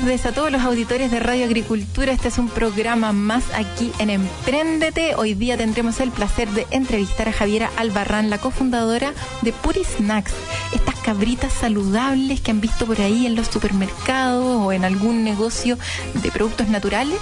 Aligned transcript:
Tardes 0.00 0.24
a 0.24 0.32
todos 0.32 0.50
los 0.50 0.62
auditores 0.62 1.10
de 1.10 1.20
Radio 1.20 1.44
Agricultura. 1.44 2.10
Este 2.10 2.28
es 2.28 2.38
un 2.38 2.48
programa 2.48 3.12
más 3.12 3.44
aquí 3.54 3.92
en 3.98 4.08
Empréndete. 4.08 5.14
Hoy 5.14 5.34
día 5.34 5.58
tendremos 5.58 6.00
el 6.00 6.10
placer 6.10 6.48
de 6.48 6.66
entrevistar 6.70 7.28
a 7.28 7.32
Javiera 7.32 7.70
Albarrán, 7.76 8.30
la 8.30 8.38
cofundadora 8.38 9.12
de 9.42 9.52
Puri 9.52 9.84
Snacks. 9.84 10.32
Cabritas 11.00 11.52
saludables 11.52 12.40
que 12.40 12.50
han 12.50 12.60
visto 12.60 12.86
por 12.86 13.00
ahí 13.00 13.26
en 13.26 13.34
los 13.34 13.48
supermercados 13.48 14.66
o 14.66 14.72
en 14.72 14.84
algún 14.84 15.24
negocio 15.24 15.78
de 16.14 16.30
productos 16.30 16.68
naturales. 16.68 17.18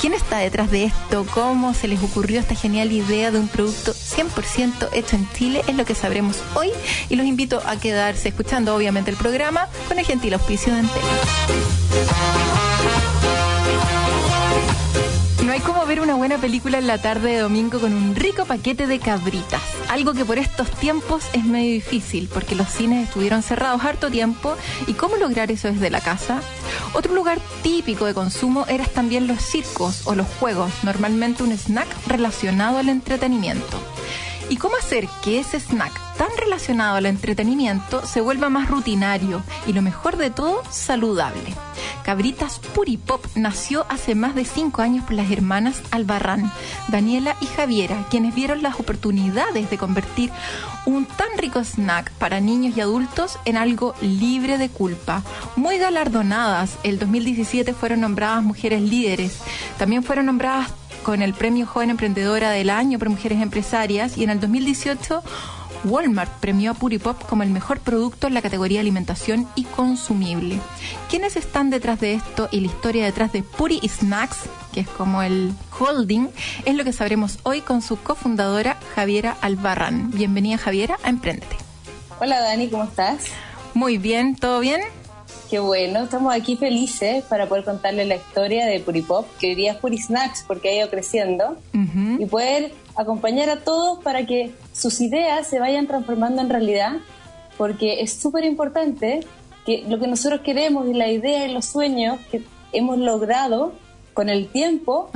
¿Quién 0.00 0.14
está 0.14 0.38
detrás 0.38 0.70
de 0.70 0.84
esto? 0.84 1.26
¿Cómo 1.34 1.74
se 1.74 1.88
les 1.88 2.02
ocurrió 2.02 2.40
esta 2.40 2.54
genial 2.54 2.92
idea 2.92 3.30
de 3.30 3.40
un 3.40 3.48
producto 3.48 3.92
100% 3.92 4.88
hecho 4.92 5.16
en 5.16 5.28
Chile? 5.32 5.62
Es 5.66 5.74
lo 5.74 5.84
que 5.84 5.94
sabremos 5.94 6.38
hoy 6.54 6.70
y 7.08 7.16
los 7.16 7.26
invito 7.26 7.60
a 7.66 7.76
quedarse 7.76 8.28
escuchando 8.28 8.74
obviamente 8.74 9.10
el 9.10 9.16
programa 9.16 9.68
con 9.88 9.98
el 9.98 10.04
gentil 10.04 10.34
auspicio 10.34 10.72
de 10.72 10.80
Entel. 10.80 11.02
Hay 15.58 15.64
como 15.64 15.84
ver 15.86 16.00
una 16.00 16.14
buena 16.14 16.38
película 16.38 16.78
en 16.78 16.86
la 16.86 16.98
tarde 16.98 17.32
de 17.32 17.38
domingo 17.38 17.80
con 17.80 17.92
un 17.92 18.14
rico 18.14 18.44
paquete 18.44 18.86
de 18.86 19.00
cabritas. 19.00 19.60
Algo 19.88 20.14
que 20.14 20.24
por 20.24 20.38
estos 20.38 20.70
tiempos 20.70 21.24
es 21.32 21.44
medio 21.44 21.72
difícil 21.72 22.30
porque 22.32 22.54
los 22.54 22.68
cines 22.68 23.08
estuvieron 23.08 23.42
cerrados 23.42 23.82
harto 23.82 24.08
tiempo. 24.08 24.54
¿Y 24.86 24.92
cómo 24.94 25.16
lograr 25.16 25.50
eso 25.50 25.66
desde 25.66 25.90
la 25.90 26.00
casa? 26.00 26.42
Otro 26.92 27.12
lugar 27.12 27.40
típico 27.64 28.04
de 28.04 28.14
consumo 28.14 28.66
eran 28.68 28.86
también 28.90 29.26
los 29.26 29.42
circos 29.42 30.06
o 30.06 30.14
los 30.14 30.28
juegos, 30.38 30.70
normalmente 30.84 31.42
un 31.42 31.50
snack 31.50 31.88
relacionado 32.06 32.78
al 32.78 32.88
entretenimiento. 32.88 33.80
¿Y 34.50 34.58
cómo 34.58 34.76
hacer 34.76 35.08
que 35.24 35.40
ese 35.40 35.58
snack 35.58 35.92
tan 36.16 36.28
relacionado 36.38 36.96
al 36.96 37.06
entretenimiento 37.06 38.06
se 38.06 38.20
vuelva 38.20 38.48
más 38.48 38.68
rutinario 38.70 39.42
y 39.66 39.72
lo 39.72 39.82
mejor 39.82 40.18
de 40.18 40.30
todo, 40.30 40.62
saludable? 40.70 41.52
Cabritas 42.08 42.58
Puripop 42.74 43.22
nació 43.34 43.84
hace 43.90 44.14
más 44.14 44.34
de 44.34 44.46
cinco 44.46 44.80
años 44.80 45.04
por 45.04 45.12
las 45.12 45.30
hermanas 45.30 45.82
Albarrán, 45.90 46.50
Daniela 46.88 47.36
y 47.42 47.44
Javiera, 47.44 48.06
quienes 48.08 48.34
vieron 48.34 48.62
las 48.62 48.80
oportunidades 48.80 49.68
de 49.68 49.76
convertir 49.76 50.30
un 50.86 51.04
tan 51.04 51.28
rico 51.36 51.62
snack 51.62 52.10
para 52.12 52.40
niños 52.40 52.74
y 52.74 52.80
adultos 52.80 53.38
en 53.44 53.58
algo 53.58 53.94
libre 54.00 54.56
de 54.56 54.70
culpa. 54.70 55.22
Muy 55.54 55.76
galardonadas, 55.76 56.78
el 56.82 56.98
2017 56.98 57.74
fueron 57.74 58.00
nombradas 58.00 58.42
mujeres 58.42 58.80
líderes, 58.80 59.40
también 59.76 60.02
fueron 60.02 60.24
nombradas 60.24 60.72
con 61.02 61.20
el 61.20 61.34
Premio 61.34 61.66
Joven 61.66 61.90
Emprendedora 61.90 62.50
del 62.50 62.70
Año 62.70 62.98
por 62.98 63.10
Mujeres 63.10 63.42
Empresarias 63.42 64.16
y 64.16 64.24
en 64.24 64.30
el 64.30 64.40
2018 64.40 65.22
Walmart 65.84 66.30
premió 66.40 66.72
a 66.72 66.74
Puripop 66.74 67.22
como 67.26 67.42
el 67.42 67.50
mejor 67.50 67.80
producto 67.80 68.26
en 68.26 68.34
la 68.34 68.42
categoría 68.42 68.80
alimentación 68.80 69.48
y 69.54 69.64
consumible. 69.64 70.58
¿Quiénes 71.08 71.36
están 71.36 71.70
detrás 71.70 72.00
de 72.00 72.14
esto 72.14 72.48
y 72.50 72.60
la 72.60 72.66
historia 72.66 73.04
detrás 73.04 73.32
de 73.32 73.42
Puri 73.42 73.80
Snacks, 73.88 74.48
que 74.72 74.80
es 74.80 74.88
como 74.88 75.22
el 75.22 75.52
holding, 75.78 76.28
es 76.64 76.74
lo 76.74 76.84
que 76.84 76.92
sabremos 76.92 77.38
hoy 77.42 77.60
con 77.60 77.82
su 77.82 77.96
cofundadora 77.96 78.78
Javiera 78.94 79.36
Albarrán. 79.40 80.10
Bienvenida 80.10 80.58
Javiera 80.58 80.98
a 81.02 81.08
Emprendete. 81.08 81.56
Hola 82.20 82.40
Dani, 82.40 82.68
¿cómo 82.68 82.84
estás? 82.84 83.26
Muy 83.74 83.98
bien, 83.98 84.34
¿todo 84.34 84.60
bien? 84.60 84.80
Qué 85.48 85.60
bueno, 85.60 86.00
estamos 86.00 86.34
aquí 86.34 86.56
felices 86.56 87.24
para 87.24 87.46
poder 87.46 87.64
contarles 87.64 88.06
la 88.06 88.16
historia 88.16 88.66
de 88.66 88.80
Puripop, 88.80 89.26
que 89.38 89.48
hoy 89.48 89.54
día 89.54 89.72
es 89.72 89.78
Puri 89.78 89.96
Snacks 89.96 90.44
porque 90.46 90.68
ha 90.68 90.74
ido 90.74 90.90
creciendo, 90.90 91.56
y 91.72 92.26
poder 92.26 92.72
acompañar 92.96 93.48
a 93.48 93.60
todos 93.60 94.02
para 94.04 94.26
que 94.26 94.52
sus 94.74 95.00
ideas 95.00 95.46
se 95.46 95.58
vayan 95.58 95.86
transformando 95.86 96.42
en 96.42 96.50
realidad, 96.50 96.96
porque 97.56 98.02
es 98.02 98.12
súper 98.12 98.44
importante 98.44 99.20
que 99.64 99.84
lo 99.88 99.98
que 99.98 100.06
nosotros 100.06 100.42
queremos 100.42 100.86
y 100.86 100.92
la 100.92 101.08
idea 101.08 101.46
y 101.46 101.54
los 101.54 101.64
sueños 101.64 102.18
que 102.30 102.42
hemos 102.72 102.98
logrado 102.98 103.72
con 104.12 104.28
el 104.28 104.48
tiempo, 104.48 105.10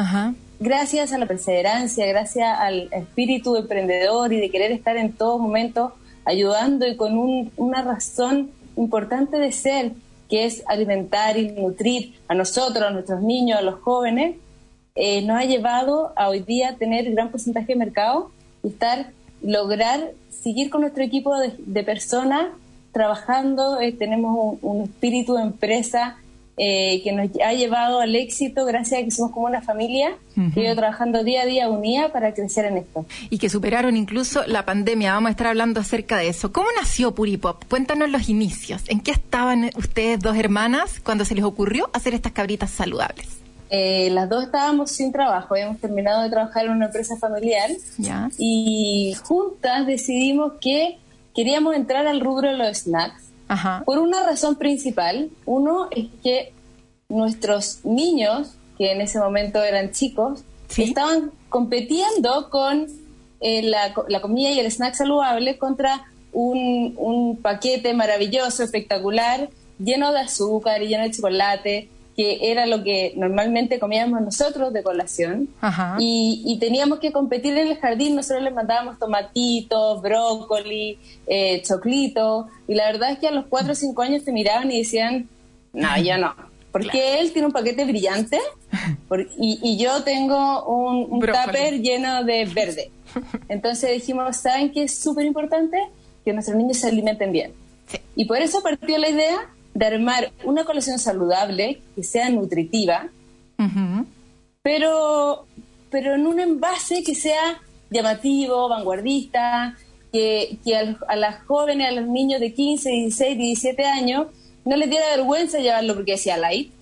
gracias 0.60 1.12
a 1.12 1.18
la 1.18 1.26
perseverancia, 1.26 2.06
gracias 2.06 2.58
al 2.58 2.88
espíritu 2.90 3.54
emprendedor 3.56 4.32
y 4.32 4.40
de 4.40 4.50
querer 4.50 4.72
estar 4.72 4.96
en 4.96 5.12
todo 5.12 5.38
momento 5.38 5.92
ayudando 6.24 6.86
y 6.86 6.96
con 6.96 7.50
una 7.56 7.82
razón 7.82 8.50
importante 8.76 9.36
de 9.36 9.52
ser, 9.52 9.92
que 10.32 10.46
es 10.46 10.62
alimentar 10.66 11.36
y 11.36 11.50
nutrir 11.50 12.14
a 12.26 12.34
nosotros, 12.34 12.82
a 12.82 12.90
nuestros 12.90 13.20
niños, 13.20 13.58
a 13.58 13.60
los 13.60 13.80
jóvenes, 13.80 14.36
eh, 14.94 15.20
nos 15.20 15.38
ha 15.38 15.44
llevado 15.44 16.14
a 16.16 16.30
hoy 16.30 16.40
día 16.40 16.76
tener 16.78 17.10
gran 17.12 17.30
porcentaje 17.30 17.74
de 17.74 17.76
mercado 17.76 18.30
y 18.62 18.68
estar, 18.68 19.10
lograr 19.42 20.12
seguir 20.30 20.70
con 20.70 20.80
nuestro 20.80 21.04
equipo 21.04 21.34
de, 21.38 21.84
personas 21.84 22.46
trabajando. 22.92 23.78
Eh, 23.78 23.92
tenemos 23.92 24.56
un, 24.62 24.80
espíritu 24.84 25.34
de 25.34 25.42
empresa 25.42 26.16
eh, 26.64 27.00
que 27.02 27.10
nos 27.10 27.28
ha 27.44 27.52
llevado 27.54 27.98
al 27.98 28.14
éxito 28.14 28.64
gracias 28.64 29.00
a 29.00 29.04
que 29.04 29.10
somos 29.10 29.32
como 29.32 29.46
una 29.46 29.62
familia 29.62 30.14
que 30.54 30.60
ha 30.60 30.64
ido 30.66 30.76
trabajando 30.76 31.24
día 31.24 31.42
a 31.42 31.44
día 31.44 31.68
unida 31.68 32.12
para 32.12 32.34
crecer 32.34 32.66
en 32.66 32.76
esto. 32.76 33.04
Y 33.30 33.38
que 33.38 33.48
superaron 33.48 33.96
incluso 33.96 34.46
la 34.46 34.64
pandemia. 34.64 35.12
Vamos 35.12 35.30
a 35.30 35.30
estar 35.32 35.48
hablando 35.48 35.80
acerca 35.80 36.18
de 36.18 36.28
eso. 36.28 36.52
¿Cómo 36.52 36.68
nació 36.80 37.16
Puripop? 37.16 37.64
Cuéntanos 37.64 38.10
los 38.10 38.28
inicios. 38.28 38.82
¿En 38.86 39.00
qué 39.00 39.10
estaban 39.10 39.70
ustedes 39.76 40.20
dos 40.20 40.36
hermanas 40.36 41.00
cuando 41.00 41.24
se 41.24 41.34
les 41.34 41.42
ocurrió 41.42 41.90
hacer 41.94 42.14
estas 42.14 42.30
cabritas 42.30 42.70
saludables? 42.70 43.40
Eh, 43.68 44.10
las 44.10 44.28
dos 44.28 44.44
estábamos 44.44 44.92
sin 44.92 45.10
trabajo, 45.10 45.54
habíamos 45.54 45.80
terminado 45.80 46.22
de 46.22 46.30
trabajar 46.30 46.66
en 46.66 46.72
una 46.72 46.86
empresa 46.86 47.16
familiar 47.16 47.70
y 48.38 49.16
juntas 49.24 49.84
decidimos 49.88 50.52
que 50.60 50.98
queríamos 51.34 51.74
entrar 51.74 52.06
al 52.06 52.20
rubro 52.20 52.52
de 52.52 52.56
los 52.56 52.78
snacks 52.78 53.31
por 53.84 53.98
una 53.98 54.22
razón 54.22 54.56
principal. 54.56 55.30
Uno 55.44 55.88
es 55.90 56.06
que 56.22 56.52
nuestros 57.08 57.84
niños, 57.84 58.56
que 58.78 58.92
en 58.92 59.00
ese 59.00 59.18
momento 59.18 59.62
eran 59.62 59.92
chicos, 59.92 60.44
estaban 60.76 61.32
compitiendo 61.48 62.48
con 62.50 62.86
eh, 63.40 63.62
la, 63.62 63.92
comida 64.20 64.50
y 64.50 64.60
el 64.60 64.66
snack 64.66 64.94
saludable 64.94 65.58
contra 65.58 66.06
un, 66.32 66.94
un 66.96 67.36
paquete 67.36 67.92
maravilloso, 67.92 68.62
espectacular, 68.62 69.50
lleno 69.78 70.12
de 70.12 70.20
azúcar 70.20 70.82
y 70.82 70.88
lleno 70.88 71.04
de 71.04 71.10
chocolate, 71.10 71.88
que 72.16 72.50
era 72.50 72.66
lo 72.66 72.82
que 72.82 73.14
normalmente 73.16 73.78
comíamos 73.78 74.20
nosotros 74.20 74.72
de 74.72 74.82
colación, 74.82 75.48
Y, 75.98 76.58
teníamos 76.60 76.98
que 76.98 77.12
competir 77.12 77.56
en 77.56 77.68
el 77.68 77.78
jardín, 77.78 78.14
nosotros 78.14 78.42
les 78.42 78.52
mandábamos 78.52 78.98
tomatitos, 78.98 80.02
brócoli, 80.02 80.98
eh, 81.26 81.62
choclito, 81.62 82.48
y 82.68 82.74
la 82.74 82.86
verdad 82.86 83.12
es 83.12 83.18
que 83.18 83.28
a 83.28 83.32
los 83.32 83.46
cuatro 83.46 83.72
o 83.72 83.74
cinco 83.74 84.02
años 84.02 84.24
te 84.24 84.32
miraban 84.32 84.70
y 84.70 84.78
decían, 84.78 85.28
no, 85.72 85.98
yo 85.98 86.18
no, 86.18 86.34
porque 86.70 87.20
él 87.20 87.32
tiene 87.32 87.46
un 87.46 87.52
paquete 87.52 87.84
brillante 87.84 88.38
y, 89.38 89.76
yo 89.78 90.02
tengo 90.02 90.64
un, 90.64 91.06
un 91.10 91.20
tupper 91.20 91.80
lleno 91.80 92.24
de 92.24 92.44
verde. 92.44 92.90
Entonces 93.48 93.92
dijimos, 93.92 94.36
¿saben 94.38 94.72
qué 94.72 94.84
es 94.84 94.98
súper 94.98 95.26
importante? 95.26 95.78
Que 96.24 96.32
nuestros 96.32 96.56
niños 96.56 96.78
se 96.78 96.88
alimenten 96.88 97.32
bien. 97.32 97.52
Y 98.16 98.24
por 98.24 98.38
eso 98.38 98.62
partió 98.62 98.96
la 98.98 99.10
idea 99.10 99.50
de 99.74 99.86
armar 99.86 100.32
una 100.44 100.64
colección 100.64 100.98
saludable 100.98 101.80
que 101.94 102.02
sea 102.02 102.30
nutritiva, 102.30 103.08
pero, 104.62 105.46
pero 105.90 106.14
en 106.14 106.26
un 106.26 106.40
envase 106.40 107.02
que 107.02 107.14
sea 107.14 107.60
llamativo, 107.90 108.68
vanguardista, 108.68 109.76
que, 110.12 110.58
a, 111.08 111.16
las 111.16 111.42
jóvenes, 111.44 111.88
a 111.88 111.92
los 111.92 112.06
niños 112.06 112.40
de 112.40 112.52
15, 112.52 112.90
16, 112.90 113.38
17 113.38 113.84
años, 113.84 114.26
no 114.64 114.76
les 114.76 114.90
diera 114.90 115.06
vergüenza 115.16 115.58
llevarlo 115.58 115.94
porque 115.94 116.12
decía 116.12 116.36
light, 116.36 116.72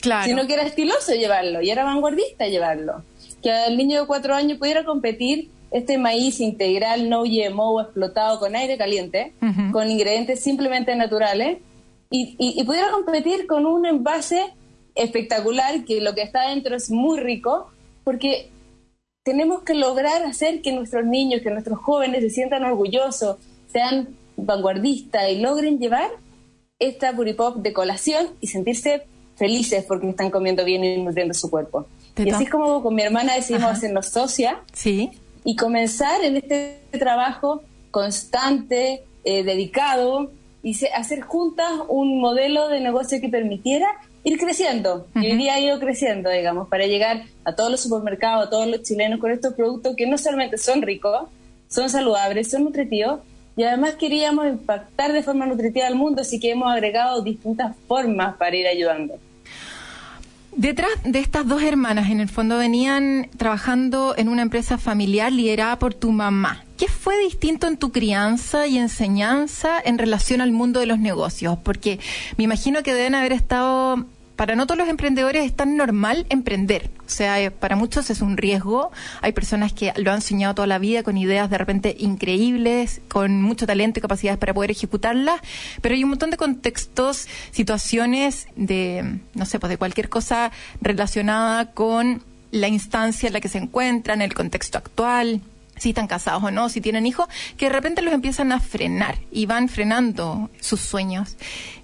claro. 0.00 0.26
sino 0.26 0.46
que 0.46 0.54
era 0.54 0.64
estiloso 0.64 1.12
llevarlo 1.12 1.62
y 1.62 1.70
era 1.70 1.84
vanguardista 1.84 2.48
llevarlo. 2.48 3.04
Que 3.42 3.52
al 3.52 3.76
niño 3.76 4.00
de 4.00 4.06
4 4.06 4.34
años 4.34 4.58
pudiera 4.58 4.84
competir 4.84 5.50
este 5.70 5.98
maíz 5.98 6.40
integral, 6.40 7.08
no 7.08 7.22
GMO, 7.22 7.80
explotado 7.80 8.40
con 8.40 8.56
aire 8.56 8.76
caliente, 8.78 9.34
con 9.70 9.90
ingredientes 9.90 10.40
simplemente 10.40 10.94
naturales, 10.96 11.58
y, 12.10 12.64
pudiera 12.64 12.90
competir 12.90 13.46
con 13.46 13.66
un 13.66 13.86
envase 13.86 14.54
espectacular, 14.94 15.84
que 15.84 16.00
lo 16.00 16.14
que 16.14 16.22
está 16.22 16.48
dentro 16.48 16.74
es 16.74 16.90
muy 16.90 17.20
rico, 17.20 17.70
porque 18.04 18.50
tenemos 19.22 19.62
que 19.62 19.74
lograr 19.74 20.22
hacer 20.22 20.62
que 20.62 20.72
nuestros 20.72 21.04
niños, 21.04 21.42
que 21.42 21.50
nuestros 21.50 21.78
jóvenes 21.78 22.22
se 22.22 22.30
sientan 22.30 22.64
orgullosos, 22.64 23.36
sean 23.70 24.16
vanguardistas 24.36 25.30
y 25.30 25.40
logren 25.40 25.78
llevar 25.78 26.10
esta 26.78 27.14
puripop 27.14 27.56
de 27.56 27.72
colación 27.72 28.28
y 28.40 28.46
sentirse 28.46 29.02
felices 29.36 29.84
porque 29.86 30.08
están 30.08 30.30
comiendo 30.30 30.64
bien 30.64 30.84
y 30.84 31.02
nutriendo 31.02 31.34
su 31.34 31.50
cuerpo. 31.50 31.86
Y 32.16 32.30
así 32.30 32.44
es 32.44 32.50
como 32.50 32.82
con 32.82 32.94
mi 32.94 33.02
hermana 33.02 33.34
decidimos 33.34 33.70
hacernos 33.70 34.06
socia 34.06 34.62
sí. 34.72 35.10
y 35.44 35.54
comenzar 35.54 36.24
en 36.24 36.36
este 36.36 36.80
trabajo 36.98 37.62
constante, 37.90 39.04
eh, 39.24 39.44
dedicado, 39.44 40.32
y 40.62 40.76
hacer 40.86 41.20
juntas 41.20 41.70
un 41.88 42.20
modelo 42.20 42.68
de 42.68 42.80
negocio 42.80 43.20
que 43.20 43.28
permitiera 43.28 43.88
ir 44.24 44.38
creciendo. 44.38 45.06
Y 45.14 45.30
hoy 45.30 45.36
día 45.36 45.54
ha 45.54 45.60
ido 45.60 45.78
creciendo, 45.78 46.30
digamos, 46.30 46.68
para 46.68 46.86
llegar 46.86 47.22
a 47.44 47.54
todos 47.54 47.70
los 47.70 47.80
supermercados, 47.80 48.46
a 48.46 48.50
todos 48.50 48.66
los 48.66 48.82
chilenos 48.82 49.20
con 49.20 49.30
estos 49.30 49.54
productos 49.54 49.96
que 49.96 50.06
no 50.06 50.18
solamente 50.18 50.58
son 50.58 50.82
ricos, 50.82 51.28
son 51.68 51.88
saludables, 51.88 52.50
son 52.50 52.64
nutritivos, 52.64 53.20
y 53.56 53.64
además 53.64 53.94
queríamos 53.94 54.46
impactar 54.46 55.12
de 55.12 55.22
forma 55.22 55.44
nutritiva 55.44 55.86
al 55.86 55.96
mundo, 55.96 56.22
así 56.22 56.38
que 56.38 56.50
hemos 56.50 56.72
agregado 56.72 57.22
distintas 57.22 57.74
formas 57.88 58.36
para 58.36 58.54
ir 58.54 58.66
ayudando. 58.66 59.18
Detrás 60.52 60.90
de 61.04 61.18
estas 61.18 61.46
dos 61.46 61.62
hermanas, 61.62 62.10
en 62.10 62.20
el 62.20 62.28
fondo 62.28 62.58
venían 62.58 63.28
trabajando 63.36 64.14
en 64.16 64.28
una 64.28 64.42
empresa 64.42 64.78
familiar 64.78 65.32
liderada 65.32 65.78
por 65.78 65.94
tu 65.94 66.10
mamá. 66.12 66.64
¿Qué 66.78 66.86
fue 66.86 67.18
distinto 67.18 67.66
en 67.66 67.76
tu 67.76 67.90
crianza 67.90 68.68
y 68.68 68.78
enseñanza 68.78 69.80
en 69.84 69.98
relación 69.98 70.40
al 70.40 70.52
mundo 70.52 70.78
de 70.78 70.86
los 70.86 71.00
negocios? 71.00 71.58
Porque 71.64 71.98
me 72.36 72.44
imagino 72.44 72.84
que 72.84 72.94
deben 72.94 73.16
haber 73.16 73.32
estado 73.32 74.06
para 74.36 74.54
no 74.54 74.68
todos 74.68 74.78
los 74.78 74.88
emprendedores 74.88 75.44
es 75.44 75.56
tan 75.56 75.76
normal 75.76 76.24
emprender. 76.28 76.88
O 77.04 77.10
sea, 77.10 77.40
eh, 77.40 77.50
para 77.50 77.74
muchos 77.74 78.10
es 78.10 78.22
un 78.22 78.36
riesgo. 78.36 78.92
Hay 79.22 79.32
personas 79.32 79.72
que 79.72 79.92
lo 79.96 80.12
han 80.12 80.22
soñado 80.22 80.54
toda 80.54 80.68
la 80.68 80.78
vida 80.78 81.02
con 81.02 81.18
ideas 81.18 81.50
de 81.50 81.58
repente 81.58 81.96
increíbles, 81.98 83.00
con 83.08 83.42
mucho 83.42 83.66
talento 83.66 83.98
y 83.98 84.02
capacidades 84.02 84.38
para 84.38 84.54
poder 84.54 84.70
ejecutarlas, 84.70 85.40
pero 85.82 85.96
hay 85.96 86.04
un 86.04 86.10
montón 86.10 86.30
de 86.30 86.36
contextos, 86.36 87.26
situaciones 87.50 88.46
de, 88.54 89.18
no 89.34 89.46
sé, 89.46 89.58
pues 89.58 89.70
de 89.70 89.78
cualquier 89.78 90.08
cosa 90.08 90.52
relacionada 90.80 91.72
con 91.72 92.22
la 92.52 92.68
instancia 92.68 93.26
en 93.26 93.32
la 93.32 93.40
que 93.40 93.48
se 93.48 93.58
encuentran, 93.58 94.22
el 94.22 94.32
contexto 94.32 94.78
actual 94.78 95.42
si 95.78 95.90
están 95.90 96.06
casados 96.06 96.42
o 96.42 96.50
no, 96.50 96.68
si 96.68 96.80
tienen 96.80 97.06
hijos, 97.06 97.28
que 97.56 97.66
de 97.66 97.72
repente 97.72 98.02
los 98.02 98.14
empiezan 98.14 98.52
a 98.52 98.60
frenar 98.60 99.18
y 99.30 99.46
van 99.46 99.68
frenando 99.68 100.50
sus 100.60 100.80
sueños. 100.80 101.36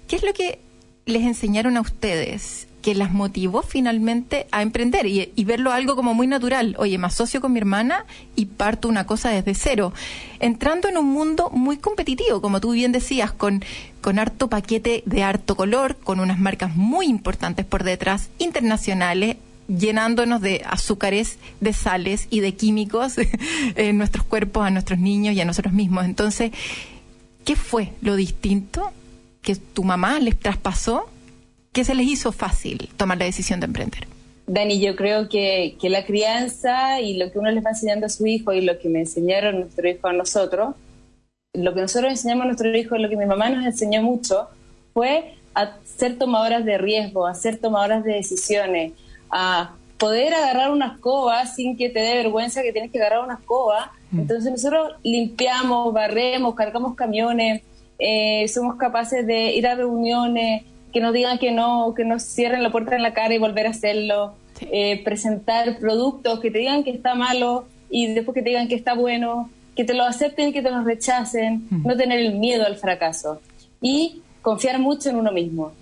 ¿Qué 0.07 0.15
es 0.15 0.23
lo 0.23 0.33
que 0.33 0.59
les 1.05 1.23
enseñaron 1.23 1.77
a 1.77 1.81
ustedes 1.81 2.67
que 2.85 2.93
las 2.93 3.11
motivó 3.11 3.63
finalmente 3.63 4.45
a 4.51 4.61
emprender 4.61 5.07
y, 5.07 5.43
verlo 5.43 5.71
algo 5.71 5.95
como 5.95 6.13
muy 6.13 6.27
natural. 6.27 6.75
Oye, 6.77 6.99
me 6.99 7.07
asocio 7.07 7.41
con 7.41 7.51
mi 7.51 7.57
hermana 7.57 8.05
y 8.35 8.45
parto 8.45 8.87
una 8.87 9.07
cosa 9.07 9.31
desde 9.31 9.55
cero. 9.55 9.91
Entrando 10.39 10.87
en 10.87 10.97
un 10.97 11.07
mundo 11.07 11.49
muy 11.49 11.77
competitivo, 11.77 12.43
como 12.43 12.61
tú 12.61 12.73
bien 12.73 12.91
decías, 12.91 13.31
con, 13.31 13.65
con 14.01 14.19
harto 14.19 14.49
paquete 14.49 15.01
de 15.07 15.23
harto 15.23 15.55
color, 15.55 15.97
con 15.97 16.19
unas 16.19 16.37
marcas 16.37 16.75
muy 16.75 17.07
importantes 17.07 17.65
por 17.65 17.83
detrás, 17.83 18.29
internacionales, 18.37 19.37
llenándonos 19.67 20.41
de 20.41 20.61
azúcares, 20.65 21.37
de 21.59 21.73
sales 21.73 22.27
y 22.29 22.39
de 22.39 22.53
químicos 22.55 23.15
en 23.75 23.97
nuestros 23.97 24.25
cuerpos, 24.25 24.65
a 24.65 24.69
nuestros 24.69 24.99
niños 24.99 25.35
y 25.35 25.41
a 25.41 25.45
nosotros 25.45 25.73
mismos. 25.73 26.05
Entonces, 26.05 26.51
¿qué 27.43 27.55
fue 27.55 27.91
lo 28.01 28.15
distinto 28.15 28.91
que 29.41 29.55
tu 29.55 29.83
mamá 29.83 30.19
les 30.19 30.37
traspasó, 30.37 31.05
¿qué 31.71 31.83
se 31.83 31.95
les 31.95 32.07
hizo 32.07 32.31
fácil 32.31 32.89
tomar 32.97 33.19
la 33.19 33.25
decisión 33.25 33.59
de 33.59 33.67
emprender? 33.67 34.07
Dani, 34.47 34.79
yo 34.79 34.95
creo 34.95 35.29
que, 35.29 35.75
que, 35.79 35.89
la 35.89 36.05
crianza 36.05 36.99
y 36.99 37.17
lo 37.17 37.31
que 37.31 37.39
uno 37.39 37.49
les 37.51 37.63
va 37.63 37.69
enseñando 37.69 38.07
a 38.07 38.09
su 38.09 38.27
hijo 38.27 38.53
y 38.53 38.61
lo 38.61 38.77
que 38.79 38.89
me 38.89 38.99
enseñaron 38.99 39.59
nuestro 39.59 39.87
hijo 39.87 40.07
a 40.07 40.13
nosotros, 40.13 40.75
lo 41.53 41.73
que 41.73 41.81
nosotros 41.81 42.11
enseñamos 42.11 42.43
a 42.43 42.47
nuestro 42.47 42.75
hijo, 42.75 42.97
lo 42.97 43.09
que 43.09 43.17
mi 43.17 43.25
mamá 43.25 43.49
nos 43.49 43.65
enseñó 43.65 44.01
mucho, 44.03 44.49
fue 44.93 45.35
a 45.53 45.77
ser 45.83 46.17
tomadoras 46.17 46.65
de 46.65 46.77
riesgo, 46.77 47.25
a 47.25 47.33
ser 47.33 47.57
tomadoras 47.57 48.03
de 48.03 48.13
decisiones, 48.13 48.93
a 49.37 49.75
poder 49.97 50.33
agarrar 50.33 50.71
una 50.71 50.93
escoba 50.93 51.45
sin 51.45 51.75
que 51.75 51.89
te 51.89 51.99
dé 51.99 52.15
vergüenza 52.15 52.61
que 52.61 52.71
tienes 52.71 52.89
que 52.89 52.99
agarrar 52.99 53.25
una 53.25 53.33
escoba. 53.35 53.91
Mm. 54.11 54.19
Entonces 54.21 54.49
nosotros 54.49 54.93
limpiamos, 55.03 55.93
barremos, 55.93 56.55
cargamos 56.55 56.95
camiones, 56.95 57.61
eh, 57.99 58.47
somos 58.47 58.77
capaces 58.77 59.27
de 59.27 59.53
ir 59.53 59.67
a 59.67 59.75
reuniones, 59.75 60.63
que 60.93 61.01
nos 61.01 61.13
digan 61.13 61.37
que 61.37 61.51
no, 61.51 61.93
que 61.93 62.05
nos 62.05 62.23
cierren 62.23 62.63
la 62.63 62.71
puerta 62.71 62.95
en 62.95 63.03
la 63.03 63.13
cara 63.13 63.35
y 63.35 63.37
volver 63.37 63.67
a 63.67 63.71
hacerlo, 63.71 64.35
eh, 64.61 65.03
presentar 65.03 65.79
productos 65.79 66.39
que 66.39 66.49
te 66.49 66.59
digan 66.59 66.85
que 66.85 66.91
está 66.91 67.13
malo 67.13 67.65
y 67.89 68.07
después 68.13 68.35
que 68.35 68.41
te 68.41 68.51
digan 68.51 68.69
que 68.69 68.75
está 68.75 68.93
bueno, 68.93 69.49
que 69.75 69.83
te 69.83 69.93
lo 69.93 70.03
acepten 70.03 70.49
y 70.49 70.53
que 70.53 70.61
te 70.61 70.71
lo 70.71 70.81
rechacen, 70.81 71.67
mm. 71.69 71.85
no 71.85 71.97
tener 71.97 72.19
el 72.19 72.35
miedo 72.35 72.65
al 72.65 72.77
fracaso 72.77 73.41
y 73.81 74.21
confiar 74.41 74.79
mucho 74.79 75.09
en 75.09 75.17
uno 75.17 75.33
mismo. 75.33 75.73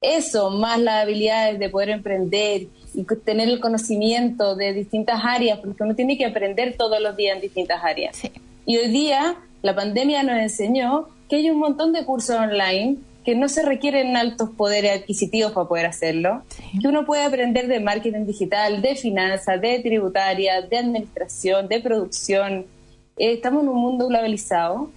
Eso, 0.00 0.50
más 0.50 0.78
las 0.80 1.02
habilidades 1.02 1.58
de 1.58 1.68
poder 1.68 1.90
emprender 1.90 2.66
y 2.94 3.04
tener 3.24 3.48
el 3.48 3.60
conocimiento 3.60 4.56
de 4.56 4.72
distintas 4.72 5.20
áreas, 5.24 5.58
porque 5.58 5.82
uno 5.82 5.94
tiene 5.94 6.16
que 6.16 6.24
aprender 6.24 6.76
todos 6.76 7.00
los 7.00 7.16
días 7.16 7.36
en 7.36 7.42
distintas 7.42 7.82
áreas. 7.82 8.20
Y 8.66 8.78
hoy 8.78 8.88
día 8.88 9.36
la 9.62 9.74
pandemia 9.74 10.22
nos 10.22 10.38
enseñó 10.38 11.08
que 11.28 11.36
hay 11.36 11.50
un 11.50 11.58
montón 11.58 11.92
de 11.92 12.04
cursos 12.04 12.36
online 12.36 12.96
que 13.24 13.34
no 13.34 13.48
se 13.48 13.62
requieren 13.62 14.16
altos 14.16 14.50
poderes 14.50 15.00
adquisitivos 15.00 15.52
para 15.52 15.66
poder 15.66 15.86
hacerlo, 15.86 16.42
que 16.80 16.86
uno 16.86 17.06
puede 17.06 17.24
aprender 17.24 17.68
de 17.68 17.80
marketing 17.80 18.26
digital, 18.26 18.82
de 18.82 18.94
finanzas, 18.96 19.60
de 19.60 19.78
tributaria, 19.80 20.60
de 20.60 20.76
administración, 20.76 21.66
de 21.68 21.80
producción. 21.80 22.66
Eh, 23.16 23.32
estamos 23.32 23.62
en 23.62 23.70
un 23.70 23.80
mundo 23.80 24.08
globalizado 24.08 24.90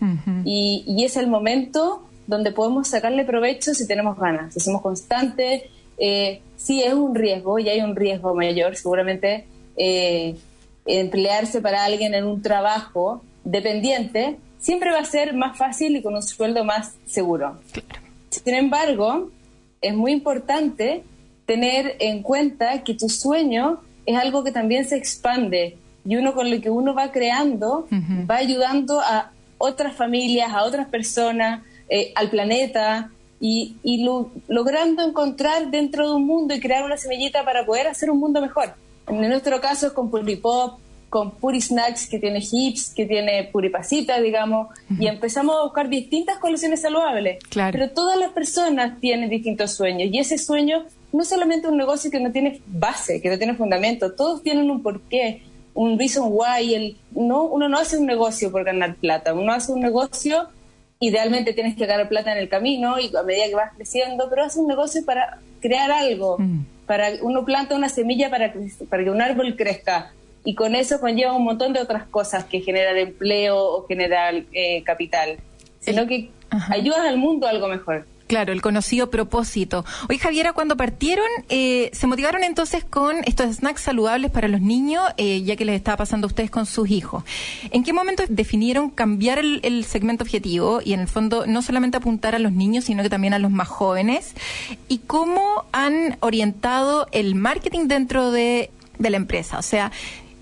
y, 0.44 1.04
es 1.04 1.16
el 1.16 1.28
momento 1.28 2.04
donde 2.28 2.52
podemos 2.52 2.90
sacarle 2.90 3.24
provecho 3.24 3.74
si 3.74 3.88
tenemos 3.88 4.20
ganas, 4.20 4.54
si 4.54 4.60
somos 4.60 4.82
constantes. 4.82 5.64
Eh, 5.98 6.42
sí 6.58 6.84
es 6.84 6.94
un 6.94 7.16
riesgo 7.16 7.60
y 7.60 7.70
hay 7.70 7.80
un 7.80 7.96
riesgo 7.96 8.36
mayor, 8.36 8.76
seguramente 8.76 9.46
eh, 9.78 10.36
emplearse 10.86 11.62
para 11.62 11.86
alguien 11.86 12.14
en 12.14 12.26
un 12.26 12.42
trabajo 12.42 13.22
dependiente 13.46 14.38
siempre 14.60 14.92
va 14.92 15.00
a 15.00 15.06
ser 15.06 15.34
más 15.34 15.58
fácil 15.58 15.96
y 15.96 16.02
con 16.02 16.16
un 16.16 16.24
sueldo 16.24 16.66
más 16.66 16.96
seguro. 17.06 17.58
Sin 18.30 18.56
embargo, 18.56 19.30
es 19.82 19.94
muy 19.94 20.12
importante 20.12 21.04
tener 21.46 21.96
en 22.00 22.22
cuenta 22.24 22.84
que 22.84 22.94
tu 22.94 23.08
sueño 23.08 23.80
es 24.06 24.18
algo 24.18 24.44
que 24.44 24.52
también 24.52 24.86
se 24.86 24.98
expande 24.98 25.78
y 26.06 26.16
uno 26.16 26.34
con 26.34 26.50
lo 26.50 26.60
que 26.60 26.70
uno 26.70 26.94
va 26.94 27.12
creando 27.12 27.88
va 28.30 28.38
ayudando 28.38 29.00
a 29.00 29.32
otras 29.58 29.96
familias, 29.96 30.52
a 30.52 30.64
otras 30.64 30.88
personas, 30.88 31.64
eh, 31.90 32.12
al 32.16 32.30
planeta 32.30 33.12
y, 33.40 33.76
logrando 34.48 35.04
encontrar 35.04 35.70
dentro 35.70 36.08
de 36.08 36.16
un 36.16 36.26
mundo 36.26 36.56
y 36.56 36.60
crear 36.60 36.84
una 36.84 36.98
semillita 36.98 37.46
para 37.46 37.66
poder 37.66 37.88
hacer 37.88 38.10
un 38.10 38.20
mundo 38.20 38.42
mejor. 38.42 38.74
En 39.08 39.22
nuestro 39.22 39.62
caso 39.62 39.88
es 39.88 39.94
con 39.94 40.10
Pulipop, 40.10 40.80
con 41.10 41.32
Puri 41.32 41.62
Snacks, 41.62 42.08
que 42.08 42.20
tiene 42.20 42.44
hips, 42.52 42.94
que 42.94 43.06
tiene 43.06 43.50
Puripasita, 43.52 44.20
digamos, 44.20 44.68
y 45.00 45.08
empezamos 45.08 45.56
a 45.56 45.64
buscar 45.64 45.88
distintas 45.88 46.38
colaciones 46.38 46.82
saludables. 46.82 47.40
Pero 47.54 47.92
todas 47.92 48.18
las 48.18 48.32
personas 48.32 49.00
tienen 49.00 49.30
distintos 49.30 49.72
sueños, 49.72 50.10
y 50.12 50.20
ese 50.20 50.38
sueño 50.38 50.86
no 51.14 51.22
es 51.22 51.30
solamente 51.30 51.68
un 51.68 51.78
negocio 51.78 52.12
que 52.12 52.20
no 52.20 52.32
tiene 52.32 52.62
base, 52.68 53.22
que 53.22 53.30
no 53.30 53.38
tiene 53.38 53.56
fundamento, 53.56 54.14
todos 54.14 54.44
tienen 54.44 54.70
un 54.70 54.84
porqué, 54.84 55.44
un 55.74 55.98
reason 55.98 56.28
why. 56.30 56.74
El, 56.74 56.98
no, 57.12 57.44
uno 57.44 57.70
no 57.70 57.78
hace 57.78 57.98
un 57.98 58.06
negocio 58.06 58.52
por 58.52 58.66
ganar 58.66 58.96
plata, 58.96 59.34
uno 59.34 59.54
hace 59.54 59.72
un 59.72 59.80
negocio, 59.80 60.50
idealmente 61.00 61.54
tienes 61.54 61.76
que 61.76 61.86
ganar 61.86 62.10
plata 62.10 62.32
en 62.32 62.40
el 62.40 62.50
camino 62.50 63.00
y 63.00 63.16
a 63.16 63.24
medida 63.24 63.48
que 63.48 63.56
vas 63.56 63.74
creciendo, 63.76 64.28
pero 64.30 64.44
hace 64.44 64.60
un 64.60 64.68
negocio 64.68 65.06
para 65.06 65.40
crear 65.62 65.92
algo. 65.92 66.38
Mm. 66.40 66.66
Para, 66.86 67.10
uno 67.22 67.44
planta 67.44 67.76
una 67.76 67.90
semilla 67.90 68.30
para, 68.30 68.54
para 68.90 69.04
que 69.04 69.10
un 69.10 69.22
árbol 69.22 69.56
crezca 69.58 70.14
y 70.46 70.56
con 70.56 70.76
eso 70.76 71.02
conlleva 71.02 71.34
un 71.34 71.44
montón 71.44 71.74
de 71.74 71.82
otras 71.82 72.08
cosas 72.08 72.46
que 72.46 72.62
generan 72.62 72.98
empleo 72.98 73.58
o 73.58 73.86
generar 73.86 74.34
eh, 74.54 74.82
capital, 74.84 75.38
sino 75.82 76.08
que 76.08 76.30
ayudan 76.70 77.06
al 77.06 77.18
mundo 77.18 77.48
a 77.48 77.50
algo 77.50 77.68
mejor. 77.68 78.06
Claro, 78.28 78.52
el 78.52 78.62
conocido 78.62 79.10
propósito. 79.10 79.86
Oye, 80.10 80.20
Javiera, 80.20 80.52
cuando 80.52 80.76
partieron, 80.76 81.26
eh, 81.48 81.90
se 81.94 82.08
motivaron 82.08 82.44
entonces 82.44 82.84
con 82.84 83.16
estos 83.26 83.56
snacks 83.56 83.82
saludables 83.82 84.32
para 84.32 84.50
los 84.50 84.60
niños, 84.60 85.02
eh, 85.16 85.42
ya 85.44 85.56
que 85.56 85.64
les 85.64 85.78
estaba 85.78 85.98
pasando 85.98 86.26
a 86.26 86.30
ustedes 86.30 86.52
con 86.52 86.66
sus 86.66 86.90
hijos. 86.90 87.24
¿En 87.72 87.86
qué 87.86 87.94
momento 87.94 88.24
definieron 88.28 88.90
cambiar 88.90 89.40
el, 89.40 89.86
segmento 89.86 90.26
objetivo 90.26 90.82
y 90.84 90.94
en 90.94 91.00
el 91.00 91.08
fondo 91.08 91.46
no 91.48 91.62
solamente 91.62 91.98
apuntar 91.98 92.36
a 92.36 92.40
los 92.40 92.52
niños, 92.52 92.86
sino 92.86 93.02
que 93.02 93.10
también 93.10 93.34
a 93.34 93.40
los 93.40 93.52
más 93.52 93.70
jóvenes? 93.70 94.34
¿Y 94.90 95.00
cómo 95.00 95.66
han 95.72 96.18
orientado 96.20 97.08
el 97.14 97.36
marketing 97.36 97.88
dentro 97.88 98.32
de, 98.32 98.72
de 99.00 99.10
la 99.10 99.18
empresa? 99.18 99.58
O 99.58 99.62
sea, 99.62 99.92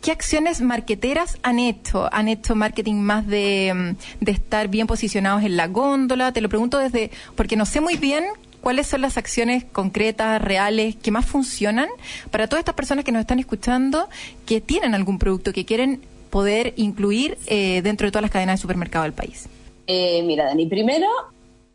¿Qué 0.05 0.11
acciones 0.11 0.61
marqueteras 0.61 1.39
han 1.41 1.57
hecho? 1.57 2.07
¿Han 2.13 2.27
hecho 2.27 2.53
marketing 2.53 2.93
más 2.93 3.25
de, 3.25 3.73
mm, 3.73 4.23
de 4.23 4.31
estar 4.33 4.67
bien 4.67 4.85
posicionados 4.85 5.41
en 5.41 5.57
la 5.57 5.65
góndola? 5.65 6.31
Te 6.31 6.41
lo 6.41 6.47
pregunto 6.47 6.77
desde, 6.77 7.09
porque 7.35 7.55
no 7.55 7.65
sé 7.65 7.81
muy 7.81 7.97
bien 7.97 8.23
cuáles 8.61 8.85
son 8.85 9.01
las 9.01 9.17
acciones 9.17 9.63
concretas, 9.63 10.39
reales, 10.39 10.95
que 10.95 11.09
más 11.09 11.25
funcionan 11.25 11.89
para 12.29 12.45
todas 12.45 12.59
estas 12.59 12.75
personas 12.75 13.03
que 13.03 13.11
nos 13.11 13.21
están 13.21 13.39
escuchando, 13.39 14.07
que 14.45 14.61
tienen 14.61 14.93
algún 14.93 15.17
producto 15.17 15.51
que 15.51 15.65
quieren 15.65 16.01
poder 16.29 16.75
incluir 16.75 17.39
eh, 17.47 17.81
dentro 17.81 18.05
de 18.05 18.11
todas 18.11 18.21
las 18.21 18.31
cadenas 18.31 18.59
de 18.59 18.61
supermercado 18.61 19.05
del 19.05 19.13
país. 19.13 19.49
Eh, 19.87 20.21
mira, 20.21 20.45
Dani, 20.45 20.67
primero 20.67 21.07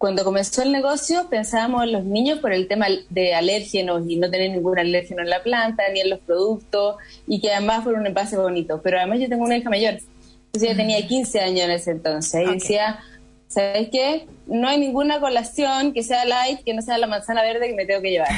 cuando 0.00 0.24
comenzó 0.24 0.62
el 0.62 0.72
negocio 0.72 1.28
pensábamos 1.28 1.84
en 1.84 1.92
los 1.92 2.04
niños 2.04 2.38
por 2.38 2.54
el 2.54 2.68
tema 2.68 2.86
de 3.10 3.34
alérgenos 3.34 4.02
y 4.08 4.16
no 4.16 4.30
tener 4.30 4.50
ningún 4.50 4.78
alérgeno 4.78 5.20
en 5.20 5.28
la 5.28 5.42
planta 5.42 5.82
ni 5.92 6.00
en 6.00 6.08
los 6.08 6.20
productos 6.20 6.96
y 7.26 7.38
que 7.38 7.52
además 7.52 7.84
fuera 7.84 8.00
un 8.00 8.06
envase 8.06 8.38
bonito. 8.38 8.80
Pero 8.82 8.96
además 8.96 9.18
yo 9.20 9.28
tengo 9.28 9.44
una 9.44 9.58
hija 9.58 9.68
mayor, 9.68 9.98
entonces 10.46 10.70
yo 10.70 10.74
tenía 10.74 11.06
15 11.06 11.40
años 11.40 11.60
en 11.66 11.70
ese 11.72 11.90
entonces 11.90 12.48
y 12.48 12.54
decía, 12.54 13.00
¿sabes 13.46 13.90
qué? 13.92 14.26
No 14.46 14.68
hay 14.68 14.80
ninguna 14.80 15.20
colación 15.20 15.92
que 15.92 16.02
sea 16.02 16.24
light, 16.24 16.64
que 16.64 16.72
no 16.72 16.80
sea 16.80 16.96
la 16.96 17.06
manzana 17.06 17.42
verde 17.42 17.68
que 17.68 17.74
me 17.74 17.84
tengo 17.84 18.00
que 18.00 18.12
llevar. 18.12 18.30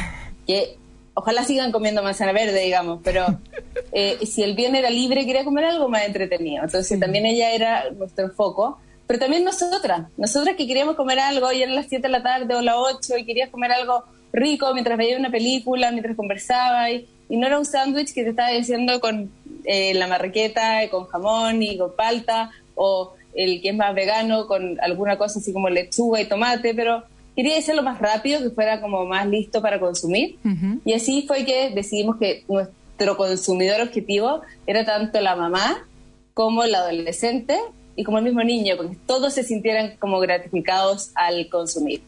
Que 0.48 0.76
ojalá 1.14 1.44
sigan 1.44 1.70
comiendo 1.70 2.02
manzana 2.02 2.32
verde, 2.32 2.58
digamos, 2.58 2.98
pero 3.04 3.38
eh, 3.92 4.18
si 4.26 4.42
el 4.42 4.56
bien 4.56 4.74
era 4.74 4.90
libre 4.90 5.24
quería 5.26 5.44
comer 5.44 5.66
algo 5.66 5.88
más 5.88 6.06
entretenido. 6.06 6.64
Entonces 6.64 6.98
también 6.98 7.24
ella 7.24 7.52
era 7.52 7.88
nuestro 7.92 8.30
foco 8.30 8.80
pero 9.12 9.24
también 9.24 9.44
nosotras, 9.44 10.08
nosotras 10.16 10.56
que 10.56 10.66
queríamos 10.66 10.96
comer 10.96 11.18
algo 11.18 11.52
y 11.52 11.60
eran 11.60 11.74
las 11.74 11.84
7 11.90 12.00
de 12.00 12.08
la 12.08 12.22
tarde 12.22 12.54
o 12.54 12.62
las 12.62 12.76
8 12.78 13.18
y 13.18 13.26
querías 13.26 13.50
comer 13.50 13.70
algo 13.70 14.04
rico 14.32 14.72
mientras 14.72 14.96
veías 14.96 15.20
una 15.20 15.30
película, 15.30 15.90
mientras 15.90 16.16
conversaba 16.16 16.90
y, 16.90 17.06
no 17.28 17.46
era 17.46 17.58
un 17.58 17.66
sándwich 17.66 18.14
que 18.14 18.24
te 18.24 18.30
estaba 18.30 18.48
diciendo 18.48 19.00
con 19.00 19.30
eh, 19.66 19.92
la 19.92 20.06
marraqueta, 20.06 20.88
con 20.90 21.04
jamón 21.08 21.62
y 21.62 21.76
con 21.76 21.94
palta 21.94 22.52
o 22.74 23.12
el 23.34 23.60
que 23.60 23.68
es 23.68 23.76
más 23.76 23.94
vegano 23.94 24.46
con 24.46 24.80
alguna 24.80 25.18
cosa 25.18 25.40
así 25.40 25.52
como 25.52 25.68
lechuga 25.68 26.18
y 26.22 26.24
tomate, 26.24 26.72
pero 26.72 27.02
quería 27.36 27.58
hacerlo 27.58 27.82
más 27.82 27.98
rápido, 27.98 28.40
que 28.40 28.48
fuera 28.48 28.80
como 28.80 29.04
más 29.04 29.26
listo 29.26 29.60
para 29.60 29.78
consumir. 29.78 30.38
Y 30.86 30.94
así 30.94 31.26
fue 31.28 31.44
que 31.44 31.68
decidimos 31.68 32.16
que 32.16 32.44
nuestro 32.48 33.18
consumidor 33.18 33.82
objetivo 33.82 34.40
era 34.66 34.86
tanto 34.86 35.20
la 35.20 35.36
mamá 35.36 35.86
como 36.32 36.64
el 36.64 36.74
adolescente 36.74 37.58
y 37.96 38.04
como 38.04 38.18
el 38.18 38.24
mismo 38.24 38.42
niño, 38.42 38.76
porque 38.76 38.96
todos 39.06 39.34
se 39.34 39.42
sintieran 39.42 39.96
como 39.98 40.18
gratificados 40.20 41.10
al 41.14 41.48
consumir. 41.48 42.02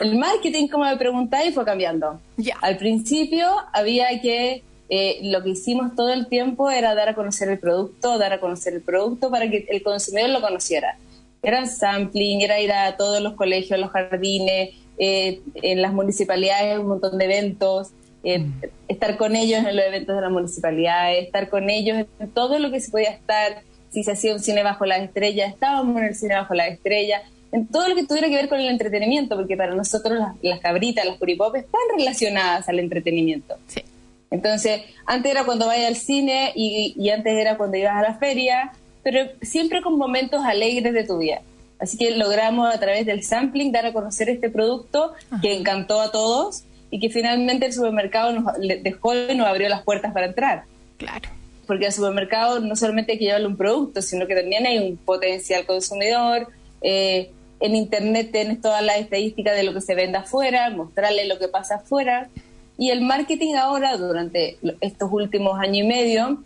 El 0.00 0.16
marketing, 0.16 0.66
como 0.66 0.84
me 0.84 0.96
preguntáis, 0.96 1.54
fue 1.54 1.64
cambiando. 1.64 2.20
Al 2.60 2.76
principio 2.76 3.48
había 3.72 4.20
que, 4.20 4.64
eh, 4.88 5.20
lo 5.22 5.42
que 5.44 5.50
hicimos 5.50 5.94
todo 5.94 6.12
el 6.12 6.26
tiempo 6.26 6.70
era 6.70 6.94
dar 6.96 7.10
a 7.10 7.14
conocer 7.14 7.48
el 7.48 7.58
producto, 7.60 8.18
dar 8.18 8.32
a 8.32 8.40
conocer 8.40 8.74
el 8.74 8.82
producto 8.82 9.30
para 9.30 9.48
que 9.48 9.66
el 9.70 9.82
consumidor 9.82 10.30
lo 10.30 10.40
conociera. 10.40 10.98
Era 11.42 11.64
sampling, 11.66 12.40
era 12.40 12.60
ir 12.60 12.72
a 12.72 12.96
todos 12.96 13.20
los 13.20 13.34
colegios, 13.34 13.78
los 13.78 13.90
jardines, 13.90 14.70
eh, 14.98 15.40
en 15.54 15.80
las 15.80 15.92
municipalidades, 15.92 16.80
un 16.80 16.88
montón 16.88 17.16
de 17.16 17.26
eventos, 17.26 17.90
eh, 18.24 18.40
mm. 18.40 18.62
estar 18.88 19.16
con 19.16 19.36
ellos 19.36 19.60
en 19.64 19.76
los 19.76 19.84
eventos 19.84 20.16
de 20.16 20.22
las 20.22 20.32
municipalidades, 20.32 21.24
estar 21.24 21.48
con 21.48 21.70
ellos 21.70 22.04
en 22.18 22.30
todo 22.30 22.58
lo 22.58 22.72
que 22.72 22.80
se 22.80 22.90
podía 22.90 23.10
estar, 23.10 23.62
si 23.90 24.04
se 24.04 24.12
hacía 24.12 24.32
un 24.32 24.40
cine 24.40 24.62
bajo 24.62 24.84
la 24.86 24.98
estrella, 24.98 25.46
estábamos 25.46 25.96
en 25.98 26.04
el 26.04 26.14
cine 26.14 26.34
bajo 26.34 26.54
la 26.54 26.68
estrella, 26.68 27.22
en 27.52 27.66
todo 27.66 27.88
lo 27.88 27.94
que 27.94 28.04
tuviera 28.04 28.28
que 28.28 28.34
ver 28.34 28.48
con 28.48 28.60
el 28.60 28.68
entretenimiento, 28.68 29.36
porque 29.36 29.56
para 29.56 29.74
nosotros 29.74 30.18
las, 30.42 30.60
cabritas, 30.60 31.04
las 31.06 31.16
puripop 31.16 31.54
están 31.56 31.80
relacionadas 31.96 32.68
al 32.68 32.78
entretenimiento. 32.78 33.56
Sí. 33.66 33.82
Entonces, 34.30 34.82
antes 35.06 35.32
era 35.32 35.44
cuando 35.44 35.66
vayas 35.66 35.88
al 35.88 35.96
cine 35.96 36.52
y, 36.54 37.08
antes 37.08 37.32
era 37.32 37.56
cuando 37.56 37.78
ibas 37.78 37.96
a 37.96 38.02
la 38.02 38.14
feria, 38.14 38.72
pero 39.02 39.30
siempre 39.40 39.80
con 39.80 39.96
momentos 39.96 40.44
alegres 40.44 40.92
de 40.92 41.04
tu 41.04 41.18
vida. 41.18 41.40
Así 41.78 41.96
que 41.96 42.10
logramos 42.10 42.74
a 42.74 42.78
través 42.78 43.06
del 43.06 43.22
sampling 43.22 43.72
dar 43.72 43.86
a 43.86 43.92
conocer 43.92 44.28
este 44.28 44.50
producto 44.50 45.12
que 45.40 45.56
encantó 45.56 46.00
a 46.00 46.10
todos 46.10 46.64
y 46.90 46.98
que 46.98 47.08
finalmente 47.08 47.66
el 47.66 47.72
supermercado 47.72 48.32
nos 48.32 48.52
dejó 48.82 49.14
y 49.14 49.34
nos 49.34 49.46
abrió 49.46 49.68
las 49.68 49.82
puertas 49.82 50.12
para 50.12 50.26
entrar. 50.26 50.64
Claro 50.98 51.37
porque 51.68 51.86
al 51.86 51.92
supermercado 51.92 52.60
no 52.60 52.74
solamente 52.74 53.12
hay 53.12 53.18
que 53.18 53.26
llevarle 53.26 53.46
un 53.46 53.58
producto, 53.58 54.00
sino 54.00 54.26
que 54.26 54.34
también 54.34 54.66
hay 54.66 54.78
un 54.78 54.96
potencial 54.96 55.66
consumidor. 55.66 56.48
Eh, 56.80 57.30
en 57.60 57.76
Internet 57.76 58.30
tienes 58.32 58.60
todas 58.62 58.82
las 58.82 58.96
estadísticas 58.96 59.54
de 59.54 59.64
lo 59.64 59.74
que 59.74 59.82
se 59.82 59.94
vende 59.94 60.16
afuera, 60.18 60.70
mostrarle 60.70 61.26
lo 61.26 61.38
que 61.38 61.48
pasa 61.48 61.76
afuera. 61.76 62.30
Y 62.78 62.90
el 62.90 63.02
marketing 63.02 63.54
ahora, 63.54 63.98
durante 63.98 64.56
estos 64.80 65.12
últimos 65.12 65.58
años 65.60 65.78
y 65.78 65.82
medio, 65.82 66.42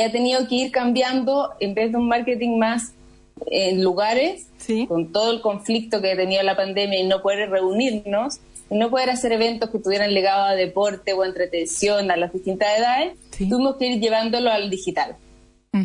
ha 0.00 0.12
tenido 0.12 0.46
que 0.46 0.54
ir 0.54 0.70
cambiando, 0.70 1.50
en 1.58 1.74
vez 1.74 1.90
de 1.90 1.98
un 1.98 2.06
marketing 2.06 2.56
más 2.56 2.92
en 3.46 3.82
lugares, 3.82 4.46
con 4.86 5.10
todo 5.10 5.32
el 5.32 5.40
conflicto 5.40 6.00
que 6.00 6.14
tenía 6.14 6.44
la 6.44 6.56
pandemia 6.56 7.00
y 7.00 7.06
no 7.08 7.22
poder 7.22 7.50
reunirnos, 7.50 8.40
no 8.70 8.88
poder 8.90 9.10
hacer 9.10 9.32
eventos 9.32 9.70
que 9.70 9.80
tuvieran 9.80 10.14
legado 10.14 10.44
a 10.44 10.54
deporte 10.54 11.12
o 11.12 11.24
entretención 11.24 12.10
a 12.12 12.16
las 12.16 12.32
distintas 12.32 12.78
edades, 12.78 13.18
tuvimos 13.38 13.76
que 13.76 13.86
ir 13.86 14.00
llevándolo 14.00 14.50
al 14.50 14.70
digital. 14.70 15.16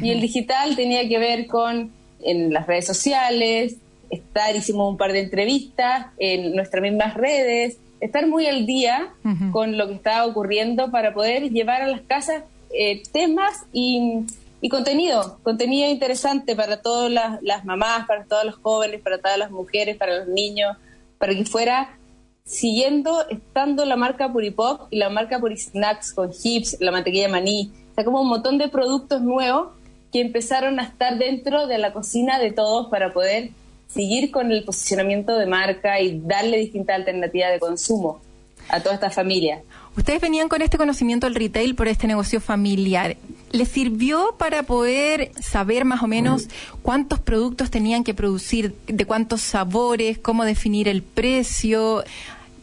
Y 0.01 0.11
el 0.11 0.21
digital 0.21 0.75
tenía 0.75 1.07
que 1.09 1.17
ver 1.17 1.47
con 1.47 1.91
en 2.21 2.53
las 2.53 2.67
redes 2.67 2.85
sociales, 2.85 3.77
estar, 4.09 4.55
hicimos 4.55 4.89
un 4.89 4.97
par 4.97 5.13
de 5.13 5.21
entrevistas 5.21 6.07
en 6.17 6.55
nuestras 6.55 6.81
mismas 6.81 7.13
redes, 7.15 7.77
estar 7.99 8.27
muy 8.27 8.47
al 8.47 8.65
día 8.65 9.13
con 9.51 9.77
lo 9.77 9.87
que 9.87 9.95
estaba 9.95 10.25
ocurriendo 10.25 10.91
para 10.91 11.13
poder 11.13 11.49
llevar 11.49 11.81
a 11.81 11.87
las 11.87 12.01
casas 12.01 12.43
eh, 12.73 13.01
temas 13.11 13.65
y, 13.73 14.25
contenido, 14.69 15.39
contenido 15.43 15.89
interesante 15.89 16.55
para 16.55 16.81
todas 16.81 17.11
las, 17.11 17.41
las, 17.41 17.65
mamás, 17.65 18.05
para 18.07 18.25
todos 18.25 18.45
los 18.45 18.55
jóvenes, 18.55 19.01
para 19.01 19.17
todas 19.17 19.37
las 19.37 19.51
mujeres, 19.51 19.97
para 19.97 20.19
los 20.19 20.27
niños, 20.27 20.77
para 21.17 21.33
que 21.33 21.45
fuera 21.45 21.98
siguiendo, 22.49 23.29
estando 23.29 23.85
la 23.85 23.95
marca 23.95 24.33
Puripop 24.33 24.87
y 24.89 24.97
la 24.97 25.09
marca 25.09 25.39
Purisnacks 25.39 26.13
con 26.13 26.31
hips, 26.43 26.77
la 26.79 26.91
mantequilla 26.91 27.29
maní, 27.29 27.71
o 27.91 27.95
sea, 27.95 28.03
como 28.03 28.21
un 28.21 28.27
montón 28.27 28.57
de 28.57 28.69
productos 28.69 29.21
nuevos 29.21 29.69
que 30.11 30.21
empezaron 30.21 30.79
a 30.79 30.83
estar 30.83 31.19
dentro 31.19 31.67
de 31.67 31.77
la 31.77 31.93
cocina 31.93 32.39
de 32.39 32.51
todos 32.51 32.87
para 32.89 33.13
poder 33.13 33.51
seguir 33.87 34.31
con 34.31 34.51
el 34.51 34.63
posicionamiento 34.63 35.37
de 35.37 35.45
marca 35.45 35.99
y 36.01 36.19
darle 36.21 36.57
distintas 36.57 36.95
alternativas 36.95 37.51
de 37.51 37.59
consumo 37.59 38.19
a 38.67 38.81
toda 38.81 38.95
esta 38.95 39.11
familia. 39.11 39.61
Ustedes 39.95 40.19
venían 40.19 40.49
con 40.49 40.63
este 40.63 40.77
conocimiento 40.77 41.27
del 41.27 41.35
retail 41.35 41.75
por 41.75 41.87
este 41.87 42.07
negocio 42.07 42.41
familiar. 42.41 43.15
¿Les 43.51 43.67
sirvió 43.67 44.35
para 44.39 44.63
poder 44.63 45.31
saber 45.39 45.85
más 45.85 46.01
o 46.01 46.07
menos 46.07 46.47
cuántos 46.81 47.19
productos 47.19 47.69
tenían 47.69 48.03
que 48.03 48.15
producir, 48.15 48.75
de 48.87 49.05
cuántos 49.05 49.41
sabores, 49.41 50.17
cómo 50.17 50.45
definir 50.45 50.87
el 50.87 51.03
precio? 51.03 52.03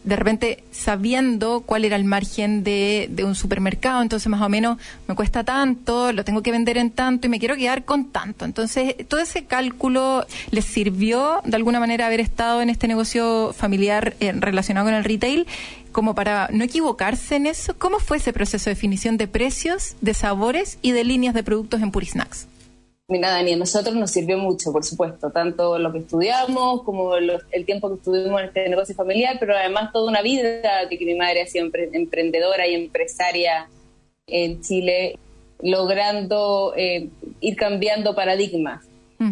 De 0.07 0.15
repente 0.15 0.63
sabiendo 0.71 1.63
cuál 1.65 1.83
era 1.83 1.97
el 1.97 2.05
margen 2.05 2.63
de, 2.63 3.09
un 3.25 3.35
supermercado, 3.35 4.01
entonces 4.01 4.29
más 4.29 4.41
o 4.41 4.47
menos 4.47 4.77
me 5.05 5.15
cuesta 5.15 5.43
tanto, 5.43 6.13
lo 6.13 6.23
tengo 6.23 6.41
que 6.41 6.51
vender 6.51 6.77
en 6.77 6.91
tanto 6.91 7.27
y 7.27 7.29
me 7.29 7.39
quiero 7.39 7.57
quedar 7.57 7.83
con 7.83 8.05
tanto. 8.05 8.45
Entonces, 8.45 8.95
todo 9.09 9.19
ese 9.19 9.43
cálculo 9.43 10.25
les 10.49 10.63
sirvió 10.63 11.41
de 11.43 11.57
alguna 11.57 11.81
manera 11.81 12.07
haber 12.07 12.21
estado 12.21 12.61
en 12.61 12.69
este 12.69 12.87
negocio 12.87 13.51
familiar 13.51 14.15
eh, 14.21 14.31
relacionado 14.31 14.87
con 14.87 14.93
el 14.93 15.03
retail, 15.03 15.45
como 15.91 16.15
para 16.15 16.47
no 16.53 16.63
equivocarse 16.63 17.35
en 17.35 17.45
eso. 17.45 17.77
¿Cómo 17.77 17.99
fue 17.99 18.17
ese 18.17 18.31
proceso 18.31 18.69
de 18.69 18.75
definición 18.75 19.17
de 19.17 19.27
precios, 19.27 19.97
de 19.99 20.13
sabores 20.13 20.79
y 20.81 20.93
de 20.93 21.03
líneas 21.03 21.33
de 21.33 21.43
productos 21.43 21.81
en 21.81 21.91
Purisnacks? 21.91 22.47
Mira, 23.09 23.29
Dani, 23.29 23.53
a 23.53 23.57
nosotros 23.57 23.95
nos 23.95 24.11
sirvió 24.11 24.37
mucho, 24.37 24.73
por 24.73 24.83
supuesto, 24.83 25.29
tanto 25.31 25.79
lo 25.79 25.93
que 25.93 25.99
estudiamos 25.99 26.83
como 26.83 27.15
el 27.15 27.65
tiempo 27.65 27.87
que 27.87 27.95
estuvimos 27.95 28.41
en 28.41 28.47
este 28.47 28.67
negocio 28.67 28.93
familiar, 28.95 29.37
pero 29.39 29.55
además 29.55 29.93
toda 29.93 30.09
una 30.11 30.21
vida 30.21 30.89
que 30.89 31.05
mi 31.05 31.15
madre 31.15 31.43
ha 31.43 31.47
sido 31.47 31.69
emprendedora 31.93 32.67
y 32.67 32.75
empresaria 32.75 33.69
en 34.27 34.59
Chile, 34.59 35.17
logrando 35.61 36.73
eh, 36.75 37.07
ir 37.39 37.55
cambiando 37.55 38.13
paradigmas. 38.13 38.83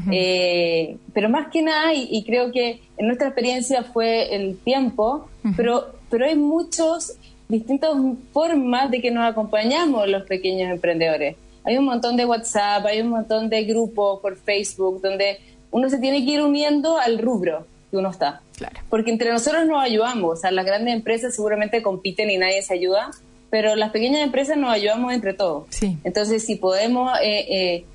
Eh, 0.10 0.96
pero 1.14 1.30
más 1.30 1.52
que 1.52 1.62
nada, 1.62 1.94
y, 1.94 2.24
creo 2.24 2.54
que 2.54 2.80
en 2.96 3.08
nuestra 3.08 3.28
experiencia 3.28 3.84
fue 3.84 4.34
el 4.34 4.58
tiempo, 4.58 5.28
pero, 5.58 5.96
pero 6.10 6.26
hay 6.26 6.38
muchas 6.38 7.20
distintas 7.50 7.92
formas 8.32 8.90
de 8.90 9.02
que 9.02 9.12
nos 9.12 9.30
acompañamos 9.30 10.08
los 10.08 10.24
pequeños 10.24 10.72
emprendedores 10.72 11.36
hay 11.66 11.78
un 11.78 11.86
montón 11.86 12.16
de 12.16 12.26
WhatsApp, 12.26 12.86
hay 12.86 13.02
un 13.02 13.10
montón 13.10 13.50
de 13.50 13.64
grupos 13.64 14.20
por 14.22 14.38
Facebook 14.38 15.02
donde 15.02 15.40
uno 15.72 15.90
se 15.90 15.98
tiene 15.98 16.24
que 16.24 16.32
ir 16.32 16.42
uniendo 16.42 16.98
al 16.98 17.18
rubro 17.18 17.66
que 17.92 17.98
uno 17.98 18.10
está. 18.12 18.42
Claro. 18.58 18.80
Porque 18.90 19.12
entre 19.12 19.32
nosotros 19.32 19.66
nos 19.66 19.84
ayudamos, 19.84 20.40
o 20.40 20.42
sea, 20.42 20.52
las 20.52 20.66
grandes 20.66 20.94
empresas 20.94 21.36
seguramente 21.36 21.82
compiten 21.82 22.30
y 22.30 22.38
nadie 22.38 22.62
se 22.62 22.74
ayuda, 22.74 23.12
pero 23.50 23.76
las 23.76 23.92
pequeñas 23.92 24.22
empresas 24.22 24.58
nos 24.58 24.72
ayudamos 24.72 25.14
entre 25.14 25.34
todos. 25.34 25.66
Sí. 25.70 25.98
Entonces, 26.04 26.46
si 26.46 26.56
podemos 26.56 27.12
eh, 27.22 27.46
eh, 27.50 27.86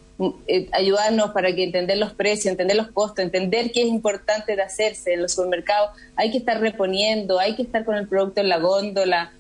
eh, 0.49 0.69
ayudarnos 0.73 1.31
para 1.31 1.55
que 1.55 1.65
entender 1.65 1.97
los 1.97 2.13
precios, 2.13 2.47
entender 2.47 2.77
los 2.77 2.89
costos, 2.89 3.25
entender 3.25 3.73
qué 3.73 3.83
es 3.83 3.89
importante 3.89 4.57
de 4.57 4.63
hacerse 4.63 5.15
en 5.15 5.23
los 5.23 5.33
supermercados, 5.33 5.91
hay 6.17 6.31
que 6.31 6.39
estar 6.39 6.61
reponiendo, 6.61 7.39
hay 7.39 7.57
que 7.57 7.63
estar 7.63 7.85
con 7.85 7.97
el 7.97 8.07
producto 8.07 8.41
en 8.43 8.49
la 8.51 8.59
góndola, 8.59 9.33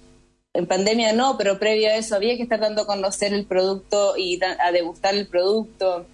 en 0.53 0.67
pandemia 0.67 1.13
no, 1.13 1.37
pero 1.39 1.59
previo 1.59 1.89
a 1.89 1.95
eso 1.95 2.17
había 2.17 2.37
que 2.37 2.43
estar 2.43 2.61
dando 2.61 2.83
a 2.83 2.87
conocer 2.87 3.33
el 3.33 3.45
producto 3.45 4.17
y 4.17 4.41
a 4.43 4.73
degustar 4.73 5.15
el 5.15 5.27
producto. 5.27 6.07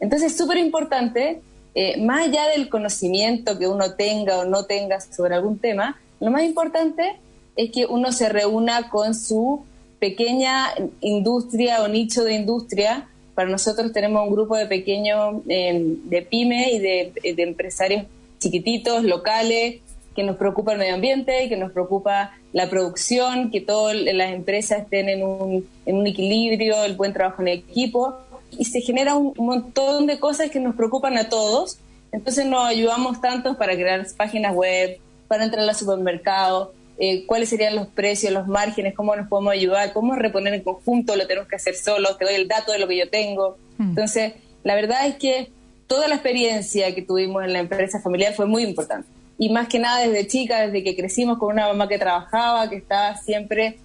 Entonces 0.00 0.32
es 0.32 0.38
súper 0.38 0.58
importante, 0.58 1.40
eh, 1.74 2.00
más 2.00 2.28
allá 2.28 2.48
del 2.48 2.68
conocimiento 2.68 3.58
que 3.58 3.66
uno 3.66 3.94
tenga 3.94 4.38
o 4.38 4.44
no 4.44 4.64
tenga 4.64 5.00
sobre 5.00 5.34
algún 5.34 5.58
tema, 5.58 6.00
lo 6.20 6.30
más 6.30 6.44
importante 6.44 7.16
es 7.56 7.70
que 7.72 7.86
uno 7.86 8.12
se 8.12 8.28
reúna 8.28 8.88
con 8.90 9.14
su 9.14 9.64
pequeña 9.98 10.68
industria 11.00 11.82
o 11.82 11.88
nicho 11.88 12.22
de 12.22 12.34
industria. 12.34 13.08
Para 13.34 13.48
nosotros 13.48 13.92
tenemos 13.92 14.26
un 14.26 14.34
grupo 14.34 14.56
de 14.56 14.66
pequeños, 14.66 15.42
em, 15.48 15.96
de 16.08 16.22
pyme 16.22 16.72
y 16.72 16.78
de, 16.78 17.12
de 17.34 17.42
empresarios 17.42 18.04
chiquititos, 18.38 19.02
locales, 19.02 19.80
que 20.14 20.22
nos 20.22 20.36
preocupa 20.36 20.72
el 20.72 20.78
medio 20.78 20.94
ambiente, 20.94 21.48
que 21.48 21.56
nos 21.56 21.72
preocupa 21.72 22.32
la 22.52 22.70
producción, 22.70 23.50
que 23.50 23.60
todas 23.60 23.96
las 23.96 24.32
empresas 24.32 24.82
estén 24.82 25.08
en 25.08 25.24
un, 25.24 25.68
en 25.86 25.96
un 25.96 26.06
equilibrio, 26.06 26.84
el 26.84 26.94
buen 26.94 27.12
trabajo 27.12 27.42
en 27.42 27.48
equipo. 27.48 28.16
Y 28.56 28.64
se 28.66 28.80
genera 28.80 29.16
un, 29.16 29.34
montón 29.36 30.06
de 30.06 30.20
cosas 30.20 30.50
que 30.50 30.60
nos 30.60 30.76
preocupan 30.76 31.18
a 31.18 31.28
todos. 31.28 31.78
Entonces 32.12 32.46
nos 32.46 32.66
ayudamos 32.66 33.20
tanto 33.20 33.58
para 33.58 33.74
crear 33.74 34.06
páginas 34.16 34.54
web, 34.54 34.98
para 35.26 35.44
entrar 35.44 35.68
al 35.68 35.74
supermercado, 35.74 36.72
eh, 36.96 37.26
cuáles 37.26 37.48
serían 37.48 37.74
los 37.74 37.88
precios, 37.88 38.32
los 38.32 38.46
márgenes, 38.46 38.94
cómo 38.94 39.16
nos 39.16 39.26
podemos 39.26 39.52
ayudar, 39.52 39.92
cómo 39.92 40.14
reponer 40.14 40.54
en 40.54 40.62
conjunto, 40.62 41.16
lo 41.16 41.26
tenemos 41.26 41.48
que 41.48 41.56
hacer 41.56 41.74
solo, 41.74 42.16
te 42.16 42.24
doy 42.24 42.34
el 42.34 42.46
dato 42.46 42.70
de 42.70 42.78
lo 42.78 42.86
que 42.86 42.98
yo 42.98 43.10
tengo. 43.10 43.56
Mm. 43.78 43.88
Entonces, 43.88 44.34
la 44.62 44.76
verdad 44.76 45.08
es 45.08 45.16
que 45.16 45.50
toda 45.88 46.06
la 46.06 46.14
experiencia 46.14 46.94
que 46.94 47.02
tuvimos 47.02 47.42
en 47.42 47.52
la 47.52 47.58
empresa 47.58 48.00
familiar 48.00 48.32
fue 48.34 48.46
muy 48.46 48.62
importante 48.62 49.08
y 49.38 49.50
más 49.50 49.68
que 49.68 49.78
nada 49.78 50.00
desde 50.00 50.26
chica, 50.26 50.66
desde 50.66 50.84
que 50.84 50.96
crecimos 50.96 51.38
con 51.38 51.52
una 51.52 51.66
mamá 51.68 51.88
que 51.88 51.98
trabajaba, 51.98 52.68
que 52.68 52.76
estaba 52.76 53.16
siempre 53.16 53.78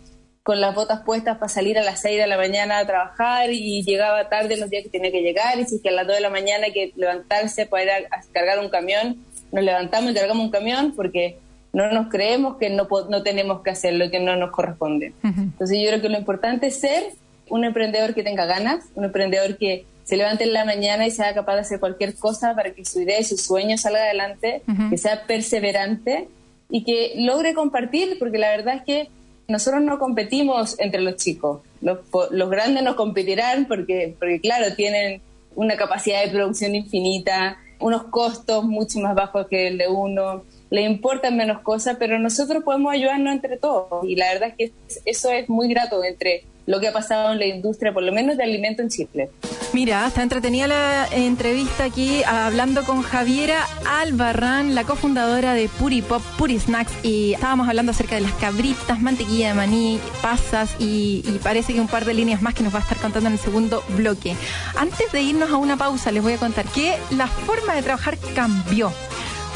con 0.44 0.62
las 0.62 0.74
botas 0.74 1.02
puestas 1.02 1.38
para 1.38 1.50
salir 1.50 1.78
a 1.78 1.84
las 1.84 2.02
6 2.02 2.18
de 2.18 2.28
la 2.28 2.38
mañana 2.38 2.80
a 2.80 2.86
trabajar 2.86 3.52
y 3.52 3.84
llegaba 3.84 4.30
tarde 4.30 4.58
los 4.58 4.70
días 4.70 4.84
que 4.84 4.90
tenía 4.90 5.12
que 5.12 5.22
llegar 5.22 5.60
y 5.60 5.66
si 5.66 5.76
es 5.76 5.82
que 5.82 5.90
a 5.90 5.92
las 5.92 6.08
2 6.08 6.16
de 6.16 6.22
la 6.22 6.30
mañana 6.30 6.66
hay 6.66 6.74
que 6.74 6.92
levantarse 6.96 7.66
para 7.66 7.84
ir 7.84 7.90
a, 7.90 8.22
cargar 8.32 8.60
un 8.60 8.70
camión, 8.70 9.18
nos 9.52 9.64
levantamos 9.64 10.12
y 10.12 10.16
cargamos 10.16 10.46
un 10.46 10.52
camión 10.52 10.94
porque 10.96 11.38
no 11.72 11.92
nos 11.92 12.10
creemos 12.10 12.58
que 12.58 12.70
no, 12.70 12.88
no 13.10 13.22
tenemos 13.22 13.62
que 13.62 13.70
hacerlo 13.70 14.06
y 14.06 14.10
que 14.10 14.20
no 14.20 14.36
nos 14.36 14.52
corresponde. 14.52 15.14
Entonces 15.24 15.78
yo 15.80 15.88
creo 15.88 16.02
que 16.02 16.10
lo 16.10 16.18
importante 16.18 16.68
es 16.68 16.80
ser 16.80 17.04
un 17.50 17.64
emprendedor 17.64 18.16
que 18.16 18.24
tenga 18.24 18.46
ganas, 18.46 18.86
un 18.96 19.06
emprendedor 19.06 19.58
que 19.58 19.86
se 20.10 20.18
levante 20.18 20.44
en 20.44 20.54
la 20.54 20.66
mañana 20.66 21.06
y 21.06 21.12
sea 21.12 21.36
capaz 21.36 21.54
de 21.54 21.62
hacer 21.62 21.80
cualquier 21.80 22.16
cosa 22.16 22.56
para 22.56 22.74
que 22.74 22.84
su 22.84 23.00
idea 23.00 23.20
y 23.20 23.24
su 23.24 23.38
sueño 23.38 23.78
salga 23.78 24.00
adelante, 24.00 24.64
que 24.90 24.98
sea 24.98 25.28
perseverante 25.28 26.28
y 26.68 26.84
que 26.84 27.14
logre 27.18 27.54
compartir, 27.54 28.18
porque 28.18 28.40
la 28.40 28.50
verdad 28.50 28.78
es 28.78 28.82
que 28.82 29.10
nosotros 29.48 29.84
no 29.84 30.00
competimos 30.00 30.80
entre 30.80 31.02
los 31.02 31.18
chicos. 31.18 31.62
Los, 31.82 32.00
los 32.32 32.50
grandes 32.50 32.82
nos 32.82 32.96
competirán 32.96 33.68
porque, 33.68 34.16
porque, 34.18 34.42
claro, 34.42 34.74
tienen 34.76 35.22
una 35.56 35.78
capacidad 35.78 36.24
de 36.24 36.32
producción 36.32 36.74
infinita, 36.74 37.60
unos 37.80 38.06
costos 38.06 38.64
mucho 38.64 38.98
más 39.02 39.14
bajos 39.14 39.46
que 39.46 39.68
el 39.68 39.78
de 39.78 39.90
uno, 39.90 40.44
le 40.72 40.82
importan 40.82 41.38
menos 41.38 41.62
cosas, 41.62 41.98
pero 42.00 42.18
nosotros 42.18 42.64
podemos 42.64 42.94
ayudarnos 42.94 43.32
entre 43.32 43.58
todos. 43.58 44.04
Y 44.06 44.16
la 44.16 44.34
verdad 44.34 44.50
es 44.50 44.56
que 44.56 44.74
eso 45.06 45.30
es 45.30 45.48
muy 45.50 45.68
grato 45.68 46.04
entre 46.04 46.46
lo 46.70 46.80
que 46.80 46.88
ha 46.88 46.94
pasado 46.94 47.34
en 47.34 47.40
la 47.40 47.48
industria, 47.48 47.92
por 47.92 48.04
lo 48.04 48.12
menos 48.12 48.38
de 48.38 48.44
alimento 48.44 48.84
en 48.84 48.90
Chile. 48.90 49.32
Mira, 49.74 50.06
está 50.06 50.22
entretenida 50.22 50.68
la 50.68 51.08
entrevista 51.08 51.86
aquí 51.86 52.24
hablando 52.24 52.84
con 52.84 53.02
Javiera 53.02 53.66
Albarrán, 53.88 54.76
la 54.76 54.84
cofundadora 54.84 55.56
de 55.56 55.68
Puri 55.68 56.04
Pop, 56.04 56.22
Puri 56.38 56.60
Snacks, 56.60 56.92
y 57.02 57.34
estábamos 57.34 57.68
hablando 57.68 57.92
acerca 57.92 58.16
de 58.16 58.22
las 58.22 58.34
cabritas, 58.34 59.02
mantequilla 59.02 59.48
de 59.48 59.54
maní, 59.56 60.00
pasas 60.22 60.76
y, 60.78 61.24
y 61.26 61.40
parece 61.42 61.74
que 61.74 61.82
un 61.82 61.88
par 61.88 62.06
de 62.06 62.14
líneas 62.14 62.44
más 62.44 62.54
que 62.54 62.62
nos 62.62 62.72
va 62.72 62.78
a 62.78 62.82
estar 62.84 63.00
contando 63.00 63.30
en 63.30 63.34
el 63.34 63.40
segundo 63.40 63.84
bloque. 63.98 64.36
Antes 64.76 65.12
de 65.12 65.24
irnos 65.24 65.50
a 65.50 65.58
una 65.58 65.76
pausa, 65.76 66.12
les 66.12 66.22
voy 66.22 66.34
a 66.34 66.38
contar 66.38 66.66
que 66.66 66.96
la 67.10 67.26
forma 67.26 67.74
de 67.74 67.82
trabajar 67.82 68.16
cambió. 68.36 68.92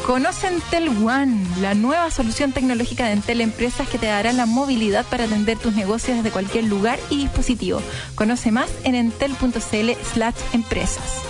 Conoce 0.06 0.48
Entel 0.48 0.88
One, 0.88 1.42
la 1.62 1.72
nueva 1.74 2.10
solución 2.10 2.52
tecnológica 2.52 3.06
de 3.06 3.12
Entel 3.12 3.40
Empresas 3.40 3.88
que 3.88 3.96
te 3.96 4.04
dará 4.04 4.34
la 4.34 4.44
movilidad 4.44 5.06
para 5.06 5.24
atender 5.24 5.58
tus 5.58 5.74
negocios 5.74 6.18
desde 6.18 6.30
cualquier 6.30 6.64
lugar 6.64 6.98
y 7.08 7.16
dispositivo. 7.22 7.80
Conoce 8.14 8.50
más 8.50 8.70
en 8.84 8.96
entel.cl 8.96 9.92
slash 10.12 10.34
empresas. 10.52 11.22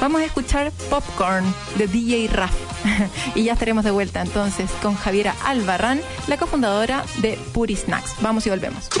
Vamos 0.00 0.20
a 0.20 0.26
escuchar 0.26 0.70
Popcorn 0.88 1.44
de 1.76 1.88
DJ 1.88 2.28
Raf. 2.28 2.54
y 3.34 3.44
ya 3.44 3.54
estaremos 3.54 3.84
de 3.84 3.90
vuelta 3.90 4.22
entonces 4.22 4.70
con 4.80 4.94
Javiera 4.94 5.34
Albarrán, 5.44 6.00
la 6.28 6.36
cofundadora 6.36 7.04
de 7.18 7.36
Puri 7.52 7.74
Snacks. 7.74 8.14
Vamos 8.20 8.46
y 8.46 8.50
volvemos. 8.50 8.88
tu 8.90 9.00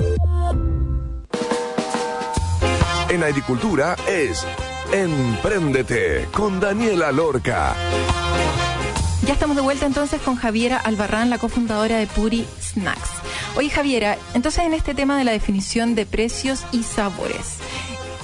en 3.21 3.27
agricultura 3.27 3.95
es 4.07 4.45
Empréndete 4.91 6.27
con 6.33 6.59
Daniela 6.59 7.11
Lorca. 7.11 7.75
Ya 9.25 9.33
estamos 9.33 9.55
de 9.55 9.61
vuelta 9.61 9.85
entonces 9.85 10.19
con 10.21 10.35
Javiera 10.35 10.77
Albarrán, 10.77 11.29
la 11.29 11.37
cofundadora 11.37 11.97
de 11.97 12.07
Puri 12.07 12.47
Snacks. 12.59 13.09
Oye 13.55 13.69
Javiera, 13.69 14.17
entonces 14.33 14.63
en 14.63 14.73
este 14.73 14.95
tema 14.95 15.17
de 15.17 15.23
la 15.23 15.31
definición 15.31 15.93
de 15.93 16.05
precios 16.07 16.65
y 16.71 16.83
sabores, 16.83 17.57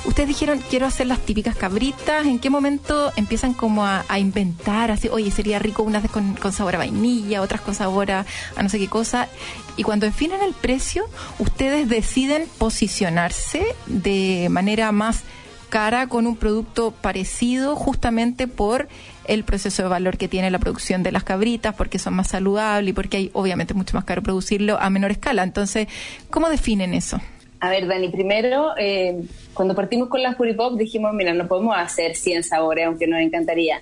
ustedes 0.08 0.30
dijeron 0.30 0.60
quiero 0.70 0.86
hacer 0.86 1.06
las 1.06 1.20
típicas 1.20 1.56
cabritas, 1.56 2.26
¿en 2.26 2.40
qué 2.40 2.50
momento 2.50 3.12
empiezan 3.16 3.54
como 3.54 3.86
a, 3.86 4.04
inventar 4.18 4.90
así, 4.90 5.10
oye, 5.10 5.30
sería 5.30 5.60
rico 5.60 5.84
unas 5.84 6.10
con, 6.10 6.36
con 6.36 6.52
sabor 6.52 6.76
a 6.76 6.78
vainilla, 6.80 7.42
otras 7.42 7.62
con 7.62 7.76
sabor 7.76 8.10
a, 8.12 8.26
a 8.56 8.64
no 8.64 8.70
sé 8.70 8.80
qué 8.80 8.88
cosa? 8.88 9.28
Y 9.76 9.84
cuando 9.84 10.06
definen 10.06 10.42
el 10.42 10.54
precio, 10.54 11.06
ustedes 11.38 11.88
deciden 11.90 12.46
posicionarse 12.58 13.66
de 13.86 14.48
manera 14.50 14.92
más 14.92 15.24
cara 15.70 16.08
con 16.08 16.26
un 16.26 16.38
producto 16.38 16.92
parecido 16.92 17.76
justamente 17.76 18.48
por 18.48 18.88
el 19.26 19.44
proceso 19.44 19.84
de 19.84 19.90
valor 19.90 20.18
que 20.18 20.30
tiene 20.30 20.50
la 20.50 20.60
producción 20.60 21.04
de 21.04 21.12
las 21.12 21.24
cabritas, 21.24 21.76
porque 21.76 22.00
son 22.00 22.14
más 22.14 22.30
saludables 22.30 22.92
y 22.92 22.94
porque 22.94 23.18
hay 23.18 23.32
obviamente 23.34 23.74
mucho 23.74 23.96
más 23.96 24.06
caro 24.06 24.24
producirlo 24.24 24.80
a 24.80 24.90
menor 24.90 25.12
escala. 25.12 25.44
Entonces, 25.44 25.88
¿cómo 26.30 26.50
definen 26.50 26.94
eso? 26.94 27.20
A 27.60 27.70
ver, 27.70 27.88
Dani, 27.88 28.10
primero, 28.10 28.74
eh, 28.78 29.24
cuando 29.54 29.74
partimos 29.74 30.10
con 30.10 30.22
las 30.22 30.36
Puripop 30.36 30.78
dijimos, 30.78 31.14
mira, 31.14 31.34
no 31.34 31.48
podemos 31.48 31.76
hacer 31.76 32.16
100 32.16 32.44
sabores, 32.44 32.86
aunque 32.86 33.08
nos 33.08 33.20
encantaría, 33.20 33.82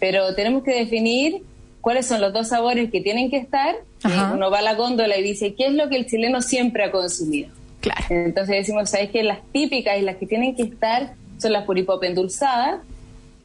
pero 0.00 0.34
tenemos 0.34 0.64
que 0.64 0.72
definir 0.72 1.42
cuáles 1.80 2.06
son 2.06 2.20
los 2.20 2.32
dos 2.32 2.48
sabores 2.48 2.90
que 2.90 3.00
tienen 3.00 3.30
que 3.30 3.36
estar. 3.36 3.76
uno 4.34 4.50
va 4.50 4.58
a 4.58 4.62
la 4.62 4.74
góndola 4.74 5.16
y 5.16 5.22
dice, 5.22 5.54
¿qué 5.54 5.66
es 5.66 5.72
lo 5.72 5.88
que 5.88 5.96
el 5.96 6.06
chileno 6.06 6.42
siempre 6.42 6.84
ha 6.84 6.90
consumido? 6.90 7.50
Claro. 7.80 8.04
Entonces 8.10 8.56
decimos, 8.56 8.90
¿sabes 8.90 9.10
qué? 9.10 9.22
Las 9.22 9.40
típicas 9.52 9.98
y 9.98 10.02
las 10.02 10.16
que 10.16 10.26
tienen 10.26 10.56
que 10.56 10.62
estar 10.62 11.14
son 11.38 11.52
las 11.52 11.64
Puripop 11.64 12.02
endulzadas, 12.04 12.80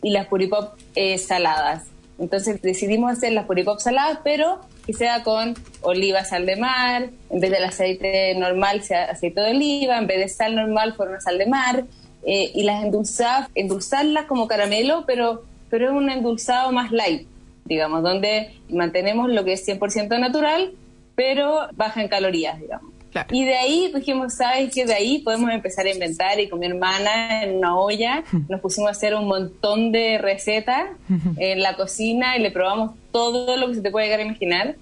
y 0.01 0.11
las 0.11 0.27
puripop 0.27 0.73
eh, 0.95 1.17
saladas. 1.17 1.85
Entonces 2.19 2.61
decidimos 2.61 3.11
hacer 3.11 3.33
las 3.33 3.45
puripop 3.45 3.79
saladas, 3.79 4.19
pero 4.23 4.59
que 4.85 4.93
sea 4.93 5.23
con 5.23 5.53
oliva, 5.81 6.23
sal 6.23 6.45
de 6.45 6.55
mar, 6.55 7.09
en 7.29 7.39
vez 7.39 7.51
del 7.51 7.63
aceite 7.63 8.33
normal 8.35 8.81
sea 8.83 9.11
aceite 9.11 9.41
de 9.41 9.51
oliva, 9.51 9.97
en 9.97 10.07
vez 10.07 10.19
de 10.19 10.29
sal 10.29 10.55
normal 10.55 10.93
fuera 10.93 11.11
una 11.11 11.21
sal 11.21 11.37
de 11.37 11.45
mar, 11.45 11.85
eh, 12.25 12.51
y 12.53 12.63
las 12.63 12.83
endulzar, 12.83 13.49
endulzarlas 13.53 14.25
como 14.25 14.47
caramelo, 14.47 15.03
pero, 15.05 15.43
pero 15.69 15.87
es 15.87 15.91
un 15.91 16.09
endulzado 16.09 16.71
más 16.71 16.91
light, 16.91 17.27
digamos, 17.65 18.01
donde 18.01 18.53
mantenemos 18.69 19.29
lo 19.29 19.45
que 19.45 19.53
es 19.53 19.67
100% 19.67 20.19
natural, 20.19 20.73
pero 21.15 21.67
baja 21.73 22.01
en 22.01 22.07
calorías, 22.07 22.59
digamos. 22.59 22.96
Y 23.31 23.45
de 23.45 23.55
ahí 23.55 23.91
dijimos, 23.93 24.33
¿sabes 24.33 24.73
qué? 24.73 24.85
De 24.85 24.93
ahí 24.93 25.19
podemos 25.19 25.51
empezar 25.51 25.85
a 25.85 25.91
inventar 25.91 26.39
y 26.39 26.49
con 26.49 26.59
mi 26.59 26.65
hermana 26.65 27.43
en 27.43 27.57
una 27.57 27.77
olla 27.77 28.23
nos 28.49 28.61
pusimos 28.61 28.89
a 28.89 28.91
hacer 28.91 29.15
un 29.15 29.27
montón 29.27 29.91
de 29.91 30.17
recetas 30.17 30.89
en 31.37 31.61
la 31.61 31.75
cocina 31.75 32.37
y 32.37 32.41
le 32.41 32.51
probamos 32.51 32.91
todo 33.11 33.57
lo 33.57 33.67
que 33.67 33.75
se 33.75 33.81
te 33.81 33.91
puede 33.91 34.05
llegar 34.05 34.19
a 34.19 34.23
imaginar. 34.23 34.75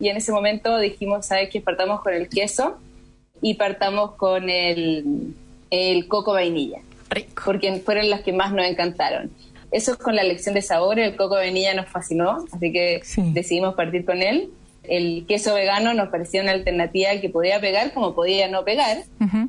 Y 0.00 0.08
en 0.08 0.16
ese 0.16 0.32
momento 0.32 0.78
dijimos, 0.78 1.26
¿sabes 1.26 1.48
qué? 1.50 1.60
Partamos 1.60 2.00
con 2.02 2.14
el 2.14 2.28
queso 2.28 2.78
y 3.40 3.54
partamos 3.54 4.12
con 4.12 4.48
el, 4.48 5.34
el 5.70 6.08
coco 6.08 6.32
vainilla. 6.32 6.80
Porque 7.44 7.80
fueron 7.84 8.10
las 8.10 8.20
que 8.20 8.32
más 8.32 8.52
nos 8.52 8.66
encantaron. 8.66 9.30
Eso 9.70 9.92
es 9.92 9.98
con 9.98 10.14
la 10.14 10.22
lección 10.22 10.54
de 10.54 10.62
sabor, 10.62 10.98
el 10.98 11.16
coco 11.16 11.34
vainilla 11.34 11.74
nos 11.74 11.88
fascinó, 11.88 12.44
así 12.52 12.72
que 12.72 13.02
decidimos 13.32 13.74
partir 13.74 14.04
con 14.06 14.22
él 14.22 14.50
el 14.88 15.26
queso 15.26 15.54
vegano 15.54 15.94
nos 15.94 16.08
parecía 16.08 16.42
una 16.42 16.52
alternativa 16.52 17.10
que 17.20 17.28
podía 17.28 17.60
pegar 17.60 17.92
como 17.92 18.14
podía 18.14 18.48
no 18.48 18.64
pegar, 18.64 18.98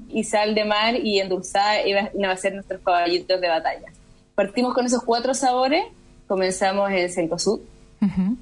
y 0.09 0.23
sal 0.23 0.55
de 0.55 0.65
mar 0.65 0.95
y 0.95 1.19
endulzada 1.19 1.87
iban 1.87 2.09
a 2.25 2.37
ser 2.37 2.53
nuestros 2.53 2.81
caballitos 2.81 3.39
de 3.39 3.47
batalla. 3.47 3.87
Partimos 4.35 4.73
con 4.73 4.85
esos 4.85 5.03
cuatro 5.03 5.33
sabores, 5.33 5.83
comenzamos 6.27 6.91
en 6.91 7.09
Cencosud, 7.09 7.61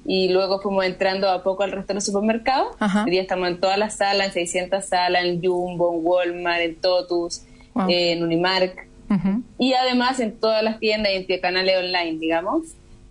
y 0.04 0.28
luego 0.28 0.60
fuimos 0.60 0.84
entrando 0.84 1.28
a 1.28 1.42
poco 1.42 1.62
al 1.62 1.72
resto 1.72 1.88
de 1.88 1.94
los 1.94 2.04
supermercados. 2.04 2.76
Hoy 3.04 3.10
día 3.10 3.22
estamos 3.22 3.48
en 3.48 3.60
todas 3.60 3.78
las 3.78 3.96
salas, 3.96 4.28
en 4.28 4.32
600 4.32 4.84
salas, 4.84 5.24
en 5.24 5.42
Jumbo, 5.42 5.94
en 5.94 6.00
Walmart, 6.04 6.60
en 6.60 6.76
Totus, 6.76 7.42
en 7.88 8.22
Unimark, 8.22 8.86
y 9.58 9.72
además 9.72 10.20
en 10.20 10.38
todas 10.38 10.62
las 10.62 10.78
tiendas 10.78 11.12
y 11.12 11.32
en 11.32 11.40
canales 11.40 11.76
online, 11.78 12.18
digamos, 12.18 12.66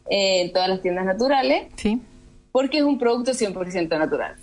eh, 0.09 0.41
en 0.41 0.53
todas 0.53 0.69
las 0.69 0.81
tiendas 0.81 1.05
naturales. 1.05 1.67
Sí 1.75 1.99
porque 2.57 2.79
es 2.79 2.83
un 2.83 2.97
producto 2.97 3.33
100% 3.33 3.87
natural. 3.99 4.33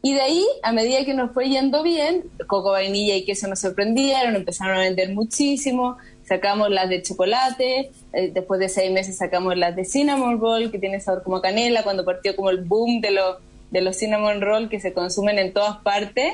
Y 0.00 0.14
de 0.14 0.20
ahí, 0.20 0.46
a 0.62 0.70
medida 0.70 1.04
que 1.04 1.12
nos 1.12 1.32
fue 1.32 1.48
yendo 1.48 1.82
bien, 1.82 2.22
coco, 2.46 2.70
vainilla 2.70 3.16
y 3.16 3.24
queso 3.24 3.48
nos 3.48 3.58
sorprendieron, 3.58 4.36
empezaron 4.36 4.76
a 4.76 4.80
vender 4.82 5.12
muchísimo, 5.12 5.96
sacamos 6.22 6.70
las 6.70 6.88
de 6.88 7.02
chocolate, 7.02 7.90
eh, 8.12 8.30
después 8.32 8.60
de 8.60 8.68
seis 8.68 8.92
meses 8.92 9.16
sacamos 9.16 9.56
las 9.56 9.74
de 9.74 9.84
cinnamon 9.84 10.38
roll, 10.38 10.70
que 10.70 10.78
tiene 10.78 11.00
sabor 11.00 11.24
como 11.24 11.40
canela, 11.40 11.82
cuando 11.82 12.04
partió 12.04 12.36
como 12.36 12.50
el 12.50 12.62
boom 12.62 13.00
de, 13.00 13.10
los 13.10 13.38
de 13.72 13.80
los 13.80 13.96
cinnamon 13.96 14.40
roll 14.40 14.68
que 14.68 14.78
se 14.78 14.92
consumen 14.92 15.40
en 15.40 15.52
todas 15.52 15.78
partes. 15.78 16.32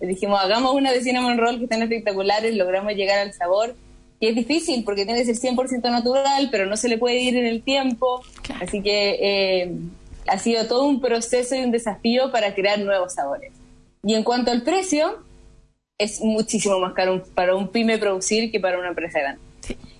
Dijimos, 0.00 0.40
hagamos 0.42 0.74
una 0.74 0.90
de 0.90 1.04
cinnamon 1.04 1.38
roll 1.38 1.58
que 1.58 1.64
están 1.66 1.82
espectaculares, 1.82 2.56
logramos 2.56 2.94
llegar 2.94 3.20
al 3.20 3.32
sabor, 3.32 3.76
que 4.18 4.30
es 4.30 4.34
difícil 4.34 4.82
porque 4.82 5.04
tiene 5.04 5.24
que 5.24 5.32
ser 5.32 5.54
100% 5.54 5.88
natural, 5.88 6.48
pero 6.50 6.66
no 6.66 6.76
se 6.76 6.88
le 6.88 6.98
puede 6.98 7.20
ir 7.20 7.36
en 7.36 7.46
el 7.46 7.62
tiempo. 7.62 8.22
Así 8.60 8.82
que 8.82 9.18
eh, 9.20 9.72
ha 10.30 10.38
sido 10.38 10.66
todo 10.66 10.84
un 10.86 11.00
proceso 11.00 11.56
y 11.56 11.60
un 11.60 11.72
desafío 11.72 12.30
para 12.30 12.54
crear 12.54 12.78
nuevos 12.78 13.14
sabores. 13.14 13.52
Y 14.04 14.14
en 14.14 14.22
cuanto 14.22 14.52
al 14.52 14.62
precio, 14.62 15.18
es 15.98 16.20
muchísimo 16.20 16.78
más 16.78 16.94
caro 16.94 17.22
para 17.34 17.56
un 17.56 17.68
pyme 17.68 17.98
producir 17.98 18.50
que 18.52 18.60
para 18.60 18.78
una 18.78 18.88
empresa 18.88 19.18
grande. 19.18 19.42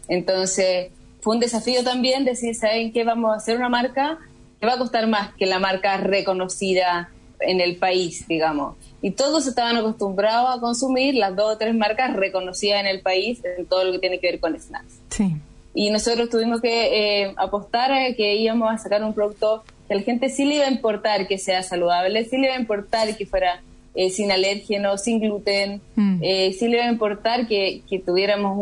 Entonces, 0.09 0.93
fue 1.21 1.35
un 1.35 1.41
desafío 1.41 1.83
también 1.83 2.25
decir, 2.25 2.55
¿saben 2.55 2.93
qué? 2.93 3.05
Vamos 3.05 3.33
a 3.33 3.37
hacer 3.37 3.57
una 3.57 3.69
marca 3.69 4.19
que 4.61 4.67
va 4.67 4.75
a 4.75 4.79
costar 4.79 5.09
más 5.09 5.35
que 5.35 5.47
la 5.47 5.59
marca 5.59 5.97
reconocida 5.97 7.11
en 7.41 7.61
el 7.61 7.77
país, 7.77 8.27
digamos. 8.29 8.77
Y 9.03 9.11
todos 9.13 9.47
estaban 9.47 9.77
acostumbrados 9.77 10.57
a 10.57 10.61
consumir 10.61 11.15
las 11.17 11.35
dos 11.35 11.55
o 11.55 11.59
tres 11.59 11.75
marcas 11.75 12.15
reconocidas 12.15 12.81
en 12.81 12.87
el 12.87 13.01
país 13.01 13.43
en 13.45 13.67
todo 13.67 13.85
lo 13.85 13.93
que 13.93 13.99
tiene 13.99 14.21
que 14.21 14.31
ver 14.31 14.41
con 14.41 14.59
snacks. 14.59 15.01
Sí. 15.11 15.37
Y 15.75 15.91
nosotros 15.91 16.31
tuvimos 16.31 16.61
que 16.61 17.23
eh, 17.23 17.35
apostar 17.37 17.93
a 17.93 18.15
que 18.15 18.37
íbamos 18.37 18.71
a 18.73 18.79
sacar 18.79 19.03
un 19.03 19.13
producto 19.13 19.65
que 19.91 19.95
a 19.95 19.97
la 19.97 20.05
gente 20.05 20.29
sí 20.29 20.45
le 20.45 20.55
iba 20.55 20.67
a 20.67 20.71
importar 20.71 21.27
que 21.27 21.37
sea 21.37 21.65
saludable, 21.65 22.25
sí 22.25 22.39
le 22.39 22.47
iba 22.47 22.55
a 22.55 22.61
importar 22.61 23.17
que 23.17 23.27
fuera 23.27 23.61
eh, 23.97 24.09
sin 24.11 24.31
alérgenos, 24.31 25.03
sin 25.03 25.19
gluten, 25.19 25.83
mm. 25.97 26.21
eh, 26.23 26.53
sí 26.57 26.69
le 26.69 26.77
iba 26.77 26.87
a 26.87 26.93
importar 26.93 27.49
que, 27.49 27.83
tuviéramos 28.07 28.57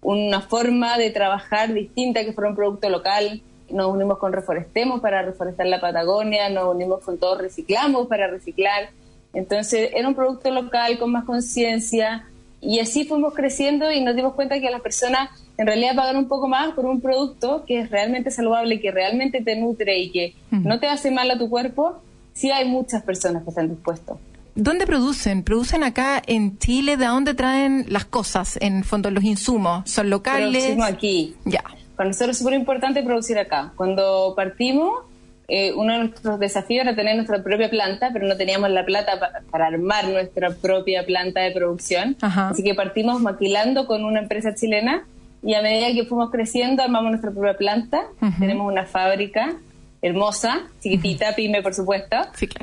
una 0.00 0.40
forma 0.40 0.96
de 0.96 1.10
trabajar 1.10 1.74
distinta, 1.74 2.24
que 2.24 2.32
fuera 2.32 2.48
un 2.48 2.56
producto 2.56 2.88
local. 2.88 3.42
Nos 3.68 3.92
unimos 3.92 4.16
con 4.16 4.32
Reforestemos 4.32 5.02
para 5.02 5.20
reforestar 5.20 5.66
la 5.66 5.82
Patagonia, 5.82 6.48
nos 6.48 6.74
unimos 6.74 7.04
con 7.04 7.18
Todos 7.18 7.38
Reciclamos 7.38 8.06
para 8.06 8.26
reciclar. 8.28 8.88
Entonces 9.34 9.90
era 9.92 10.08
un 10.08 10.14
producto 10.14 10.50
local 10.50 10.98
con 10.98 11.12
más 11.12 11.24
conciencia 11.24 12.26
y 12.62 12.78
así 12.78 13.04
fuimos 13.04 13.34
creciendo 13.34 13.90
y 13.90 14.00
nos 14.00 14.14
dimos 14.14 14.34
cuenta 14.34 14.60
que 14.60 14.70
las 14.70 14.80
personas 14.80 15.28
en 15.58 15.66
realidad 15.66 15.96
pagar 15.96 16.16
un 16.16 16.28
poco 16.28 16.48
más 16.48 16.72
por 16.74 16.86
un 16.86 17.00
producto 17.00 17.64
que 17.66 17.80
es 17.80 17.90
realmente 17.90 18.30
saludable, 18.30 18.80
que 18.80 18.92
realmente 18.92 19.42
te 19.42 19.56
nutre 19.56 19.98
y 19.98 20.10
que 20.10 20.34
no 20.50 20.78
te 20.78 20.86
hace 20.86 21.10
mal 21.10 21.30
a 21.30 21.38
tu 21.38 21.50
cuerpo, 21.50 22.00
sí 22.32 22.50
hay 22.52 22.68
muchas 22.68 23.02
personas 23.02 23.42
que 23.42 23.50
están 23.50 23.68
dispuestos. 23.68 24.16
¿Dónde 24.54 24.86
producen? 24.86 25.42
¿Producen 25.42 25.82
acá 25.82 26.22
en 26.26 26.58
Chile? 26.58 26.96
¿De 26.96 27.06
dónde 27.06 27.34
traen 27.34 27.86
las 27.88 28.04
cosas? 28.04 28.58
En 28.60 28.84
fondo, 28.84 29.10
los 29.10 29.24
insumos. 29.24 29.88
¿Son 29.90 30.08
locales? 30.08 30.50
Producimos 30.50 30.86
aquí. 30.86 31.34
Ya. 31.44 31.64
Para 31.96 32.10
nosotros 32.10 32.36
es 32.36 32.38
súper 32.38 32.54
importante 32.54 33.02
producir 33.02 33.38
acá. 33.38 33.72
Cuando 33.76 34.34
partimos, 34.36 35.04
eh, 35.48 35.72
uno 35.74 35.92
de 35.92 35.98
nuestros 35.98 36.38
desafíos 36.38 36.82
era 36.86 36.94
tener 36.94 37.16
nuestra 37.16 37.42
propia 37.42 37.68
planta, 37.68 38.10
pero 38.12 38.26
no 38.26 38.36
teníamos 38.36 38.70
la 38.70 38.84
plata 38.84 39.42
para 39.50 39.66
armar 39.66 40.08
nuestra 40.08 40.50
propia 40.50 41.04
planta 41.04 41.40
de 41.40 41.50
producción. 41.50 42.16
Así 42.20 42.62
que 42.62 42.74
partimos 42.74 43.20
maquilando 43.20 43.86
con 43.86 44.04
una 44.04 44.20
empresa 44.20 44.54
chilena 44.54 45.04
y 45.42 45.54
a 45.54 45.62
medida 45.62 45.92
que 45.92 46.04
fuimos 46.04 46.30
creciendo 46.30 46.82
armamos 46.82 47.10
nuestra 47.10 47.30
propia 47.30 47.56
planta. 47.56 48.02
Tenemos 48.38 48.70
una 48.70 48.86
fábrica 48.86 49.56
hermosa, 50.00 50.62
chiquitita, 50.80 51.34
pyme 51.34 51.62
por 51.62 51.74
supuesto, 51.74 52.16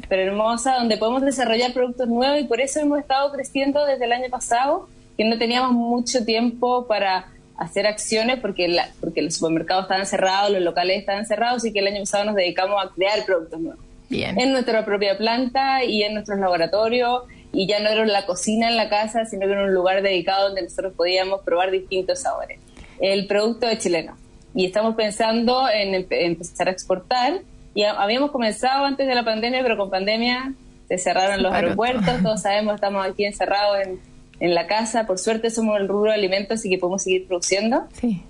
pero 0.10 0.22
hermosa, 0.24 0.76
donde 0.76 0.98
podemos 0.98 1.22
desarrollar 1.22 1.74
productos 1.74 2.08
nuevos 2.08 2.42
y 2.42 2.44
por 2.44 2.60
eso 2.60 2.82
hemos 2.82 3.00
estado 3.00 3.32
creciendo 3.32 3.86
desde 3.86 4.06
el 4.06 4.12
año 4.12 4.30
pasado, 4.30 4.90
que 5.18 5.24
no 5.24 5.38
teníamos 5.38 5.72
mucho 5.72 6.26
tiempo 6.26 6.86
para 6.86 7.28
hacer 7.60 7.88
acciones 7.88 8.40
porque, 8.40 8.68
la, 8.68 8.90
porque 9.00 9.22
los 9.22 9.36
supermercados 9.36 9.84
estaban 9.84 10.06
cerrados, 10.06 10.52
los 10.52 10.62
locales 10.62 11.00
estaban 11.00 11.26
cerrados, 11.26 11.66
y 11.66 11.74
que 11.74 11.80
el 11.80 11.88
año 11.88 12.00
pasado 12.00 12.26
nos 12.26 12.36
dedicamos 12.36 12.84
a 12.84 12.90
crear 12.94 13.26
productos 13.26 13.60
nuevos. 13.60 13.84
Bien. 14.10 14.40
En 14.40 14.52
nuestra 14.52 14.86
propia 14.86 15.18
planta 15.18 15.84
y 15.84 16.02
en 16.02 16.16
nuestros 16.16 16.40
laboratorios 16.40 17.24
y 17.52 17.68
ya 17.68 17.80
no 17.80 17.90
era 17.90 18.06
la 18.06 18.26
cocina 18.26 18.70
en 18.70 18.76
la 18.76 18.90
casa, 18.90 19.26
sino 19.26 19.46
que 19.46 19.52
era 19.52 19.64
un 19.64 19.74
lugar 19.74 20.02
dedicado 20.02 20.48
donde 20.48 20.64
nosotros 20.64 20.94
podíamos 20.96 21.42
probar 21.42 21.70
distintos 21.70 22.22
sabores 22.22 22.60
el 23.00 23.28
producto 23.28 23.68
es 23.68 23.80
chileno. 23.80 24.16
Y 24.54 24.66
estamos 24.66 24.96
pensando 24.96 25.70
en 25.70 26.08
empezar 26.10 26.68
a 26.68 26.72
exportar. 26.72 27.42
Y 27.74 27.84
habíamos 27.84 28.32
comenzado 28.32 28.86
antes 28.86 29.08
de 29.08 29.16
la 29.16 29.24
pandemia, 29.24 29.62
pero 29.62 29.78
con 29.78 29.90
pandemia 29.90 30.54
se 30.88 30.98
cerraron 30.98 31.44
los 31.44 31.54
aeropuertos, 31.54 32.06
todos 32.24 32.42
sabemos, 32.42 32.76
estamos 32.76 33.06
aquí 33.06 33.26
encerrados 33.26 33.78
en, 33.86 34.00
en 34.40 34.56
la 34.56 34.68
casa. 34.68 35.06
Por 35.06 35.20
suerte 35.20 35.50
somos 35.50 35.80
el 35.80 35.88
rubro 35.88 36.12
de 36.12 36.18
alimentos, 36.18 36.66
y 36.66 36.70
que 36.70 36.78
podemos 36.78 37.04
seguir 37.04 37.28
produciendo. 37.28 37.88
Sí. 37.94 38.24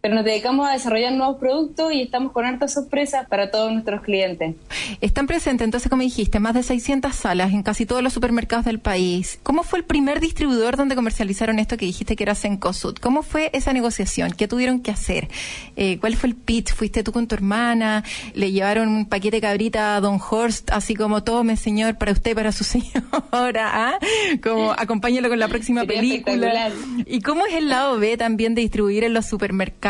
Pero 0.00 0.14
nos 0.14 0.24
dedicamos 0.24 0.66
a 0.68 0.72
desarrollar 0.72 1.12
nuevos 1.12 1.36
productos 1.36 1.92
y 1.92 2.00
estamos 2.00 2.32
con 2.32 2.46
hartas 2.46 2.72
sorpresas 2.72 3.28
para 3.28 3.50
todos 3.50 3.70
nuestros 3.70 4.00
clientes. 4.02 4.54
Están 5.00 5.26
presentes, 5.26 5.64
entonces, 5.64 5.90
como 5.90 6.02
dijiste, 6.02 6.40
más 6.40 6.54
de 6.54 6.62
600 6.62 7.14
salas 7.14 7.52
en 7.52 7.62
casi 7.62 7.84
todos 7.84 8.02
los 8.02 8.12
supermercados 8.12 8.64
del 8.64 8.78
país. 8.78 9.38
¿Cómo 9.42 9.62
fue 9.62 9.80
el 9.80 9.84
primer 9.84 10.20
distribuidor 10.20 10.76
donde 10.76 10.94
comercializaron 10.94 11.58
esto 11.58 11.76
que 11.76 11.84
dijiste 11.84 12.16
que 12.16 12.22
era 12.22 12.34
Sencosud? 12.34 12.96
¿Cómo 12.96 13.22
fue 13.22 13.50
esa 13.52 13.74
negociación? 13.74 14.32
¿Qué 14.32 14.48
tuvieron 14.48 14.80
que 14.80 14.90
hacer? 14.90 15.28
Eh, 15.76 15.98
¿Cuál 16.00 16.16
fue 16.16 16.30
el 16.30 16.34
pitch? 16.34 16.72
¿Fuiste 16.72 17.02
tú 17.02 17.12
con 17.12 17.26
tu 17.26 17.34
hermana? 17.34 18.02
¿Le 18.34 18.52
llevaron 18.52 18.88
un 18.88 19.06
paquete 19.06 19.36
de 19.36 19.40
cabrita 19.42 19.96
a 19.96 20.00
Don 20.00 20.18
Horst, 20.18 20.70
así 20.70 20.94
como 20.94 21.22
tome, 21.24 21.56
señor, 21.56 21.98
para 21.98 22.12
usted, 22.12 22.34
para 22.34 22.52
su 22.52 22.64
señora? 22.64 23.10
¿ah? 23.32 23.98
Como 24.42 24.72
acompáñelo 24.72 25.28
con 25.28 25.38
la 25.38 25.48
próxima 25.48 25.84
película. 25.84 26.70
¿Y 27.04 27.20
cómo 27.20 27.44
es 27.44 27.54
el 27.54 27.68
lado 27.68 27.98
B 27.98 28.16
también 28.16 28.54
de 28.54 28.62
distribuir 28.62 29.04
en 29.04 29.12
los 29.12 29.26
supermercados? 29.26 29.89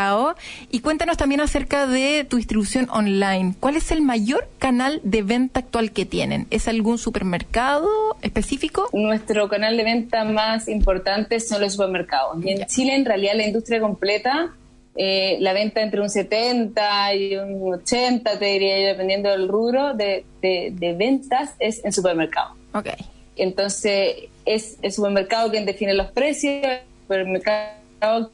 Y 0.71 0.81
cuéntanos 0.81 1.17
también 1.17 1.41
acerca 1.41 1.87
de 1.87 2.25
tu 2.25 2.37
distribución 2.37 2.89
online. 2.91 3.55
¿Cuál 3.61 3.77
es 3.77 3.91
el 3.91 4.03
mayor 4.03 4.49
canal 4.59 5.01
de 5.05 5.23
venta 5.23 5.61
actual 5.61 5.93
que 5.93 6.07
tienen? 6.07 6.47
¿Es 6.51 6.69
algún 6.69 6.99
supermercado 6.99 7.89
específico? 8.23 8.89
Nuestro 8.93 9.49
canal 9.49 9.77
de 9.77 9.85
venta 9.85 10.25
más 10.25 10.69
importante 10.69 11.41
son 11.41 11.61
los 11.61 11.73
supermercados. 11.73 12.45
Y 12.45 12.51
en 12.51 12.67
Chile, 12.67 12.95
en 12.95 13.05
realidad, 13.05 13.35
la 13.35 13.47
industria 13.47 13.81
completa 13.81 14.55
eh, 14.97 15.39
la 15.41 15.53
venta 15.53 15.81
entre 15.81 16.01
un 16.01 16.11
70 16.11 17.15
y 17.15 17.37
un 17.37 17.75
80, 17.75 18.39
te 18.39 18.45
diría 18.45 18.81
yo, 18.81 18.87
dependiendo 18.89 19.31
del 19.31 19.49
rubro 19.49 19.95
de, 19.95 20.25
de, 20.43 20.95
ventas, 20.99 21.55
es 21.59 21.85
en 21.85 21.93
supermercado. 21.93 22.57
Ok. 22.75 22.89
Entonces, 23.37 24.29
es 24.45 24.79
el 24.83 24.93
supermercado 24.93 25.51
quien 25.51 25.65
define 25.65 25.95
los 25.95 26.11
precios, 26.11 26.67
el 26.67 26.81
supermercado 27.03 27.80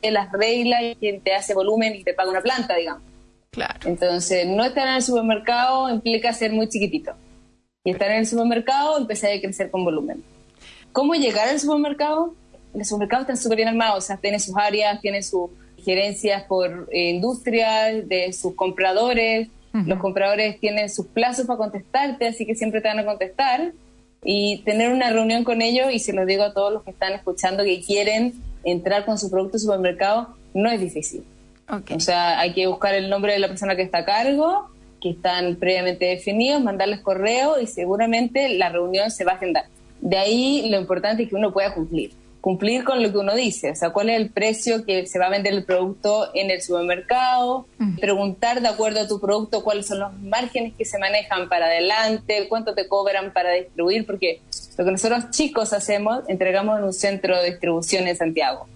que 0.00 0.10
las 0.10 0.32
reglas 0.32 0.82
y 0.82 0.94
quien 0.96 1.20
te 1.20 1.34
hace 1.34 1.54
volumen 1.54 1.94
y 1.94 2.04
te 2.04 2.14
paga 2.14 2.30
una 2.30 2.40
planta, 2.40 2.76
digamos. 2.76 3.02
Claro. 3.50 3.74
Entonces, 3.84 4.46
no 4.46 4.64
estar 4.64 4.86
en 4.86 4.94
el 4.94 5.02
supermercado 5.02 5.90
implica 5.90 6.32
ser 6.32 6.52
muy 6.52 6.68
chiquitito. 6.68 7.14
Y 7.84 7.90
estar 7.90 8.10
en 8.10 8.18
el 8.18 8.26
supermercado 8.26 8.98
empezar 8.98 9.32
a 9.32 9.40
crecer 9.40 9.70
con 9.70 9.84
volumen. 9.84 10.22
¿Cómo 10.92 11.14
llegar 11.14 11.48
al 11.48 11.60
supermercado? 11.60 12.34
Los 12.74 12.88
supermercados 12.88 13.24
están 13.24 13.36
súper 13.36 13.56
bien 13.56 13.68
armados, 13.68 14.04
o 14.04 14.06
sea, 14.06 14.16
tienen 14.16 14.40
sus 14.40 14.56
áreas, 14.56 15.00
tienen 15.00 15.22
sus 15.22 15.50
gerencias 15.82 16.42
por 16.44 16.88
eh, 16.90 17.10
industria, 17.10 17.92
de 17.92 18.32
sus 18.32 18.54
compradores. 18.54 19.48
Los 19.72 19.98
compradores 19.98 20.58
tienen 20.58 20.88
sus 20.88 21.06
plazos 21.06 21.46
para 21.46 21.58
contestarte, 21.58 22.26
así 22.26 22.46
que 22.46 22.54
siempre 22.54 22.80
te 22.80 22.88
van 22.88 22.98
a 22.98 23.04
contestar. 23.04 23.72
Y 24.24 24.62
tener 24.64 24.90
una 24.90 25.10
reunión 25.10 25.44
con 25.44 25.60
ellos, 25.60 25.92
y 25.92 25.98
se 25.98 26.14
lo 26.14 26.24
digo 26.24 26.44
a 26.44 26.54
todos 26.54 26.72
los 26.72 26.82
que 26.82 26.92
están 26.92 27.12
escuchando 27.12 27.62
que 27.62 27.82
quieren 27.82 28.32
entrar 28.64 29.04
con 29.04 29.18
su 29.18 29.30
producto 29.30 29.56
al 29.56 29.60
supermercado 29.60 30.28
no 30.54 30.70
es 30.70 30.80
difícil. 30.80 31.24
O 31.68 32.00
sea, 32.00 32.38
hay 32.38 32.52
que 32.52 32.66
buscar 32.66 32.94
el 32.94 33.10
nombre 33.10 33.32
de 33.32 33.38
la 33.40 33.48
persona 33.48 33.74
que 33.74 33.82
está 33.82 33.98
a 33.98 34.04
cargo, 34.04 34.68
que 35.00 35.10
están 35.10 35.56
previamente 35.56 36.06
definidos, 36.06 36.62
mandarles 36.62 37.00
correo 37.00 37.60
y 37.60 37.66
seguramente 37.66 38.48
la 38.50 38.68
reunión 38.68 39.10
se 39.10 39.24
va 39.24 39.32
a 39.32 39.34
agendar. 39.36 39.64
De 40.00 40.16
ahí 40.16 40.68
lo 40.70 40.78
importante 40.78 41.24
es 41.24 41.28
que 41.28 41.34
uno 41.34 41.52
pueda 41.52 41.74
cumplir. 41.74 42.12
Cumplir 42.46 42.84
con 42.84 43.02
lo 43.02 43.10
que 43.10 43.18
uno 43.18 43.34
dice, 43.34 43.72
o 43.72 43.74
sea, 43.74 43.90
cuál 43.90 44.08
es 44.08 44.20
el 44.20 44.30
precio 44.30 44.84
que 44.84 45.04
se 45.08 45.18
va 45.18 45.26
a 45.26 45.30
vender 45.30 45.52
el 45.52 45.64
producto 45.64 46.30
en 46.32 46.52
el 46.52 46.62
supermercado, 46.62 47.66
preguntar 48.00 48.62
de 48.62 48.68
acuerdo 48.68 49.00
a 49.00 49.08
tu 49.08 49.20
producto 49.20 49.64
cuáles 49.64 49.88
son 49.88 49.98
los 49.98 50.12
márgenes 50.20 50.72
que 50.78 50.84
se 50.84 50.96
manejan 50.96 51.48
para 51.48 51.66
adelante, 51.66 52.46
cuánto 52.48 52.72
te 52.72 52.86
cobran 52.86 53.32
para 53.32 53.50
distribuir, 53.50 54.06
porque 54.06 54.42
lo 54.78 54.84
que 54.84 54.92
nosotros 54.92 55.30
chicos 55.30 55.72
hacemos, 55.72 56.20
entregamos 56.28 56.78
en 56.78 56.84
un 56.84 56.92
centro 56.92 57.36
de 57.36 57.50
distribución 57.50 58.06
en 58.06 58.14
Santiago 58.14 58.68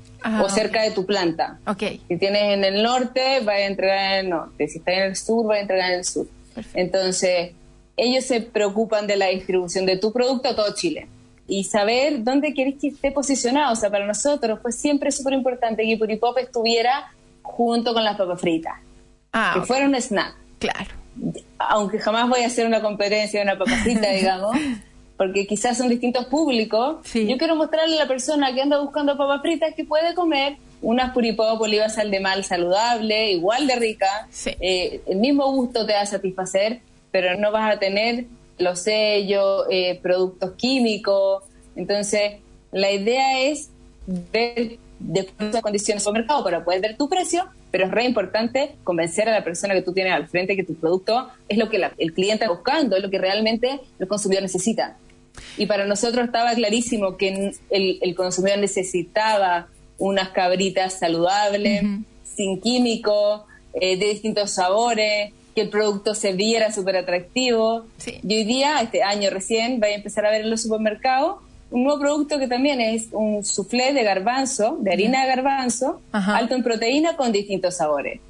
o 0.43 0.49
cerca 0.49 0.83
de 0.83 0.91
tu 0.91 1.07
planta. 1.07 1.61
Okay. 1.65 2.03
Si 2.09 2.17
tienes 2.17 2.43
en 2.53 2.65
el 2.65 2.83
norte, 2.83 3.39
va 3.47 3.53
a 3.53 3.61
entregar 3.61 4.15
en 4.15 4.25
el 4.25 4.31
norte. 4.31 4.67
Si 4.67 4.79
estás 4.79 4.95
en 4.95 5.03
el 5.05 5.15
sur, 5.15 5.49
va 5.49 5.55
a 5.55 5.61
entregar 5.61 5.93
en 5.93 5.99
el 6.01 6.05
sur. 6.05 6.27
Entonces, 6.75 7.53
ellos 7.97 8.25
se 8.25 8.41
preocupan 8.41 9.07
de 9.07 9.17
la 9.17 9.29
distribución 9.29 9.87
de 9.87 9.97
tu 9.97 10.13
producto 10.13 10.49
a 10.49 10.57
todo 10.57 10.75
Chile. 10.75 11.07
Y 11.51 11.65
saber 11.65 12.23
dónde 12.23 12.55
quieres 12.55 12.77
que 12.81 12.89
esté 12.89 13.11
posicionado. 13.11 13.73
O 13.73 13.77
sea, 13.77 13.91
para 13.91 14.07
nosotros 14.07 14.61
fue 14.63 14.73
siempre 14.73 15.11
súper 15.11 15.35
importante 15.35 15.85
que 15.85 15.97
Puripop 15.99 16.39
estuviera 16.39 17.13
junto 17.43 17.93
con 17.93 18.05
las 18.05 18.17
papas 18.17 18.41
fritas. 18.41 18.75
Ah, 19.33 19.53
que 19.55 19.63
fuera 19.63 19.87
un 19.87 19.95
snack. 19.95 20.35
Claro. 20.61 20.95
Aunque 21.59 21.99
jamás 21.99 22.29
voy 22.29 22.43
a 22.43 22.47
hacer 22.47 22.67
una 22.67 22.81
competencia 22.81 23.41
de 23.41 23.47
una 23.47 23.59
papa 23.59 23.77
frita, 23.83 24.11
digamos 24.13 24.57
porque 25.21 25.47
quizás 25.47 25.77
son 25.77 25.91
distintos 25.91 26.25
públicos. 26.25 26.97
Yo 27.13 27.37
quiero 27.37 27.55
mostrarle 27.55 27.97
a 27.97 28.05
la 28.05 28.09
persona 28.09 28.55
que 28.55 28.63
anda 28.63 28.81
buscando 28.81 29.19
papas 29.19 29.43
fritas 29.43 29.75
que 29.75 29.85
puede 29.85 30.15
comer 30.15 30.57
unas 30.81 31.13
puripop 31.13 31.61
oliva 31.61 31.91
sal 31.91 32.11
de 32.11 32.21
mal 32.21 32.43
saludable, 32.43 33.33
igual 33.33 33.67
de 33.67 33.77
rica. 33.77 34.29
Eh, 34.47 35.03
el 35.07 35.19
mismo 35.19 35.53
gusto 35.53 35.85
te 35.85 35.93
va 35.93 36.01
a 36.01 36.07
satisfacer, 36.07 36.81
pero 37.11 37.39
no 37.39 37.53
vas 37.53 37.75
a 37.75 37.79
tener 37.79 38.25
los 38.61 38.81
sellos, 38.81 39.65
eh, 39.71 39.99
productos 40.03 40.53
químicos. 40.53 41.45
Entonces, 41.77 42.35
la 42.73 42.91
idea 42.91 43.41
es 43.43 43.71
ver 44.07 44.79
después 44.99 45.53
las 45.53 45.63
condiciones 45.63 46.05
del 46.05 46.13
mercado 46.13 46.45
para 46.45 46.65
poder 46.65 46.81
ver 46.81 46.97
tu 46.97 47.09
precio, 47.09 47.45
pero 47.71 47.87
es 47.87 47.91
re 47.91 48.05
importante 48.05 48.77
convencer 48.85 49.29
a 49.29 49.33
la 49.33 49.45
persona 49.45 49.75
que 49.75 49.83
tú 49.83 49.93
tienes 49.93 50.13
al 50.13 50.29
frente 50.29 50.57
que 50.57 50.65
tu 50.65 50.75
producto 50.75 51.29
es 51.49 51.59
lo 51.59 51.69
que 51.69 51.81
el 51.99 52.13
cliente 52.13 52.45
está 52.45 52.55
buscando, 52.55 52.97
es 52.97 53.03
lo 53.03 53.11
que 53.11 53.19
realmente 53.19 53.81
el 53.99 54.09
consumidor 54.09 54.43
necesita. 54.43 54.97
Y 55.57 55.67
para 55.67 55.87
nosotros 55.87 56.27
estaba 56.27 56.55
clarísimo 56.55 57.17
que 57.17 57.53
el, 57.71 58.15
consumidor 58.15 58.59
necesitaba 58.59 59.69
unas 59.99 60.31
cabritas 60.31 60.99
saludables, 60.99 61.83
sin 62.25 62.61
químicos, 62.61 63.43
eh, 63.75 63.97
de 63.97 64.07
distintos 64.07 64.51
sabores, 64.51 65.33
que 65.55 65.63
el 65.63 65.71
producto 65.71 66.15
se 66.15 66.33
viera 66.33 66.73
súper 66.73 66.97
atractivo. 66.97 67.87
Y 68.23 68.37
hoy 68.37 68.45
día, 68.45 68.81
este 68.81 69.03
año 69.03 69.31
recién, 69.31 69.81
va 69.83 69.87
a 69.87 69.91
empezar 69.91 70.27
a 70.27 70.31
ver 70.31 70.43
en 70.43 70.51
los 70.51 70.63
supermercados 70.63 71.37
un 71.71 71.85
nuevo 71.85 72.01
producto 72.01 72.39
que 72.39 72.49
también 72.49 72.81
es 72.81 73.09
un 73.13 73.45
soufflé 73.45 73.93
de 73.93 74.03
garbanzo, 74.03 74.77
de 74.81 74.93
harina 74.93 75.23
de 75.23 75.29
garbanzo, 75.29 76.01
alto 76.13 76.55
en 76.55 76.63
proteína 76.63 77.17
con 77.17 77.33
distintos 77.33 77.77
sabores. 77.77 78.21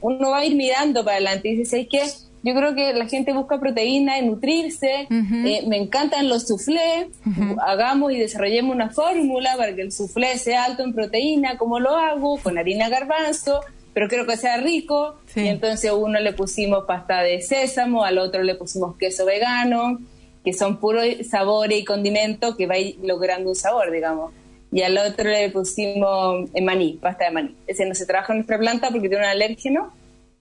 Uno 0.00 0.30
va 0.30 0.38
a 0.38 0.44
ir 0.44 0.54
mirando 0.54 1.04
para 1.04 1.16
adelante 1.16 1.48
y 1.48 1.56
dice, 1.56 1.70
¿sabes 1.70 1.88
qué? 1.90 2.02
Yo 2.44 2.54
creo 2.54 2.76
que 2.76 2.94
la 2.94 3.06
gente 3.08 3.32
busca 3.32 3.58
proteína 3.58 4.18
y 4.18 4.26
nutrirse. 4.26 5.08
Eh, 5.10 5.64
me 5.66 5.76
encantan 5.76 6.28
los 6.28 6.46
soufflés. 6.46 7.08
Hagamos 7.66 8.12
y 8.12 8.18
desarrollemos 8.18 8.74
una 8.74 8.90
fórmula 8.90 9.56
para 9.56 9.74
que 9.74 9.82
el 9.82 9.90
soufflé 9.90 10.38
sea 10.38 10.64
alto 10.64 10.84
en 10.84 10.94
proteína. 10.94 11.58
¿Cómo 11.58 11.80
lo 11.80 11.96
hago? 11.96 12.38
Con 12.38 12.56
harina 12.56 12.88
garbanzo, 12.88 13.60
pero 13.98 14.08
quiero 14.08 14.26
que 14.26 14.36
sea 14.36 14.58
rico. 14.58 15.16
Y 15.34 15.48
entonces 15.48 15.90
a 15.90 15.94
uno 15.94 16.20
le 16.20 16.32
pusimos 16.32 16.84
pasta 16.84 17.20
de 17.20 17.42
sésamo, 17.42 18.04
al 18.04 18.18
otro 18.18 18.44
le 18.44 18.54
pusimos 18.54 18.96
queso 18.96 19.26
vegano, 19.26 19.98
que 20.44 20.52
son 20.52 20.78
puros 20.78 21.04
sabores 21.28 21.80
y 21.80 21.84
condimentos 21.84 22.54
que 22.54 22.68
va 22.68 22.76
logrando 23.02 23.48
un 23.48 23.56
sabor, 23.56 23.90
digamos. 23.90 24.32
Y 24.70 24.82
al 24.82 24.96
otro 24.98 25.28
le 25.28 25.50
pusimos 25.50 26.48
eh, 26.54 26.62
maní, 26.62 27.00
pasta 27.02 27.24
de 27.24 27.30
maní. 27.32 27.56
Ese 27.66 27.86
no 27.86 27.94
se 27.96 28.06
trabaja 28.06 28.32
en 28.34 28.38
nuestra 28.38 28.56
planta 28.56 28.90
porque 28.92 29.08
tiene 29.08 29.24
un 29.24 29.30
alérgeno, 29.30 29.92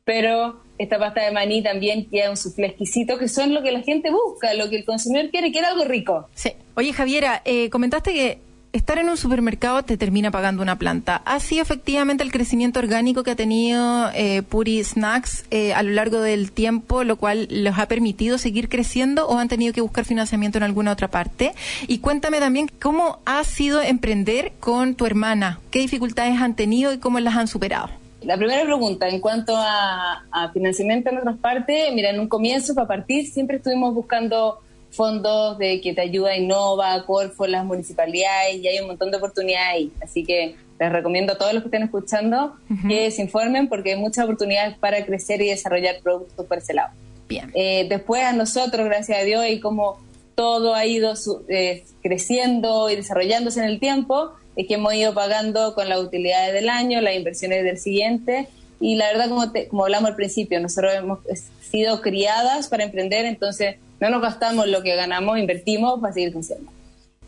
pero 0.06 0.62
esta 0.78 1.00
pasta 1.00 1.26
de 1.26 1.32
maní 1.32 1.64
también 1.64 2.08
queda 2.12 2.30
un 2.30 2.38
soufflé 2.38 2.68
exquisito, 2.68 3.18
que 3.18 3.28
son 3.28 3.56
lo 3.56 3.64
que 3.64 3.72
la 3.72 3.82
gente 3.82 4.12
busca, 4.12 4.54
lo 4.54 4.70
que 4.70 4.76
el 4.76 4.86
consumidor 4.86 5.32
quiere, 5.32 5.52
quiere 5.52 5.66
algo 5.66 5.84
rico. 5.84 6.30
Sí. 6.36 6.52
Oye, 6.76 6.94
Javiera, 6.94 7.42
eh, 7.44 7.72
comentaste 7.72 8.14
que 8.14 8.38
estar 8.74 8.98
en 8.98 9.10
un 9.10 9.18
supermercado 9.18 9.84
te 9.84 9.98
termina 9.98 10.32
pagando 10.32 10.62
una 10.62 10.78
planta. 10.78 11.22
¿Ha 11.26 11.40
sido 11.40 11.62
efectivamente 11.62 12.24
el 12.24 12.32
crecimiento 12.32 12.80
orgánico 12.80 13.24
que 13.24 13.32
ha 13.32 13.36
tenido 13.36 14.10
eh, 14.14 14.44
Puri 14.44 14.84
Snacks 14.84 15.46
eh, 15.52 15.74
a 15.74 15.84
lo 15.84 15.92
largo 15.92 16.22
del 16.22 16.52
tiempo, 16.52 17.04
lo 17.04 17.16
cual 17.18 17.48
los 17.50 17.78
ha 17.78 17.88
permitido 17.88 18.38
seguir 18.38 18.70
creciendo 18.70 19.28
o 19.28 19.38
han 19.38 19.48
tenido 19.48 19.74
que 19.74 19.82
buscar 19.82 20.06
financiamiento 20.06 20.58
en 20.58 20.64
alguna 20.64 20.92
otra 20.92 21.08
parte? 21.08 21.54
Y 21.88 22.00
cuéntame 22.00 22.40
también 22.40 22.70
cómo 22.80 23.20
ha 23.26 23.44
sido 23.44 23.82
emprender 23.82 24.54
con 24.60 24.96
tu 24.96 25.06
hermana, 25.06 25.60
qué 25.72 25.80
dificultades 25.80 26.40
han 26.40 26.56
tenido 26.56 26.94
y 26.94 26.98
cómo 26.98 27.20
las 27.20 27.36
han 27.36 27.48
superado. 27.48 27.90
La 28.22 28.36
primera 28.36 28.64
pregunta, 28.64 29.08
en 29.08 29.22
cuanto 29.22 29.54
a, 29.56 30.52
financiamiento 30.54 31.10
en 31.10 31.20
otras 31.20 31.38
partes, 31.38 31.94
mira, 31.94 32.10
en 32.10 32.20
un 32.20 32.28
comienzo, 32.28 32.74
para 32.74 32.88
partir, 32.88 33.28
siempre 33.28 33.58
estuvimos 33.58 33.94
buscando 33.94 34.60
fondos 34.92 35.58
de 35.58 35.82
que 35.82 35.94
te 35.94 36.02
ayuda 36.02 36.36
Innova, 36.36 37.06
Corfo, 37.06 37.48
las 37.48 37.66
municipalidades, 37.66 38.56
y 38.58 38.68
hay 38.68 38.80
un 38.80 38.88
montón 38.88 39.12
de 39.12 39.18
oportunidades 39.18 39.68
ahí. 39.68 39.92
Así 40.02 40.24
que 40.24 40.56
les 40.80 40.92
recomiendo 40.92 41.34
a 41.34 41.38
todos 41.38 41.54
los 41.54 41.64
que 41.64 41.68
estén 41.68 41.84
escuchando 41.84 42.56
que 42.88 43.10
se 43.12 43.22
informen 43.22 43.68
porque 43.68 43.94
hay 43.94 44.00
muchas 44.00 44.26
oportunidades 44.26 44.78
para 44.78 45.04
crecer 45.06 45.42
y 45.42 45.50
desarrollar 45.50 45.96
productos 46.04 46.46
por 46.46 46.58
ese 46.60 46.74
lado. 46.74 46.94
Bien. 47.28 47.52
Eh, 47.56 47.88
después 47.90 48.24
a 48.24 48.34
nosotros, 48.34 48.86
gracias 48.86 49.20
a 49.20 49.24
Dios, 49.24 49.46
y 49.50 49.60
como 49.60 50.00
todo 50.36 50.76
ha 50.76 50.86
ido 50.86 51.14
eh, 51.50 51.84
creciendo 52.04 52.90
y 52.90 52.96
desarrollándose 52.96 53.60
en 53.60 53.66
el 53.66 53.80
tiempo, 53.80 54.34
es 54.56 54.68
que 54.68 54.76
hemos 54.76 54.94
ido 54.94 55.14
pagando 55.14 55.74
con 55.74 55.90
las 55.90 56.00
utilidades 56.00 56.54
del 56.54 56.70
año, 56.70 57.02
las 57.02 57.16
inversiones 57.16 57.64
del 57.64 57.80
siguiente. 57.80 58.48
Y 58.80 58.96
la 58.96 59.08
verdad, 59.08 59.30
como, 59.30 59.52
como 59.70 59.84
hablamos 59.84 60.12
al 60.12 60.16
principio, 60.16 60.60
nosotros 60.60 60.94
hemos 60.94 61.20
sido 61.62 62.02
criadas 62.02 62.68
para 62.68 62.84
emprender, 62.84 63.26
entonces 63.26 63.78
no 64.00 64.10
nos 64.10 64.22
gastamos 64.22 64.68
lo 64.68 64.82
que 64.82 64.96
ganamos, 64.96 65.38
invertimos 65.38 66.00
para 66.00 66.14
seguir 66.14 66.34
creciendo. 66.34 66.72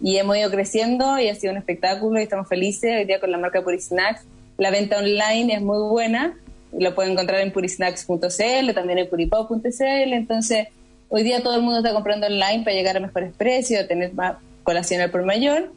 Y 0.02 0.18
hemos 0.18 0.38
ido 0.38 0.50
creciendo 0.50 1.20
y 1.20 1.28
ha 1.28 1.36
sido 1.36 1.52
un 1.52 1.58
espectáculo 1.58 2.20
y 2.20 2.24
estamos 2.24 2.48
felices 2.48 2.98
hoy 2.98 3.06
día 3.06 3.20
con 3.20 3.32
la 3.32 3.38
marca 3.38 3.62
Puri 3.64 3.80
Snacks. 3.80 4.22
La 4.58 4.72
venta 4.72 4.98
online 4.98 5.54
es 5.54 5.62
muy 5.62 5.80
buena, 5.90 6.38
lo 6.78 6.96
pueden 6.96 7.14
encontrar 7.14 7.42
en 7.42 7.52
purisnacks.cl, 7.52 8.74
también 8.74 9.00
en 9.00 9.10
puripop.cl, 9.10 10.14
entonces 10.14 10.68
hoy 11.10 11.24
día 11.24 11.42
todo 11.42 11.56
el 11.56 11.62
mundo 11.62 11.80
está 11.80 11.94
comprando 11.94 12.28
online 12.28 12.64
para 12.64 12.76
llegar 12.76 12.98
a 12.98 13.00
mejores 13.00 13.34
precios, 13.36 13.88
tener 13.88 14.14
más 14.14 14.36
colación 14.64 15.02
al 15.02 15.10
por 15.10 15.26
mayor. 15.26 15.72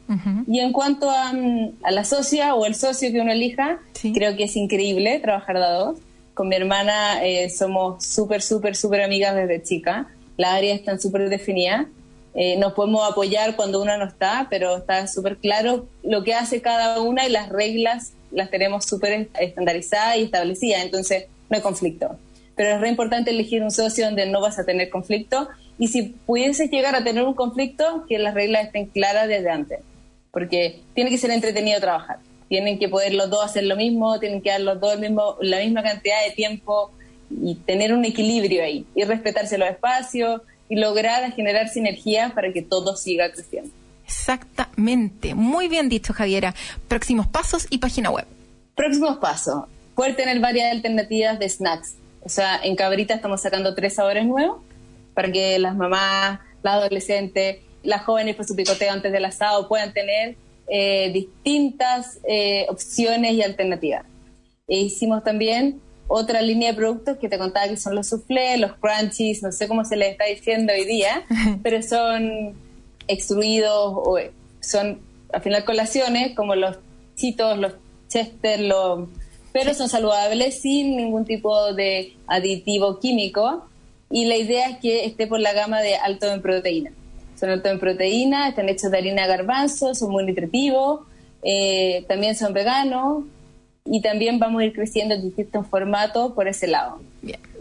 Y 0.47 0.59
en 0.59 0.71
cuanto 0.71 1.09
a, 1.09 1.33
la 1.89 2.03
socia 2.03 2.53
o 2.53 2.65
el 2.65 2.75
socio 2.75 3.11
que 3.11 3.21
uno 3.21 3.31
elija, 3.31 3.79
creo 4.13 4.35
que 4.35 4.43
es 4.43 4.55
increíble 4.55 5.19
trabajar 5.19 5.57
de 5.57 5.65
dos. 5.65 5.99
Con 6.35 6.47
mi 6.47 6.55
hermana 6.55 7.23
eh, 7.23 7.49
somos 7.49 8.03
súper, 8.05 8.41
súper, 8.41 8.75
súper 8.75 9.01
amigas 9.01 9.35
desde 9.35 9.63
chica. 9.63 10.09
Las 10.37 10.53
áreas 10.55 10.79
están 10.79 10.99
súper 10.99 11.29
definidas. 11.29 11.87
Eh, 12.35 12.57
nos 12.57 12.73
podemos 12.73 13.09
apoyar 13.09 13.55
cuando 13.55 13.81
una 13.81 13.97
no 13.97 14.05
está, 14.05 14.47
pero 14.49 14.77
está 14.77 15.07
súper 15.07 15.37
claro 15.37 15.87
lo 16.01 16.23
que 16.23 16.33
hace 16.33 16.61
cada 16.61 16.99
una 16.99 17.27
y 17.27 17.29
las 17.29 17.49
reglas 17.49 18.13
las 18.31 18.49
tenemos 18.49 18.85
súper 18.85 19.29
estandarizadas 19.39 20.17
y 20.17 20.23
establecidas, 20.23 20.81
entonces 20.83 21.25
no 21.49 21.57
hay 21.57 21.61
conflicto. 21.61 22.17
Pero 22.55 22.71
es 22.71 22.81
re 22.81 22.89
importante 22.89 23.31
elegir 23.31 23.61
un 23.61 23.71
socio 23.71 24.05
donde 24.05 24.25
no 24.25 24.41
vas 24.41 24.57
a 24.57 24.65
tener 24.65 24.89
conflicto 24.89 25.47
y 25.77 25.87
si 25.87 26.03
pudieses 26.03 26.69
llegar 26.69 26.95
a 26.95 27.03
tener 27.03 27.23
un 27.23 27.33
conflicto, 27.33 28.05
que 28.07 28.19
las 28.19 28.33
reglas 28.33 28.65
estén 28.65 28.87
claras 28.87 29.27
desde 29.27 29.49
antes, 29.49 29.79
porque 30.31 30.81
tiene 30.93 31.09
que 31.09 31.17
ser 31.17 31.31
entretenido 31.31 31.79
trabajar. 31.79 32.19
Tienen 32.49 32.77
que 32.77 32.89
poder 32.89 33.13
los 33.13 33.29
dos 33.29 33.43
hacer 33.45 33.63
lo 33.63 33.75
mismo, 33.75 34.19
tienen 34.19 34.41
que 34.41 34.51
dar 34.51 34.61
los 34.61 34.79
dos 34.79 34.93
el 34.93 34.99
mismo, 34.99 35.37
la 35.41 35.59
misma 35.59 35.81
cantidad 35.81 36.23
de 36.27 36.33
tiempo 36.35 36.91
y 37.41 37.55
tener 37.55 37.93
un 37.93 38.05
equilibrio 38.05 38.63
ahí 38.63 38.85
y 38.95 39.03
respetarse 39.03 39.57
los 39.57 39.69
espacios 39.69 40.41
y 40.69 40.75
lograr 40.75 41.31
generar 41.33 41.69
sinergias 41.69 42.33
para 42.33 42.51
que 42.51 42.61
todo 42.61 42.95
siga 42.95 43.31
creciendo. 43.31 43.71
Exactamente, 44.05 45.33
muy 45.33 45.67
bien 45.67 45.89
dicho 45.89 46.13
Javiera. 46.13 46.53
Próximos 46.87 47.27
pasos 47.27 47.67
y 47.69 47.77
página 47.77 48.09
web. 48.09 48.25
Próximos 48.75 49.17
pasos, 49.17 49.65
poder 49.95 50.15
tener 50.15 50.39
varias 50.39 50.71
alternativas 50.71 51.39
de 51.39 51.49
snacks. 51.49 51.95
O 52.21 52.29
sea, 52.29 52.59
en 52.63 52.75
Cabrita 52.75 53.13
estamos 53.13 53.41
sacando 53.41 53.75
tres 53.75 53.95
sabores 53.95 54.25
nuevos 54.25 54.61
para 55.13 55.31
que 55.31 55.59
las 55.59 55.75
mamás, 55.75 56.39
las 56.63 56.73
adolescentes, 56.75 57.57
las 57.83 58.03
jóvenes 58.03 58.35
por 58.35 58.45
su 58.45 58.55
picoteo 58.55 58.91
antes 58.91 59.11
del 59.11 59.25
asado 59.25 59.67
puedan 59.67 59.93
tener 59.93 60.37
eh, 60.67 61.11
distintas 61.13 62.19
eh, 62.27 62.65
opciones 62.69 63.33
y 63.33 63.43
alternativas. 63.43 64.05
E 64.67 64.77
hicimos 64.77 65.23
también 65.23 65.81
otra 66.07 66.41
línea 66.41 66.71
de 66.71 66.77
productos 66.77 67.17
que 67.17 67.29
te 67.29 67.37
contaba 67.37 67.67
que 67.67 67.77
son 67.77 67.95
los 67.95 68.07
soufflés, 68.07 68.59
los 68.59 68.73
crunchies, 68.73 69.41
no 69.41 69.51
sé 69.51 69.67
cómo 69.67 69.85
se 69.85 69.95
les 69.95 70.11
está 70.11 70.25
diciendo 70.25 70.73
hoy 70.73 70.85
día, 70.85 71.23
pero 71.63 71.81
son 71.81 72.53
extruidos 73.07 73.93
o 73.95 74.17
son 74.59 74.99
al 75.31 75.41
final 75.41 75.65
colaciones 75.65 76.35
como 76.35 76.55
los 76.55 76.77
chitos, 77.15 77.57
los 77.57 77.73
chester, 78.07 78.59
los 78.61 79.09
pero 79.51 79.73
son 79.75 79.87
saludables 79.87 80.61
sin 80.61 80.97
ningún 80.97 81.25
tipo 81.25 81.73
de 81.73 82.13
aditivo 82.27 82.99
químico 82.99 83.65
y 84.09 84.25
la 84.25 84.35
idea 84.35 84.69
es 84.69 84.77
que 84.77 85.05
esté 85.05 85.27
por 85.27 85.39
la 85.39 85.53
gama 85.53 85.81
de 85.81 85.95
alto 85.95 86.31
en 86.31 86.41
proteína. 86.41 86.91
Son 87.39 87.49
alto 87.49 87.69
en 87.69 87.79
proteína, 87.79 88.49
están 88.49 88.69
hechos 88.69 88.89
de 88.91 88.97
harina 88.97 89.27
garbanzo, 89.27 89.93
son 89.93 90.11
muy 90.11 90.25
nutritivos, 90.25 91.01
eh, 91.43 92.03
también 92.07 92.35
son 92.35 92.53
veganos 92.53 93.25
y 93.85 94.01
también 94.01 94.39
vamos 94.39 94.61
a 94.61 94.65
ir 94.65 94.73
creciendo 94.73 95.15
en 95.15 95.21
distintos 95.21 95.67
formatos 95.67 96.31
por 96.33 96.47
ese 96.47 96.67
lado. 96.67 97.01